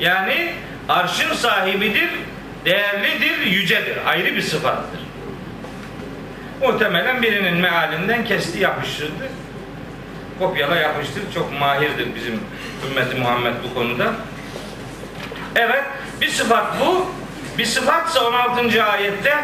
Yani 0.00 0.52
arşın 0.88 1.34
sahibidir, 1.34 2.10
değerlidir, 2.64 3.46
yücedir. 3.46 3.96
Ayrı 4.06 4.36
bir 4.36 4.42
sıfattır. 4.42 5.00
Muhtemelen 6.62 7.22
birinin 7.22 7.56
mealinden 7.56 8.24
kesti 8.24 8.58
yapıştırdı. 8.58 9.28
Kopyala 10.38 10.76
yapıştır. 10.76 11.22
Çok 11.34 11.60
mahirdir 11.60 12.14
bizim 12.14 12.40
ümmeti 12.90 13.16
Muhammed 13.16 13.54
bu 13.64 13.74
konuda. 13.74 14.12
Evet, 15.56 15.84
bir 16.20 16.28
sıfat 16.28 16.80
bu. 16.80 17.10
Bir 17.58 17.64
sıfatsa 17.64 18.28
16. 18.28 18.84
ayette 18.84 19.34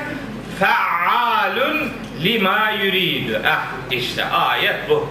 fealun 0.59 1.93
lima 2.23 2.71
yuridu. 2.71 3.41
Ah 3.47 3.67
işte 3.91 4.25
ayet 4.25 4.89
bu. 4.89 5.09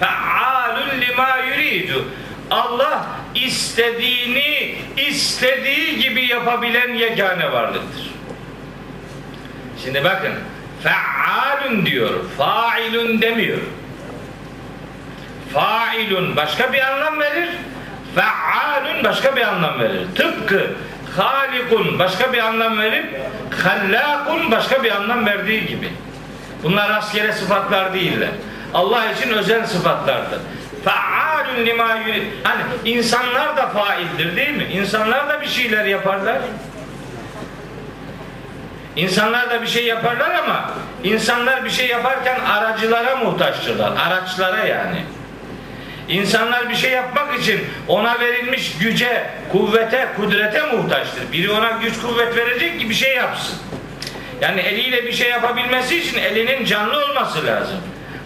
Fealun 0.00 1.00
lima 1.00 1.36
yuridu. 1.36 2.04
Allah 2.50 3.06
istediğini 3.34 4.74
istediği 4.96 5.98
gibi 5.98 6.26
yapabilen 6.26 6.94
yegane 6.94 7.52
varlıktır. 7.52 8.10
Şimdi 9.84 10.04
bakın 10.04 10.32
fealun 10.84 11.86
diyor, 11.86 12.10
failun 12.38 13.22
demiyor. 13.22 13.58
Failun 15.52 16.36
başka 16.36 16.72
bir 16.72 16.80
anlam 16.80 17.20
verir, 17.20 17.48
fealun 18.14 19.04
başka 19.04 19.36
bir 19.36 19.42
anlam 19.42 19.80
verir. 19.80 20.06
Tıpkı 20.14 20.66
halikun 21.16 21.98
başka 21.98 22.32
bir 22.32 22.38
anlam 22.38 22.78
verip 22.78 23.20
hallakun 23.64 24.50
başka 24.50 24.84
bir 24.84 24.90
anlam 24.90 25.26
verdiği 25.26 25.66
gibi. 25.66 25.92
Bunlar 26.62 26.90
askere 26.90 27.32
sıfatlar 27.32 27.94
değiller. 27.94 28.28
Allah 28.74 29.12
için 29.12 29.30
özel 29.30 29.66
sıfatlardır. 29.66 30.40
Faalun 30.84 31.66
lima 31.66 31.88
Hani 32.42 32.62
insanlar 32.84 33.56
da 33.56 33.68
faildir 33.68 34.36
değil 34.36 34.56
mi? 34.56 34.64
İnsanlar 34.64 35.28
da 35.28 35.40
bir 35.40 35.46
şeyler 35.46 35.84
yaparlar. 35.84 36.38
İnsanlar 38.96 39.50
da 39.50 39.62
bir 39.62 39.66
şey 39.66 39.84
yaparlar 39.84 40.30
ama 40.30 40.70
insanlar 41.04 41.64
bir 41.64 41.70
şey 41.70 41.88
yaparken 41.88 42.40
aracılara 42.40 43.16
muhtaçtırlar. 43.16 43.92
Araçlara 44.06 44.64
yani. 44.64 45.04
İnsanlar 46.08 46.70
bir 46.70 46.74
şey 46.74 46.90
yapmak 46.90 47.40
için 47.40 47.60
ona 47.88 48.20
verilmiş 48.20 48.78
güce, 48.78 49.30
kuvvete, 49.52 50.08
kudrete 50.16 50.62
muhtaçtır. 50.66 51.32
Biri 51.32 51.50
ona 51.50 51.70
güç 51.70 52.00
kuvvet 52.00 52.36
verecek 52.36 52.80
ki 52.80 52.90
bir 52.90 52.94
şey 52.94 53.16
yapsın. 53.16 53.58
Yani 54.40 54.60
eliyle 54.60 55.04
bir 55.04 55.12
şey 55.12 55.30
yapabilmesi 55.30 55.96
için 55.96 56.18
elinin 56.18 56.64
canlı 56.64 57.04
olması 57.04 57.46
lazım. 57.46 57.76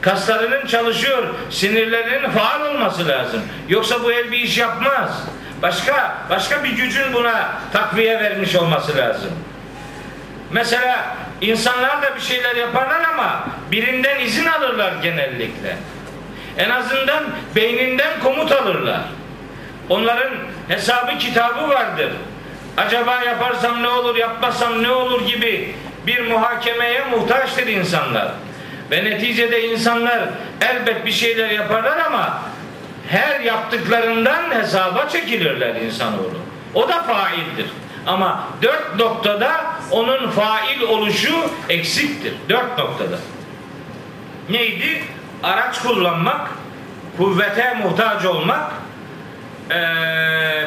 Kaslarının 0.00 0.66
çalışıyor, 0.66 1.34
sinirlerinin 1.50 2.30
faal 2.30 2.60
olması 2.60 3.08
lazım. 3.08 3.40
Yoksa 3.68 4.04
bu 4.04 4.12
el 4.12 4.32
bir 4.32 4.38
iş 4.38 4.58
yapmaz. 4.58 5.22
Başka 5.62 6.18
başka 6.30 6.64
bir 6.64 6.70
gücün 6.70 7.12
buna 7.12 7.50
takviye 7.72 8.18
vermiş 8.18 8.56
olması 8.56 8.96
lazım. 8.96 9.30
Mesela 10.52 11.16
insanlar 11.40 12.02
da 12.02 12.16
bir 12.16 12.20
şeyler 12.20 12.56
yaparlar 12.56 13.00
ama 13.14 13.44
birinden 13.70 14.20
izin 14.20 14.46
alırlar 14.46 14.92
genellikle. 15.02 15.76
En 16.58 16.70
azından 16.70 17.24
beyninden 17.56 18.20
komut 18.22 18.52
alırlar. 18.52 19.00
Onların 19.88 20.34
hesabı 20.68 21.18
kitabı 21.18 21.68
vardır. 21.68 22.12
Acaba 22.76 23.22
yaparsam 23.22 23.82
ne 23.82 23.88
olur, 23.88 24.16
yapmazsam 24.16 24.82
ne 24.82 24.90
olur 24.90 25.26
gibi 25.26 25.74
bir 26.06 26.26
muhakemeye 26.26 27.04
muhtaçtır 27.04 27.66
insanlar. 27.66 28.28
Ve 28.90 29.04
neticede 29.04 29.68
insanlar 29.68 30.20
elbet 30.60 31.06
bir 31.06 31.12
şeyler 31.12 31.50
yaparlar 31.50 31.98
ama 31.98 32.42
her 33.10 33.40
yaptıklarından 33.40 34.50
hesaba 34.50 35.08
çekilirler 35.08 35.74
insanoğlu. 35.74 36.38
O 36.74 36.88
da 36.88 37.02
faildir. 37.02 37.66
Ama 38.08 38.44
dört 38.62 38.96
noktada 38.98 39.64
onun 39.90 40.30
fail 40.30 40.80
oluşu 40.80 41.34
eksiktir. 41.68 42.34
Dört 42.48 42.78
noktada. 42.78 43.18
Neydi? 44.50 45.02
Araç 45.42 45.82
kullanmak, 45.82 46.50
kuvvete 47.16 47.74
muhtaç 47.74 48.24
olmak, 48.24 48.72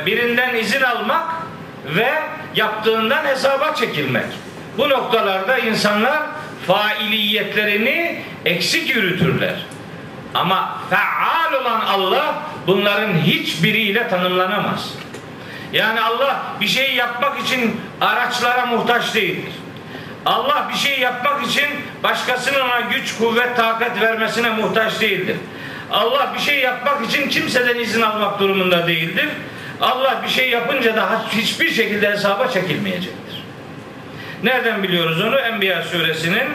birinden 0.06 0.56
izin 0.56 0.82
almak 0.82 1.26
ve 1.86 2.14
yaptığından 2.56 3.26
hesaba 3.26 3.76
çekilmek. 3.76 4.26
Bu 4.78 4.90
noktalarda 4.90 5.58
insanlar 5.58 6.22
failiyetlerini 6.68 8.22
eksik 8.46 8.96
yürütürler. 8.96 9.56
Ama 10.34 10.78
faal 10.90 11.62
olan 11.62 11.82
Allah 11.82 12.36
bunların 12.68 13.14
hiçbiriyle 13.14 14.08
tanımlanamaz. 14.08 14.94
Yani 15.74 16.02
Allah 16.02 16.42
bir 16.62 16.68
şey 16.68 16.96
yapmak 16.96 17.40
için 17.40 17.82
araçlara 18.02 18.66
muhtaç 18.66 19.16
değildir. 19.16 19.54
Allah 20.26 20.68
bir 20.74 20.78
şey 20.78 21.00
yapmak 21.00 21.48
için 21.48 21.66
başkasının 22.04 22.60
ona 22.60 22.80
güç, 22.80 23.18
kuvvet, 23.18 23.56
takat 23.56 24.02
vermesine 24.02 24.50
muhtaç 24.50 25.02
değildir. 25.02 25.36
Allah 25.92 26.32
bir 26.36 26.40
şey 26.40 26.60
yapmak 26.60 27.06
için 27.06 27.30
kimseden 27.30 27.80
izin 27.80 28.02
almak 28.02 28.40
durumunda 28.40 28.88
değildir. 28.88 29.30
Allah 29.82 30.22
bir 30.24 30.30
şey 30.30 30.50
yapınca 30.50 30.96
da 30.96 31.22
hiçbir 31.32 31.72
şekilde 31.72 32.10
hesaba 32.10 32.48
çekilmeyecektir. 32.48 33.44
Nereden 34.44 34.84
biliyoruz 34.84 35.22
onu? 35.22 35.40
Enbiya 35.40 35.84
suresinin 35.84 36.48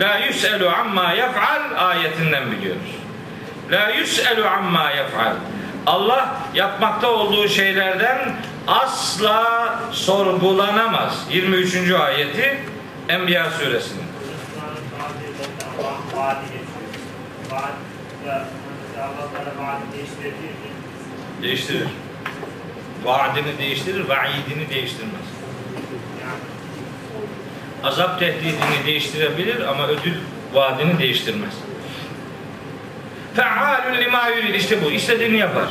La 0.00 0.18
yus'elu 0.18 0.68
amma 0.70 1.12
yef'al 1.12 1.88
ayetinden 1.88 2.52
biliyoruz. 2.52 2.90
La 3.70 3.90
yus'elu 3.90 4.48
amma 4.48 4.90
yef'al. 4.90 5.34
Allah 5.86 6.36
yapmakta 6.54 7.10
olduğu 7.10 7.48
şeylerden 7.48 8.36
asla 8.66 9.80
sorgulanamaz. 9.92 11.26
23. 11.30 11.90
ayeti 11.90 12.58
Enbiya 13.08 13.50
suresinin. 13.50 14.06
Değiştirir. 21.42 21.88
Vaadini 23.04 23.58
değiştirir, 23.58 24.08
vaidini 24.08 24.70
değiştirmez. 24.70 25.26
Azap 27.84 28.18
tehdidini 28.20 28.86
değiştirebilir 28.86 29.60
ama 29.60 29.86
ödül 29.86 30.14
vaadini 30.54 30.98
değiştirmez. 30.98 31.54
Fealun 33.36 34.00
lima 34.00 34.28
yurid 34.28 34.54
işte 34.54 34.84
bu. 34.84 34.90
istediğini 34.90 35.36
yapar. 35.36 35.68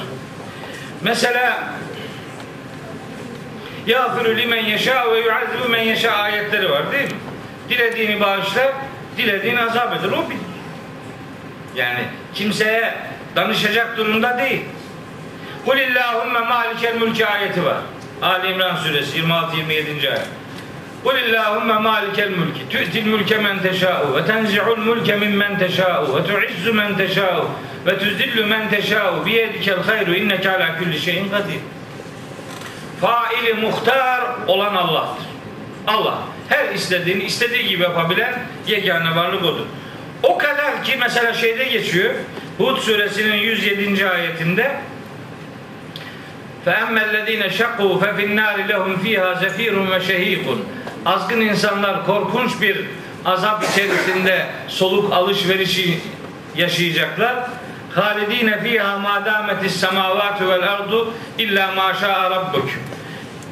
Mesela 1.02 1.64
Yağfiru 3.88 4.38
limen 4.38 4.66
yeşâ 4.66 5.12
ve 5.14 5.20
yuazzibu 5.20 5.70
men 5.70 5.84
yeşâ 5.84 6.12
ayetleri 6.12 6.70
var 6.70 6.92
değil 6.92 7.04
mi? 7.04 7.18
Dilediğini 7.70 8.22
bağışlar, 8.22 8.74
dilediğini 9.18 9.62
azap 9.62 10.00
eder. 10.00 10.10
O 10.10 10.30
bilir. 10.30 10.40
Yani 11.76 12.00
kimseye 12.34 12.94
danışacak 13.36 13.98
durumda 13.98 14.38
değil. 14.38 14.66
Kulillahümme 15.66 16.40
malikel 16.40 16.96
mülki 16.96 17.28
ayeti 17.28 17.66
var. 17.66 17.78
Ali 18.22 18.52
İmran 18.52 18.76
suresi 18.76 19.20
26-27. 19.20 20.10
ayet. 20.10 20.28
Mülki 22.30 22.70
tü'til 22.70 23.06
mülke 23.06 23.38
men 23.38 23.60
teşâ'u 23.60 24.16
ve 24.16 24.26
tenzi'ul 24.26 24.78
mülke 24.78 25.16
mimmen 25.16 25.60
teşâ'u 25.60 26.16
ve 26.16 26.24
tu'izzu 26.28 26.74
men 26.74 26.98
teşâ'u 26.98 27.46
ve 27.86 28.00
tuzillu 28.00 28.48
men 28.48 28.70
teşâ'u 28.70 29.26
biyedikel 29.26 29.80
hayru 29.80 30.16
inneke 30.16 30.52
ala 30.52 30.78
kulli 30.78 31.00
şeyin 31.00 31.30
kadir. 31.30 31.60
Faili 33.02 33.54
muhtar 33.54 34.22
olan 34.48 34.76
Allah'tır. 34.76 35.26
Allah 35.88 36.20
her 36.50 36.74
istediğini 36.74 37.24
istediği 37.24 37.68
gibi 37.68 37.84
yapabilen 37.84 38.34
yegane 38.68 39.16
varlık 39.16 39.46
odur. 39.46 39.66
O 40.24 40.38
kadar 40.38 40.84
ki 40.84 40.98
mesela 41.00 41.34
şeyde 41.34 41.64
geçiyor. 41.64 42.14
Hud 42.58 42.78
suresinin 42.78 43.36
107. 43.36 44.10
ayetinde 44.10 44.72
فَاَمَّا 46.67 47.03
الَّذ۪ينَ 47.09 47.43
شَقُوا 47.59 47.93
فَفِي 48.03 48.25
النَّارِ 48.29 48.57
لَهُمْ 48.71 48.93
ف۪يهَا 49.03 49.31
زَف۪يرٌ 49.43 49.75
وَشَه۪يقٌ 49.91 50.45
Azgın 51.07 51.41
insanlar 51.41 52.07
korkunç 52.07 52.61
bir 52.61 52.87
azap 53.25 53.65
içerisinde 53.65 54.47
soluk 54.69 55.13
alışverişi 55.13 56.01
yaşayacaklar. 56.57 57.37
Halidine 57.95 58.63
fiha 58.63 58.99
ma 58.99 59.25
dametis 59.25 59.81
semavatu 59.81 60.49
vel 60.49 60.73
ardu 60.73 61.15
illa 61.39 61.73
ma 61.73 61.95
şa'a 61.95 62.31
rabbuk. 62.31 62.69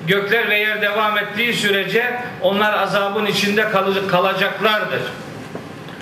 Gökler 0.07 0.51
ve 0.51 0.59
yer 0.59 0.83
devam 0.83 1.19
ettiği 1.19 1.55
sürece 1.55 2.21
onlar 2.43 2.79
azabın 2.79 3.27
içinde 3.27 3.67
kalacaklardır. 4.11 5.03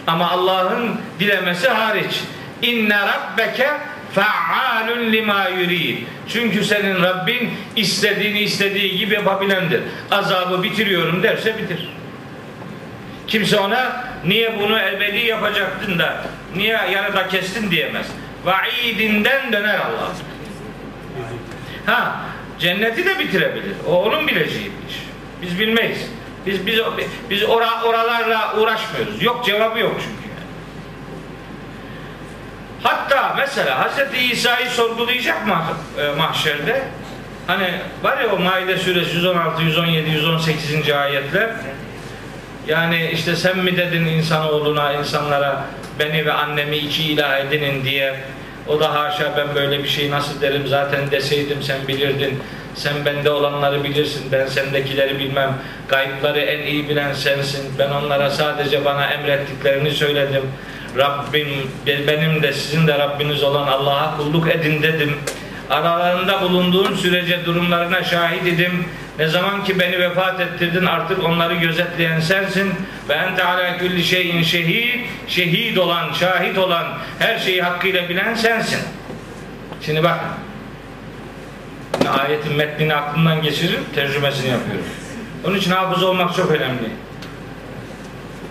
Ama 0.06 0.30
Allah'ın 0.30 1.00
dilemesi 1.20 1.68
hariç. 1.68 2.20
İnne 2.62 2.98
rabbeke 2.98 3.70
fa'alun 4.15 5.11
lima 5.11 5.47
yurid. 5.47 5.97
Çünkü 6.29 6.63
senin 6.63 7.03
Rabbin 7.03 7.49
istediğini 7.75 8.39
istediği 8.39 8.97
gibi 8.97 9.13
yapabilendir. 9.13 9.81
Azabı 10.11 10.63
bitiriyorum 10.63 11.23
derse 11.23 11.57
bitir. 11.57 11.89
Kimse 13.27 13.59
ona 13.59 14.05
niye 14.25 14.59
bunu 14.59 14.79
ebedi 14.79 15.17
yapacaktın 15.17 15.99
da 15.99 16.23
niye 16.55 16.79
yarıda 16.91 17.27
kestin 17.27 17.71
diyemez. 17.71 18.07
Vaidinden 18.45 19.53
döner 19.53 19.75
Allah. 19.79 20.11
Ha 21.85 22.15
cenneti 22.59 23.05
de 23.05 23.19
bitirebilir. 23.19 23.75
O 23.87 24.03
onun 24.03 24.27
bileceği 24.27 24.65
bir 24.65 24.89
iş. 24.89 24.95
Biz 25.41 25.59
bilmeyiz. 25.59 26.09
Biz 26.45 26.67
biz 26.67 26.79
biz 27.29 27.43
ora, 27.43 27.83
oralarla 27.83 28.55
uğraşmıyoruz. 28.57 29.23
Yok 29.23 29.45
cevabı 29.45 29.79
yok 29.79 29.95
çünkü. 29.99 30.20
Hatta 33.11 33.35
mesela 33.37 33.89
Hz. 33.89 34.31
İsa'yı 34.31 34.69
sorgulayacak 34.69 35.47
mı 35.47 35.57
e, 35.97 36.17
mahşerde? 36.17 36.81
Hani 37.47 37.73
var 38.03 38.17
ya 38.17 38.35
o 38.35 38.39
Maide 38.39 38.77
suresi 38.77 39.15
116, 39.15 39.63
117, 39.63 40.09
118. 40.09 40.89
ayetler. 40.91 41.49
Yani 42.67 43.09
işte 43.13 43.35
sen 43.35 43.57
mi 43.57 43.77
dedin 43.77 44.05
insanoğluna, 44.05 44.93
insanlara 44.93 45.65
beni 45.99 46.25
ve 46.25 46.33
annemi 46.33 46.77
iki 46.77 47.03
ilah 47.03 47.39
edinin 47.39 47.85
diye. 47.85 48.15
O 48.67 48.79
da 48.79 48.93
haşa 48.93 49.37
ben 49.37 49.55
böyle 49.55 49.83
bir 49.83 49.89
şey 49.89 50.11
nasıl 50.11 50.41
derim 50.41 50.67
zaten 50.67 51.11
deseydim 51.11 51.63
sen 51.63 51.87
bilirdin. 51.87 52.39
Sen 52.75 52.93
bende 53.05 53.29
olanları 53.31 53.83
bilirsin 53.83 54.31
ben 54.31 54.47
sendekileri 54.47 55.19
bilmem. 55.19 55.53
Gayıpları 55.89 56.39
en 56.39 56.67
iyi 56.67 56.89
bilen 56.89 57.13
sensin. 57.13 57.73
Ben 57.79 57.89
onlara 57.89 58.29
sadece 58.29 58.85
bana 58.85 59.05
emrettiklerini 59.05 59.91
söyledim. 59.91 60.43
Rabbim 60.97 61.47
benim 61.87 62.43
de 62.43 62.53
sizin 62.53 62.87
de 62.87 62.99
Rabbiniz 62.99 63.43
olan 63.43 63.67
Allah'a 63.67 64.17
kulluk 64.17 64.47
edin 64.47 64.83
dedim. 64.83 65.15
Aralarında 65.69 66.41
bulunduğum 66.41 66.95
sürece 66.95 67.45
durumlarına 67.45 68.03
şahit 68.03 68.47
idim. 68.47 68.85
Ne 69.19 69.27
zaman 69.27 69.63
ki 69.63 69.79
beni 69.79 69.99
vefat 69.99 70.39
ettirdin 70.39 70.85
artık 70.85 71.23
onları 71.23 71.55
gözetleyen 71.55 72.19
sensin. 72.19 72.73
Ve 73.09 73.13
ente 73.13 73.43
ala 73.43 73.77
kulli 73.77 74.03
şeyin 74.03 74.43
şehid, 74.43 74.99
şehit 75.27 75.77
olan, 75.77 76.13
şahit 76.13 76.57
olan, 76.57 76.85
her 77.19 77.39
şeyi 77.39 77.61
hakkıyla 77.61 78.09
bilen 78.09 78.33
sensin. 78.33 78.79
Şimdi 79.81 80.03
bak, 80.03 80.19
ayetin 82.19 82.55
metnini 82.55 82.95
aklımdan 82.95 83.41
geçirip 83.41 83.95
tercümesini 83.95 84.49
yapıyorum. 84.49 84.85
Onun 85.47 85.55
için 85.55 85.71
hafız 85.71 86.03
olmak 86.03 86.35
çok 86.35 86.51
önemli. 86.51 86.89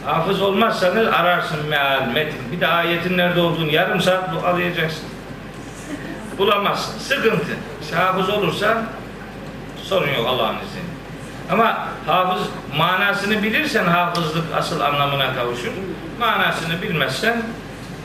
Hafız 0.07 0.43
olmazsanız 0.43 1.07
ararsın 1.07 1.67
meal, 1.69 2.07
metin. 2.15 2.53
Bir 2.53 2.61
de 2.61 2.67
ayetin 2.67 3.19
nerede 3.19 3.41
olduğunu 3.41 3.73
yarım 3.73 4.01
saat 4.01 4.45
arayacaksın. 4.45 5.05
Bulamazsın. 6.39 6.99
Sıkıntı. 6.99 7.57
İşte 7.83 7.97
hafız 7.97 8.29
olursa 8.29 8.83
sorun 9.83 10.09
yok 10.09 10.27
Allah'ın 10.27 10.55
izniyle. 10.55 10.91
Ama 11.51 11.89
hafız 12.07 12.43
manasını 12.77 13.43
bilirsen 13.43 13.85
hafızlık 13.85 14.45
asıl 14.57 14.81
anlamına 14.81 15.35
kavuşur. 15.35 15.73
Manasını 16.21 16.83
bilmezsen 16.83 17.43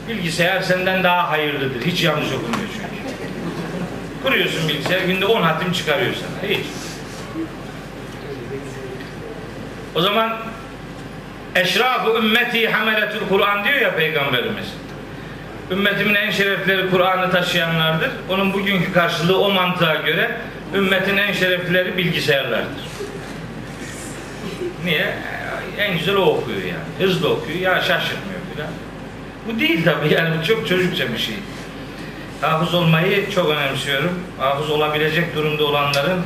bilgisayar 0.08 0.62
senden 0.62 1.02
daha 1.02 1.30
hayırlıdır. 1.30 1.86
Hiç 1.86 2.02
yanlış 2.02 2.28
okumuyor 2.32 2.68
çünkü. 2.72 2.86
Kuruyorsun 4.22 4.68
bilgisayar 4.68 5.00
günde 5.00 5.26
10 5.26 5.42
hatim 5.42 5.72
çıkarıyor 5.72 6.14
sana. 6.14 6.50
Hiç. 6.50 6.66
O 9.94 10.00
zaman 10.00 10.36
Eşrafı 11.56 12.18
ümmeti 12.18 12.68
hameletul 12.68 13.28
Kur'an 13.28 13.64
diyor 13.64 13.80
ya 13.80 13.96
Peygamberimiz. 13.96 14.66
Ümmetimin 15.70 16.14
en 16.14 16.30
şerefleri 16.30 16.90
Kur'an'ı 16.90 17.30
taşıyanlardır. 17.30 18.10
Onun 18.28 18.52
bugünkü 18.52 18.92
karşılığı 18.92 19.40
o 19.40 19.50
mantığa 19.50 19.94
göre 19.94 20.36
ümmetin 20.74 21.16
en 21.16 21.32
şereflileri 21.32 21.96
bilgisayarlardır. 21.96 22.84
Niye? 24.84 25.14
En 25.78 25.98
güzel 25.98 26.16
o 26.16 26.22
okuyor 26.22 26.62
yani. 26.62 27.08
Hızlı 27.08 27.32
okuyor. 27.32 27.58
Ya 27.58 27.74
şaşırmıyor 27.74 28.40
filan. 28.54 28.68
Bu 29.48 29.60
değil 29.60 29.84
tabii 29.84 30.14
yani 30.14 30.38
bu 30.40 30.46
çok 30.46 30.68
çocukça 30.68 31.12
bir 31.12 31.18
şey. 31.18 31.34
Hafız 32.40 32.74
olmayı 32.74 33.30
çok 33.30 33.50
önemsiyorum. 33.50 34.20
Hafız 34.38 34.70
olabilecek 34.70 35.36
durumda 35.36 35.64
olanların 35.64 36.20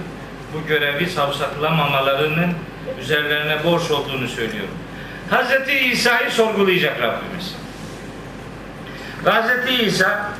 bu 0.54 0.66
görevi 0.68 1.06
savsaklamamalarının 1.06 2.50
üzerlerine 3.00 3.64
borç 3.64 3.90
olduğunu 3.90 4.28
söylüyorum. 4.28 4.74
Hazreti 5.30 5.72
İsa'yı 5.72 6.30
sorgulayacak 6.30 7.02
Rabbimiz. 7.02 7.54
Hazreti 9.24 9.84
İsa 9.84 10.30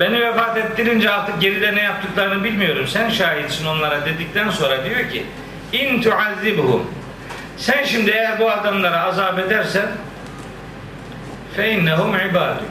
beni 0.00 0.20
vefat 0.20 0.56
ettirince 0.56 1.10
artık 1.10 1.40
geride 1.40 1.74
ne 1.74 1.82
yaptıklarını 1.82 2.44
bilmiyorum. 2.44 2.86
Sen 2.88 3.10
şahitsin 3.10 3.66
onlara 3.66 4.06
dedikten 4.06 4.50
sonra 4.50 4.84
diyor 4.84 5.10
ki 5.10 5.26
in 5.72 6.02
tuazibhum 6.02 6.90
sen 7.56 7.84
şimdi 7.84 8.10
eğer 8.10 8.38
bu 8.40 8.50
adamlara 8.50 9.04
azap 9.04 9.38
edersen 9.38 9.86
fe 11.56 11.72
innehum 11.72 12.14
ibaduk 12.30 12.70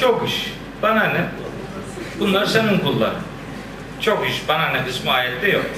çok 0.00 0.28
iş. 0.28 0.54
Bana 0.82 1.04
ne? 1.04 1.24
Bunlar 2.20 2.46
senin 2.46 2.78
kulların. 2.78 3.20
Çok 4.00 4.28
iş. 4.28 4.48
Bana 4.48 4.66
ne? 4.68 4.84
Kısmı 4.84 5.12
ayette 5.12 5.48
yok. 5.48 5.64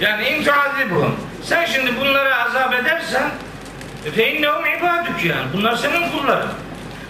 Yani 0.00 0.28
in 0.28 0.44
tuazibhum 0.44 1.16
sen 1.46 1.64
şimdi 1.64 2.00
bunlara 2.00 2.44
azap 2.44 2.74
edersen 2.74 3.30
fe 4.14 4.32
innehum 4.32 4.66
ibaduk 4.66 5.24
yani 5.24 5.46
bunlar 5.52 5.76
senin 5.76 6.10
kulların 6.10 6.48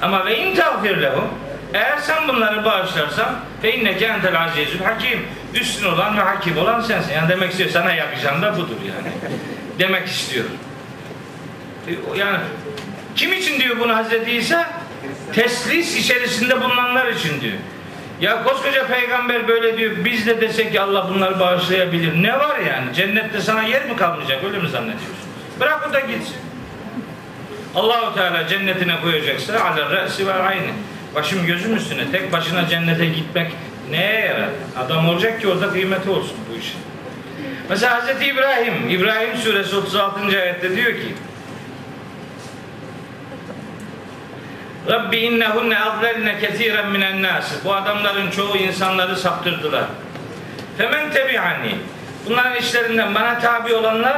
ama 0.03 0.27
ve 0.27 0.39
in 0.39 0.55
tağfir 0.55 1.03
lehum 1.03 1.29
eğer 1.75 1.99
sen 1.99 2.29
bunları 2.29 2.65
bağışlarsan 2.65 3.35
fe 3.63 3.77
inneke 3.77 4.05
entel 4.05 4.43
azizül 4.43 4.81
hakim 4.85 5.27
üstün 5.55 5.87
olan 5.87 6.17
ve 6.17 6.21
hakim 6.21 6.59
olan 6.59 6.81
sensin. 6.81 7.13
Yani 7.13 7.29
demek 7.29 7.51
istiyor 7.51 7.71
sana 7.71 7.93
yakışan 7.93 8.43
da 8.43 8.57
budur 8.57 8.77
yani. 8.89 9.13
demek 9.79 10.09
istiyor. 10.09 10.45
Yani 12.17 12.39
kim 13.17 13.33
için 13.33 13.61
diyor 13.61 13.79
bunu 13.81 13.97
Hazreti 13.97 14.31
İsa? 14.31 14.71
Teslis 15.33 15.97
içerisinde 15.97 16.63
bulunanlar 16.63 17.07
için 17.07 17.41
diyor. 17.41 17.57
Ya 18.21 18.45
koskoca 18.45 18.87
peygamber 18.87 19.49
böyle 19.49 19.79
diyor. 19.79 19.93
Biz 20.05 20.27
de 20.27 20.41
desek 20.41 20.73
ki 20.73 20.81
Allah 20.81 21.09
bunları 21.15 21.41
bağışlayabilir. 21.41 22.23
Ne 22.23 22.39
var 22.39 22.59
yani? 22.59 22.95
Cennette 22.95 23.41
sana 23.41 23.63
yer 23.63 23.85
mi 23.85 23.97
kalmayacak? 23.97 24.45
Öyle 24.45 24.59
mi 24.59 24.69
zannediyorsun? 24.69 25.27
Bırak 25.61 25.89
o 25.91 25.93
da 25.93 26.01
gitsin. 26.01 26.37
Allahu 27.75 28.15
Teala 28.15 28.49
cennetine 28.49 29.01
koyacaksa 29.01 29.61
ala 29.61 29.91
re'si 29.91 30.27
ve 30.27 30.33
ayni. 30.33 30.73
Başım 31.15 31.47
gözüm 31.47 31.77
üstüne 31.77 32.11
tek 32.13 32.33
başına 32.33 32.69
cennete 32.69 33.07
gitmek 33.07 33.53
neye 33.91 34.21
yarar? 34.21 34.49
Adam 34.77 35.09
olacak 35.09 35.41
ki 35.41 35.49
orada 35.49 35.71
kıymeti 35.71 36.11
olsun 36.11 36.37
bu 36.53 36.59
işin. 36.59 36.81
Mesela 37.71 38.01
Hz. 38.01 38.23
İbrahim, 38.23 38.89
İbrahim 38.91 39.37
suresi 39.37 39.77
36. 39.77 40.21
ayette 40.27 40.77
diyor 40.77 40.93
ki 40.93 41.15
Rabbi 44.89 45.17
innehunne 45.17 45.79
adlelne 45.79 46.39
kesiren 46.41 46.91
minen 46.91 47.23
nas. 47.23 47.53
Bu 47.65 47.75
adamların 47.75 48.31
çoğu 48.31 48.57
insanları 48.57 49.17
saptırdılar. 49.17 49.85
Femen 50.79 51.11
tebi'ani 51.11 51.77
Bunların 52.27 52.57
işlerinden 52.57 53.15
bana 53.15 53.39
tabi 53.39 53.75
olanlar 53.75 54.17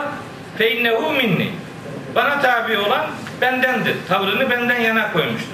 fe 0.58 0.76
innehu 0.76 1.12
minni. 1.12 1.52
Bana 2.14 2.40
tabi 2.40 2.78
olan 2.78 3.06
bendendir. 3.40 3.96
Tavrını 4.08 4.50
benden 4.50 4.80
yana 4.80 5.12
koymuştur. 5.12 5.52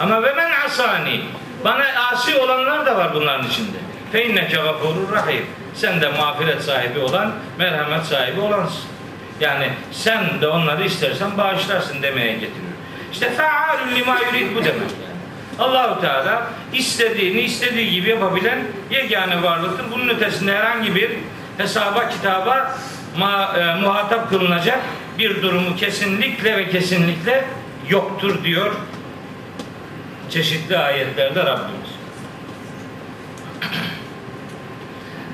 Ama 0.00 0.22
ve 0.22 0.34
men 0.34 0.50
asani. 0.66 1.20
Bana 1.64 1.84
asi 2.12 2.36
olanlar 2.36 2.86
da 2.86 2.96
var 2.96 3.14
bunların 3.14 3.46
içinde. 3.46 3.76
Fe 4.12 4.26
inneke 4.26 4.56
gafurur 4.56 5.12
rahim. 5.12 5.46
Sen 5.74 6.00
de 6.00 6.08
mağfiret 6.08 6.62
sahibi 6.62 6.98
olan, 6.98 7.32
merhamet 7.58 8.04
sahibi 8.04 8.40
olansın. 8.40 8.84
Yani 9.40 9.70
sen 9.92 10.40
de 10.40 10.48
onları 10.48 10.84
istersen 10.84 11.38
bağışlarsın 11.38 12.02
demeye 12.02 12.32
getiriyor. 12.32 12.67
İşte 13.12 13.30
fealun 13.30 13.96
lima 13.96 14.18
yurid 14.18 14.56
bu 14.56 14.64
demek. 14.64 14.90
Allahu 15.58 16.00
Teala 16.00 16.46
istediğini 16.72 17.40
istediği 17.40 17.90
gibi 17.90 18.08
yapabilen 18.08 18.58
yegane 18.90 19.42
varlıktır. 19.42 19.84
Bunun 19.92 20.08
ötesinde 20.08 20.56
herhangi 20.56 20.94
bir 20.94 21.10
hesaba 21.56 22.08
kitaba 22.08 22.78
ma, 23.18 23.56
e, 23.58 23.80
muhatap 23.80 24.30
kılınacak 24.30 24.78
bir 25.18 25.42
durumu 25.42 25.76
kesinlikle 25.76 26.56
ve 26.56 26.70
kesinlikle 26.70 27.44
yoktur 27.88 28.44
diyor 28.44 28.72
çeşitli 30.30 30.78
ayetlerde 30.78 31.40
Rabbimiz. 31.44 31.90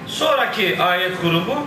Sonraki 0.07 0.83
ayet 0.83 1.23
grubu 1.23 1.67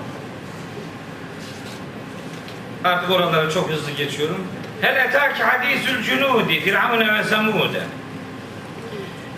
artık 2.84 3.12
oraları 3.12 3.54
çok 3.54 3.70
hızlı 3.72 3.92
geçiyorum. 3.92 4.48
Hel 4.82 4.96
etaki 4.96 5.44
hadisül 5.44 6.04
cunudi 6.04 6.60
firavun 6.60 7.00
ve 7.00 7.24
semude. 7.24 7.82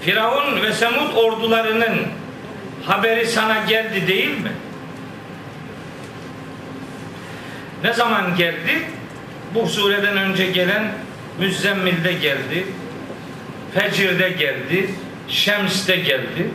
Firavun 0.01 0.61
ve 0.61 0.73
Semud 0.73 1.15
ordularının 1.15 2.07
haberi 2.85 3.27
sana 3.27 3.57
geldi 3.67 4.07
değil 4.07 4.41
mi? 4.41 4.51
Ne 7.83 7.93
zaman 7.93 8.35
geldi? 8.35 8.81
Bu 9.55 9.67
sureden 9.67 10.17
önce 10.17 10.45
gelen 10.45 10.91
Müzzemmil'de 11.39 12.13
geldi. 12.13 12.65
Fecir'de 13.73 14.29
geldi. 14.29 14.89
Şems'te 15.27 15.95
geldi. 15.95 16.49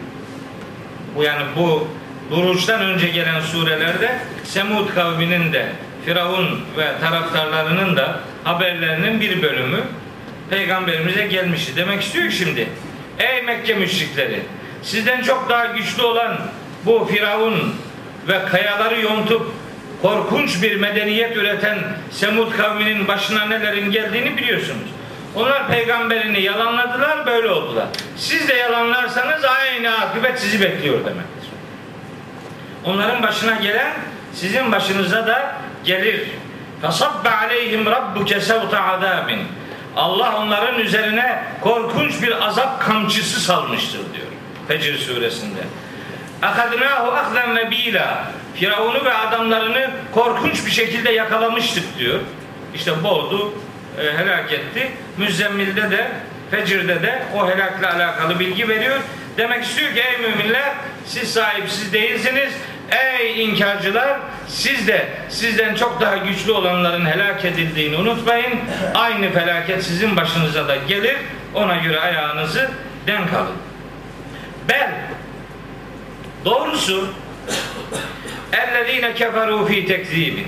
Bu 1.17 1.23
yani 1.23 1.43
bu 1.57 1.89
Buruç'tan 2.31 2.81
önce 2.81 3.09
gelen 3.09 3.41
surelerde 3.41 4.19
Semud 4.45 4.95
kavminin 4.95 5.53
de 5.53 5.67
Firavun 6.05 6.61
ve 6.79 6.99
taraftarlarının 7.01 7.97
da 7.97 8.21
haberlerinin 8.45 9.21
bir 9.21 9.43
bölümü 9.43 9.81
peygamberimize 10.51 11.27
gelmişti. 11.27 11.73
Demek 11.77 12.03
istiyor 12.03 12.31
ki 12.31 12.37
şimdi 12.37 12.69
ey 13.19 13.43
Mekke 13.43 13.75
müşrikleri 13.75 14.41
sizden 14.83 15.23
çok 15.23 15.51
daha 15.51 15.67
güçlü 15.67 16.03
olan 16.03 16.39
bu 16.85 17.05
Firavun 17.05 17.75
ve 18.29 18.45
kayaları 18.45 19.01
yontup 19.01 19.53
korkunç 20.03 20.63
bir 20.63 20.77
medeniyet 20.77 21.37
üreten 21.37 21.79
Semud 22.11 22.57
kavminin 22.57 23.09
başına 23.09 23.45
nelerin 23.47 23.91
geldiğini 23.91 24.37
biliyorsunuz. 24.37 24.89
Onlar 25.35 25.69
peygamberini 25.69 26.43
yalanladılar 26.43 27.27
böyle 27.27 27.49
oldular. 27.49 27.87
Siz 28.17 28.49
de 28.49 28.55
yalanlarsanız 28.55 29.45
aynı 29.45 29.99
akıbet 29.99 30.39
sizi 30.39 30.61
bekliyor 30.61 30.99
demektir. 30.99 31.51
Onların 32.85 33.23
başına 33.23 33.55
gelen 33.55 33.93
sizin 34.35 34.73
başınıza 34.73 35.27
da 35.27 35.57
gelir. 35.85 36.21
Fasabbe 36.85 37.31
aleyhim 37.31 37.87
rabbuke 37.87 38.41
sevta 38.41 38.85
azabin. 38.85 39.41
Allah 39.97 40.37
onların 40.39 40.81
üzerine 40.81 41.45
korkunç 41.61 42.23
bir 42.23 42.47
azap 42.47 42.83
kamçısı 42.83 43.41
salmıştır 43.41 44.01
diyor. 44.15 44.27
Fecr 44.69 44.99
suresinde. 44.99 45.61
Akadnahu 46.43 47.13
ahzen 47.13 47.57
ve 47.57 47.71
bila. 47.71 48.25
Firavun'u 48.55 49.05
ve 49.05 49.15
adamlarını 49.15 49.91
korkunç 50.15 50.67
bir 50.67 50.71
şekilde 50.71 51.13
yakalamıştık 51.13 51.99
diyor. 51.99 52.21
İşte 52.75 53.05
boğdu, 53.05 53.53
e, 54.01 54.19
helak 54.19 54.53
etti. 54.53 54.93
Müzzemmil'de 55.19 55.91
de 55.91 56.11
Fecir'de 56.51 57.03
de 57.03 57.23
o 57.35 57.49
helakla 57.49 57.95
alakalı 57.95 58.41
bilgi 58.41 58.69
veriyor. 58.69 58.99
Demek 59.37 59.65
istiyor 59.65 59.95
ki 59.95 60.01
ey 60.01 60.19
müminler 60.19 60.73
siz 61.07 61.33
sahipsiz 61.33 61.93
değilsiniz. 61.93 62.53
Ey 62.91 63.45
inkarcılar 63.45 64.19
siz 64.49 64.89
de 64.89 65.09
sizden 65.29 65.75
çok 65.75 66.01
daha 66.01 66.17
güçlü 66.17 66.53
olanların 66.53 67.07
helak 67.07 67.45
edildiğini 67.45 67.97
unutmayın. 67.97 68.59
Aynı 68.95 69.33
felaket 69.33 69.85
sizin 69.85 70.17
başınıza 70.17 70.69
da 70.69 70.77
gelir. 70.77 71.17
Ona 71.55 71.77
göre 71.77 72.01
ayağınızı 72.01 72.71
denk 73.07 73.33
alın. 73.33 73.57
Ben 74.69 74.93
doğrusu 76.45 77.09
ellezine 78.53 79.15
keferu 79.15 79.67
fi 79.67 79.87
tekzibin 79.87 80.47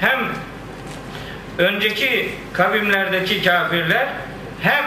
hem 0.00 0.18
önceki 1.58 2.30
kavimlerdeki 2.52 3.42
kafirler 3.42 4.06
hem 4.62 4.84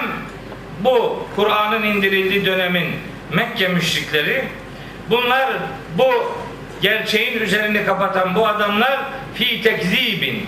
bu 0.80 1.28
Kur'an'ın 1.36 1.84
indirildiği 1.84 2.46
dönemin 2.46 2.88
Mekke 3.34 3.68
müşrikleri 3.68 4.46
bunlar 5.10 5.50
bu 5.98 6.36
gerçeğin 6.82 7.40
üzerini 7.40 7.86
kapatan 7.86 8.36
bu 8.36 8.48
adamlar 8.48 9.00
fi 9.34 9.62
tekzibin 9.62 10.48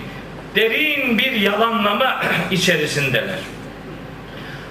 derin 0.54 1.18
bir 1.18 1.32
yalanlama 1.32 2.22
içerisindeler. 2.50 3.38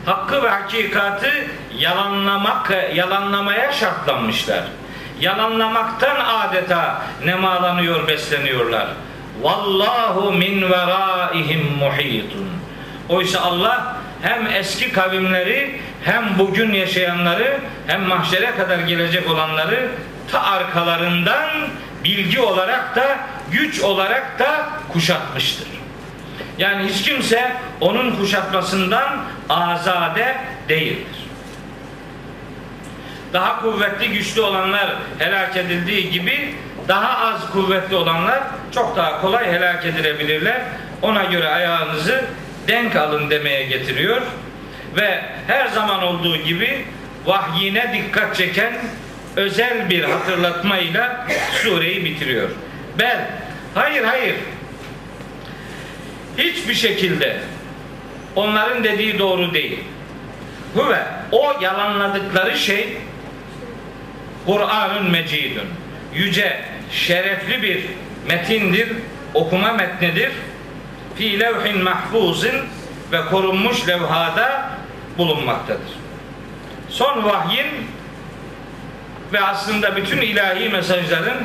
Hakkı 0.05 0.43
ve 0.43 0.49
hakikatı 0.49 1.31
yalanlamak 1.77 2.71
yalanlamaya 2.95 3.71
şartlanmışlar. 3.71 4.63
Yalanlamaktan 5.21 6.15
adeta 6.25 7.01
nemalanıyor, 7.25 8.07
besleniyorlar. 8.07 8.87
Vallahu 9.41 10.31
min 10.31 10.71
veraihim 10.71 11.65
muhitun. 11.79 12.47
Oysa 13.09 13.41
Allah 13.41 13.97
hem 14.21 14.47
eski 14.47 14.91
kavimleri 14.91 15.81
hem 16.03 16.39
bugün 16.39 16.73
yaşayanları 16.73 17.57
hem 17.87 18.01
mahşere 18.01 18.55
kadar 18.55 18.79
gelecek 18.79 19.29
olanları 19.29 19.89
ta 20.31 20.41
arkalarından 20.41 21.49
bilgi 22.03 22.39
olarak 22.39 22.95
da 22.95 23.17
güç 23.51 23.81
olarak 23.81 24.39
da 24.39 24.69
kuşatmıştır. 24.93 25.67
Yani 26.57 26.87
hiç 26.87 27.01
kimse 27.01 27.51
onun 27.81 28.15
kuşatmasından 28.15 29.17
azade 29.49 30.35
değildir. 30.69 31.17
Daha 33.33 33.61
kuvvetli 33.61 34.09
güçlü 34.09 34.41
olanlar 34.41 34.95
helak 35.19 35.57
edildiği 35.57 36.11
gibi 36.11 36.55
daha 36.87 37.27
az 37.27 37.51
kuvvetli 37.51 37.95
olanlar 37.95 38.39
çok 38.73 38.95
daha 38.95 39.21
kolay 39.21 39.51
helak 39.51 39.85
edilebilirler. 39.85 40.61
Ona 41.01 41.23
göre 41.23 41.49
ayağınızı 41.49 42.25
denk 42.67 42.95
alın 42.95 43.29
demeye 43.29 43.63
getiriyor. 43.63 44.21
Ve 44.95 45.21
her 45.47 45.67
zaman 45.67 46.03
olduğu 46.03 46.37
gibi 46.37 46.85
vahyine 47.25 47.93
dikkat 47.93 48.35
çeken 48.35 48.73
özel 49.35 49.89
bir 49.89 50.03
hatırlatmayla 50.03 51.27
sureyi 51.61 52.05
bitiriyor. 52.05 52.49
Ben 52.99 53.27
hayır 53.75 54.03
hayır 54.03 54.35
hiçbir 56.37 56.73
şekilde 56.73 57.37
onların 58.35 58.83
dediği 58.83 59.19
doğru 59.19 59.53
değil. 59.53 59.79
Huve 60.73 61.03
o 61.31 61.53
yalanladıkları 61.61 62.57
şey 62.57 62.97
Kur'an'ın 64.45 65.11
mecidun. 65.11 65.67
Yüce, 66.13 66.59
şerefli 66.91 67.61
bir 67.61 67.85
metindir, 68.27 68.89
okuma 69.33 69.71
metnidir. 69.71 70.31
Fi 71.15 71.39
levhin 71.39 71.83
mahfuzin 71.83 72.55
ve 73.11 73.25
korunmuş 73.25 73.87
levhada 73.87 74.69
bulunmaktadır. 75.17 75.91
Son 76.89 77.23
vahyin 77.23 77.67
ve 79.33 79.41
aslında 79.41 79.95
bütün 79.95 80.17
ilahi 80.17 80.69
mesajların 80.69 81.37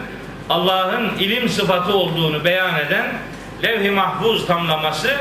Allah'ın 0.50 1.18
ilim 1.18 1.48
sıfatı 1.48 1.94
olduğunu 1.94 2.44
beyan 2.44 2.78
eden 2.78 3.06
levh-i 3.62 3.90
mahfuz 3.90 4.46
tamlaması 4.46 5.16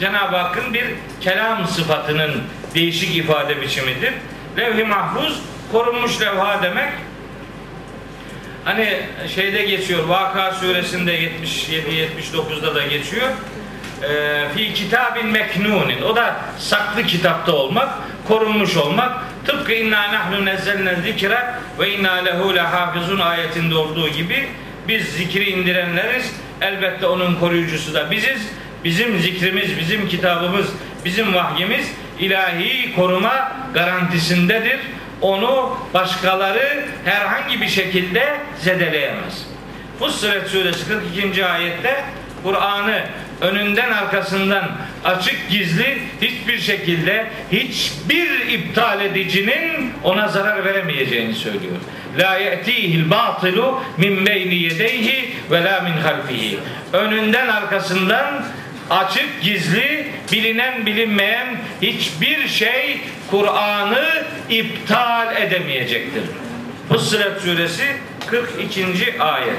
Cenab-ı 0.00 0.36
Hakk'ın 0.36 0.74
bir 0.74 0.84
kelam 1.20 1.66
sıfatının 1.66 2.42
değişik 2.74 3.16
ifade 3.16 3.62
biçimidir. 3.62 4.12
Levh-i 4.58 4.84
mahfuz 4.84 5.40
korunmuş 5.72 6.20
levha 6.20 6.62
demek. 6.62 6.92
Hani 8.64 9.00
şeyde 9.34 9.62
geçiyor 9.62 10.04
Vaka 10.04 10.52
suresinde 10.52 11.12
77 11.12 12.08
79'da 12.32 12.74
da 12.74 12.86
geçiyor. 12.86 13.28
Ee, 14.10 14.48
fi 14.54 14.74
kitabin 14.74 15.26
meknunin. 15.26 16.02
O 16.02 16.16
da 16.16 16.36
saklı 16.58 17.02
kitapta 17.02 17.52
olmak, 17.52 17.88
korunmuş 18.28 18.76
olmak. 18.76 19.12
Tıpkı 19.46 19.72
inna 19.72 20.12
nahnu 20.12 20.44
nezzelne 20.44 20.96
zikra 20.96 21.60
ve 21.78 21.90
inna 21.90 22.12
lehu 22.12 22.54
lehafizun 22.54 23.20
ayetinde 23.20 23.74
olduğu 23.74 24.08
gibi 24.08 24.48
biz 24.88 25.08
zikri 25.08 25.50
indirenleriz. 25.50 26.34
Elbette 26.60 27.06
onun 27.06 27.34
koruyucusu 27.34 27.94
da 27.94 28.10
biziz. 28.10 28.48
Bizim 28.84 29.18
zikrimiz, 29.18 29.78
bizim 29.78 30.08
kitabımız, 30.08 30.66
bizim 31.04 31.34
vahyimiz 31.34 31.90
ilahi 32.18 32.94
koruma 32.94 33.52
garantisindedir. 33.74 34.80
Onu 35.20 35.78
başkaları 35.94 36.84
herhangi 37.04 37.60
bir 37.60 37.68
şekilde 37.68 38.36
zedeleyemez. 38.60 39.46
Fussilet 39.98 40.48
suresi 40.48 40.88
42. 40.88 41.46
ayette 41.46 42.04
Kur'an'ı 42.42 43.02
önünden 43.40 43.90
arkasından 43.90 44.70
açık 45.04 45.50
gizli 45.50 45.98
hiçbir 46.20 46.58
şekilde 46.58 47.26
hiçbir 47.52 48.48
iptal 48.48 49.00
edicinin 49.00 49.92
ona 50.04 50.28
zarar 50.28 50.64
veremeyeceğini 50.64 51.34
söylüyor. 51.34 51.76
La 52.18 52.36
ye'tihil 52.38 53.10
batilu 53.10 53.80
min 53.96 54.26
beyni 54.26 54.54
yedeyhi 54.54 55.30
ve 55.50 55.64
la 55.64 55.80
min 55.80 56.02
halfihi. 56.02 56.58
Önünden 56.92 57.48
arkasından 57.48 58.44
açık 58.90 59.42
gizli 59.42 60.06
bilinen 60.32 60.86
bilinmeyen 60.86 61.56
hiçbir 61.82 62.48
şey 62.48 63.00
Kur'an'ı 63.30 64.24
iptal 64.50 65.36
edemeyecektir. 65.36 66.22
Fussilet 66.88 67.40
suresi 67.40 67.84
42. 68.26 69.22
ayet. 69.22 69.58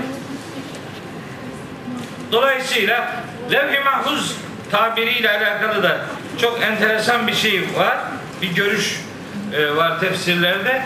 Dolayısıyla 2.32 3.25
levh-i 3.52 3.80
mahfuz 3.80 4.36
tabiriyle 4.72 5.30
alakalı 5.30 5.84
da 5.84 6.06
çok 6.42 6.62
enteresan 6.62 7.28
bir 7.28 7.34
şey 7.34 7.62
var. 7.78 7.98
Bir 8.42 8.56
görüş 8.56 9.00
e, 9.54 9.76
var 9.76 10.00
tefsirlerde. 10.00 10.82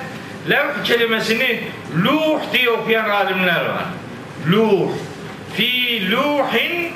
Levh 0.49 0.83
kelimesini 0.83 1.63
luh 2.03 2.41
diye 2.53 2.69
okuyan 2.69 3.09
alimler 3.09 3.65
var. 3.65 3.85
Luh. 4.51 4.89
Fi 5.53 6.11
luhin 6.11 6.91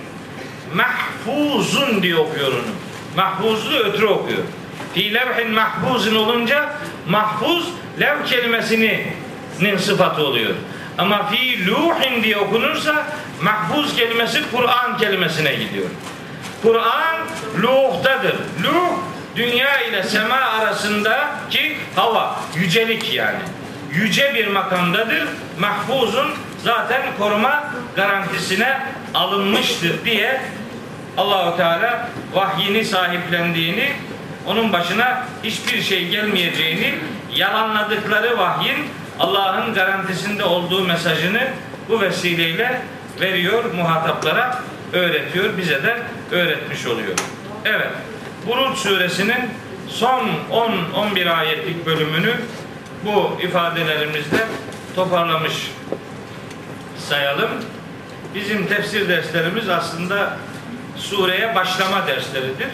mahfuzun 0.73 2.03
diye 2.03 2.15
okuyor 2.15 2.47
onu. 2.47 2.61
Mahfuzlu 3.17 3.77
ötürü 3.77 4.05
okuyor. 4.05 4.43
Fi 4.93 5.13
levhin 5.13 5.51
mahfuzun 5.51 6.15
olunca 6.15 6.69
mahfuz 7.07 7.69
lev 7.99 8.25
kelimesinin 8.25 9.77
sıfatı 9.77 10.27
oluyor. 10.27 10.55
Ama 10.97 11.27
fi 11.27 11.67
luhin 11.67 12.23
diye 12.23 12.37
okunursa 12.37 13.05
mahfuz 13.41 13.95
kelimesi 13.95 14.41
Kur'an 14.51 14.97
kelimesine 14.97 15.55
gidiyor. 15.55 15.89
Kur'an 16.61 17.17
luhtadır. 17.61 18.35
Luh 18.63 18.97
dünya 19.35 19.81
ile 19.81 20.03
sema 20.03 20.35
arasındaki 20.35 21.77
hava, 21.95 22.35
yücelik 22.55 23.13
yani. 23.13 23.39
Yüce 23.91 24.33
bir 24.33 24.47
makamdadır. 24.47 25.27
Mahfuzun 25.59 26.31
zaten 26.63 27.01
koruma 27.19 27.63
garantisine 27.95 28.79
alınmıştır 29.13 30.05
diye 30.05 30.41
Allahu 31.17 31.57
Teala 31.57 32.09
vahyini 32.33 32.85
sahiplendiğini, 32.85 33.91
onun 34.47 34.73
başına 34.73 35.23
hiçbir 35.43 35.81
şey 35.81 36.07
gelmeyeceğini, 36.07 36.95
yalanladıkları 37.35 38.37
vahyin 38.37 38.77
Allah'ın 39.19 39.73
garantisinde 39.73 40.43
olduğu 40.43 40.85
mesajını 40.85 41.47
bu 41.89 42.01
vesileyle 42.01 42.81
veriyor 43.21 43.63
muhataplara, 43.73 44.59
öğretiyor, 44.93 45.57
bize 45.57 45.83
de 45.83 45.97
öğretmiş 46.31 46.87
oluyor. 46.87 47.13
Evet, 47.65 47.91
Buruç 48.47 48.77
suresinin 48.77 49.49
son 49.87 50.29
10-11 50.51 51.29
ayetlik 51.29 51.85
bölümünü 51.85 52.33
bu 53.05 53.41
ifadelerimizle 53.41 54.47
toparlamış 54.95 55.71
sayalım. 57.09 57.49
Bizim 58.35 58.67
tefsir 58.67 59.09
derslerimiz 59.09 59.69
aslında 59.69 60.37
sureye 60.97 61.55
başlama 61.55 62.07
dersleridir. 62.07 62.67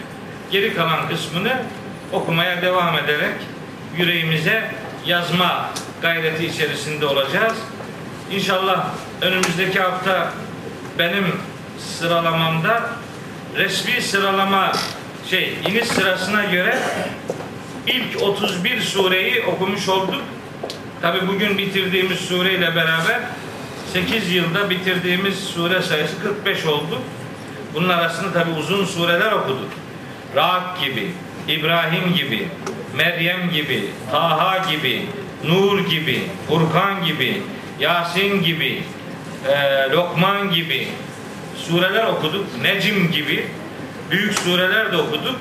Geri 0.50 0.74
kalan 0.76 1.08
kısmını 1.08 1.52
okumaya 2.12 2.62
devam 2.62 2.98
ederek 2.98 3.34
yüreğimize 3.96 4.70
yazma 5.06 5.70
gayreti 6.02 6.46
içerisinde 6.46 7.06
olacağız. 7.06 7.54
İnşallah 8.30 8.86
önümüzdeki 9.20 9.80
hafta 9.80 10.32
benim 10.98 11.26
sıralamamda 11.78 12.90
resmi 13.56 14.02
sıralama 14.02 14.72
şey 15.30 15.58
iniş 15.68 15.88
sırasına 15.88 16.44
göre 16.44 16.78
ilk 17.86 18.22
31 18.22 18.80
sureyi 18.80 19.42
okumuş 19.42 19.88
olduk. 19.88 20.22
Tabi 21.02 21.28
bugün 21.28 21.58
bitirdiğimiz 21.58 22.18
sureyle 22.18 22.76
beraber 22.76 23.20
8 23.92 24.32
yılda 24.32 24.70
bitirdiğimiz 24.70 25.38
sure 25.38 25.82
sayısı 25.82 26.22
45 26.22 26.66
oldu. 26.66 26.98
Bunun 27.74 27.88
arasında 27.88 28.32
tabi 28.32 28.50
uzun 28.50 28.84
sureler 28.84 29.32
okuduk. 29.32 29.70
Ra'd 30.36 30.84
gibi, 30.84 31.10
İbrahim 31.48 32.14
gibi, 32.14 32.48
Meryem 32.96 33.50
gibi, 33.50 33.90
Taha 34.10 34.70
gibi, 34.70 35.06
Nur 35.44 35.78
gibi, 35.78 36.22
Furkan 36.48 37.04
gibi, 37.04 37.42
Yasin 37.78 38.42
gibi, 38.42 38.82
e, 39.48 39.90
Lokman 39.90 40.50
gibi 40.50 40.88
sureler 41.56 42.04
okuduk. 42.04 42.46
Necim 42.62 43.10
gibi 43.10 43.46
büyük 44.10 44.38
sureler 44.38 44.92
de 44.92 44.96
okuduk. 44.96 45.36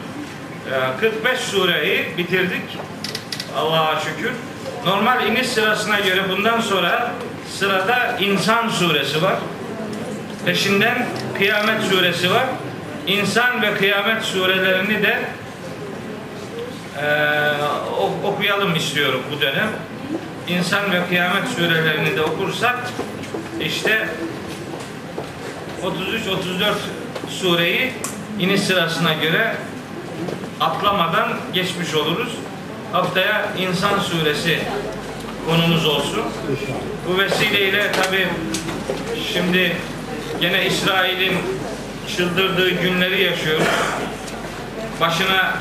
E, 0.72 1.00
45 1.00 1.40
sureyi 1.40 2.06
bitirdik. 2.18 2.78
Allah'a 3.58 4.00
şükür. 4.00 4.32
Normal 4.86 5.28
iniş 5.28 5.48
sırasına 5.48 6.00
göre 6.00 6.30
bundan 6.30 6.62
sonra 6.62 7.12
sırada 7.58 8.18
İnsan 8.20 8.70
suresi 8.70 9.22
var. 9.22 9.36
Peşinden 10.46 11.08
Kıyamet 11.38 11.84
suresi 11.84 12.32
var. 12.32 12.46
İnsan 13.08 13.62
ve 13.62 13.74
Kıyamet 13.74 14.24
surelerini 14.24 15.04
de 15.04 15.20
e, 17.02 17.06
okuyalım 18.24 18.76
istiyorum 18.76 19.22
bu 19.36 19.42
dönem. 19.42 19.70
İnsan 20.50 20.92
ve 20.92 21.08
Kıyamet 21.10 21.48
surelerini 21.48 22.18
de 22.18 22.22
okursak 22.22 22.78
işte 23.62 24.10
33-34 25.84 26.74
sureyi 27.30 27.94
iniş 28.40 28.62
sırasına 28.62 29.14
göre 29.14 29.56
atlamadan 30.60 31.38
geçmiş 31.54 31.96
oluruz. 31.96 32.30
Haftaya 32.92 33.46
İnsan 33.58 34.00
suresi 34.00 34.60
konumuz 35.50 35.86
olsun. 35.86 36.24
Bu 37.08 37.18
vesileyle 37.18 37.92
tabi 37.92 38.28
şimdi 39.34 39.76
gene 40.42 40.66
İsrail'in 40.66 41.38
çıldırdığı 42.18 42.70
günleri 42.70 43.24
yaşıyoruz. 43.24 43.68
Başına 45.02 45.54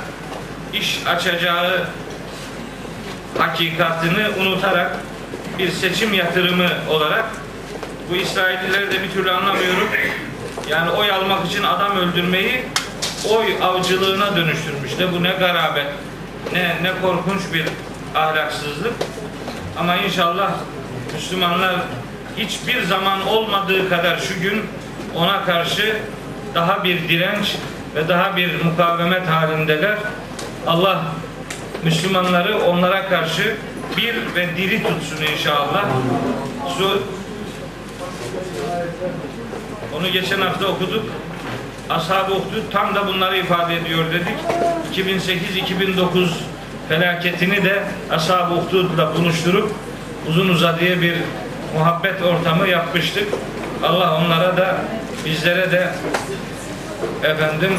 iş 0.73 1.01
açacağı 1.07 1.87
hakikatini 3.39 4.29
unutarak 4.41 4.97
bir 5.59 5.71
seçim 5.71 6.15
yatırımı 6.15 6.69
olarak 6.91 7.25
bu 8.11 8.17
İsraillileri 8.17 8.91
de 8.93 9.03
bir 9.03 9.11
türlü 9.11 9.31
anlamıyorum. 9.31 9.89
Yani 10.69 10.91
oy 10.91 11.13
almak 11.13 11.47
için 11.47 11.63
adam 11.63 11.97
öldürmeyi 11.97 12.65
oy 13.31 13.47
avcılığına 13.63 14.37
dönüştürmüşler. 14.37 15.13
Bu 15.13 15.23
ne 15.23 15.31
garabet, 15.31 15.87
ne, 16.53 16.77
ne 16.83 16.93
korkunç 17.03 17.43
bir 17.53 17.65
ahlaksızlık. 18.15 18.93
Ama 19.79 19.97
inşallah 19.97 20.51
Müslümanlar 21.15 21.77
hiçbir 22.37 22.83
zaman 22.83 23.27
olmadığı 23.27 23.89
kadar 23.89 24.19
şu 24.19 24.41
gün 24.41 24.67
ona 25.15 25.45
karşı 25.45 25.97
daha 26.55 26.85
bir 26.85 27.09
direnç 27.09 27.57
ve 27.95 28.09
daha 28.09 28.37
bir 28.37 28.65
mukavemet 28.65 29.29
halindeler. 29.29 29.99
Allah 30.67 31.03
Müslümanları 31.85 32.59
onlara 32.65 33.09
karşı 33.09 33.57
bir 33.97 34.15
ve 34.35 34.57
diri 34.57 34.83
tutsun 34.83 35.25
inşallah. 35.33 35.85
Su, 36.79 37.03
onu 39.97 40.09
geçen 40.09 40.41
hafta 40.41 40.67
okuduk. 40.67 41.05
Ashab-ı 41.91 42.33
Uhdud 42.33 42.73
tam 42.73 42.95
da 42.95 43.07
bunları 43.07 43.37
ifade 43.37 43.77
ediyor 43.77 44.05
dedik. 44.13 45.07
2008-2009 45.07 46.29
felaketini 46.89 47.65
de 47.65 47.83
Ashab-ı 48.11 48.55
Uhdud'la 48.55 49.15
buluşturup 49.15 49.71
uzun 50.29 50.49
uzadıya 50.49 51.01
bir 51.03 51.15
muhabbet 51.75 52.23
ortamı 52.23 52.69
yapmıştık. 52.69 53.29
Allah 53.83 54.17
onlara 54.25 54.57
da 54.57 54.77
bizlere 55.25 55.73
de 55.73 55.91
efendim 57.23 57.73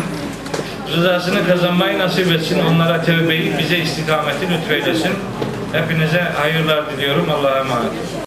rızasını 0.98 1.48
kazanmayı 1.48 2.00
nasip 2.00 2.32
etsin. 2.32 2.60
Onlara 2.60 3.02
tevbeyi, 3.02 3.58
bize 3.58 3.78
istikameti 3.78 4.50
lütfeylesin. 4.50 5.12
Hepinize 5.74 6.22
hayırlar 6.22 6.92
diliyorum. 6.92 7.30
Allah'a 7.30 7.60
emanet. 7.60 7.92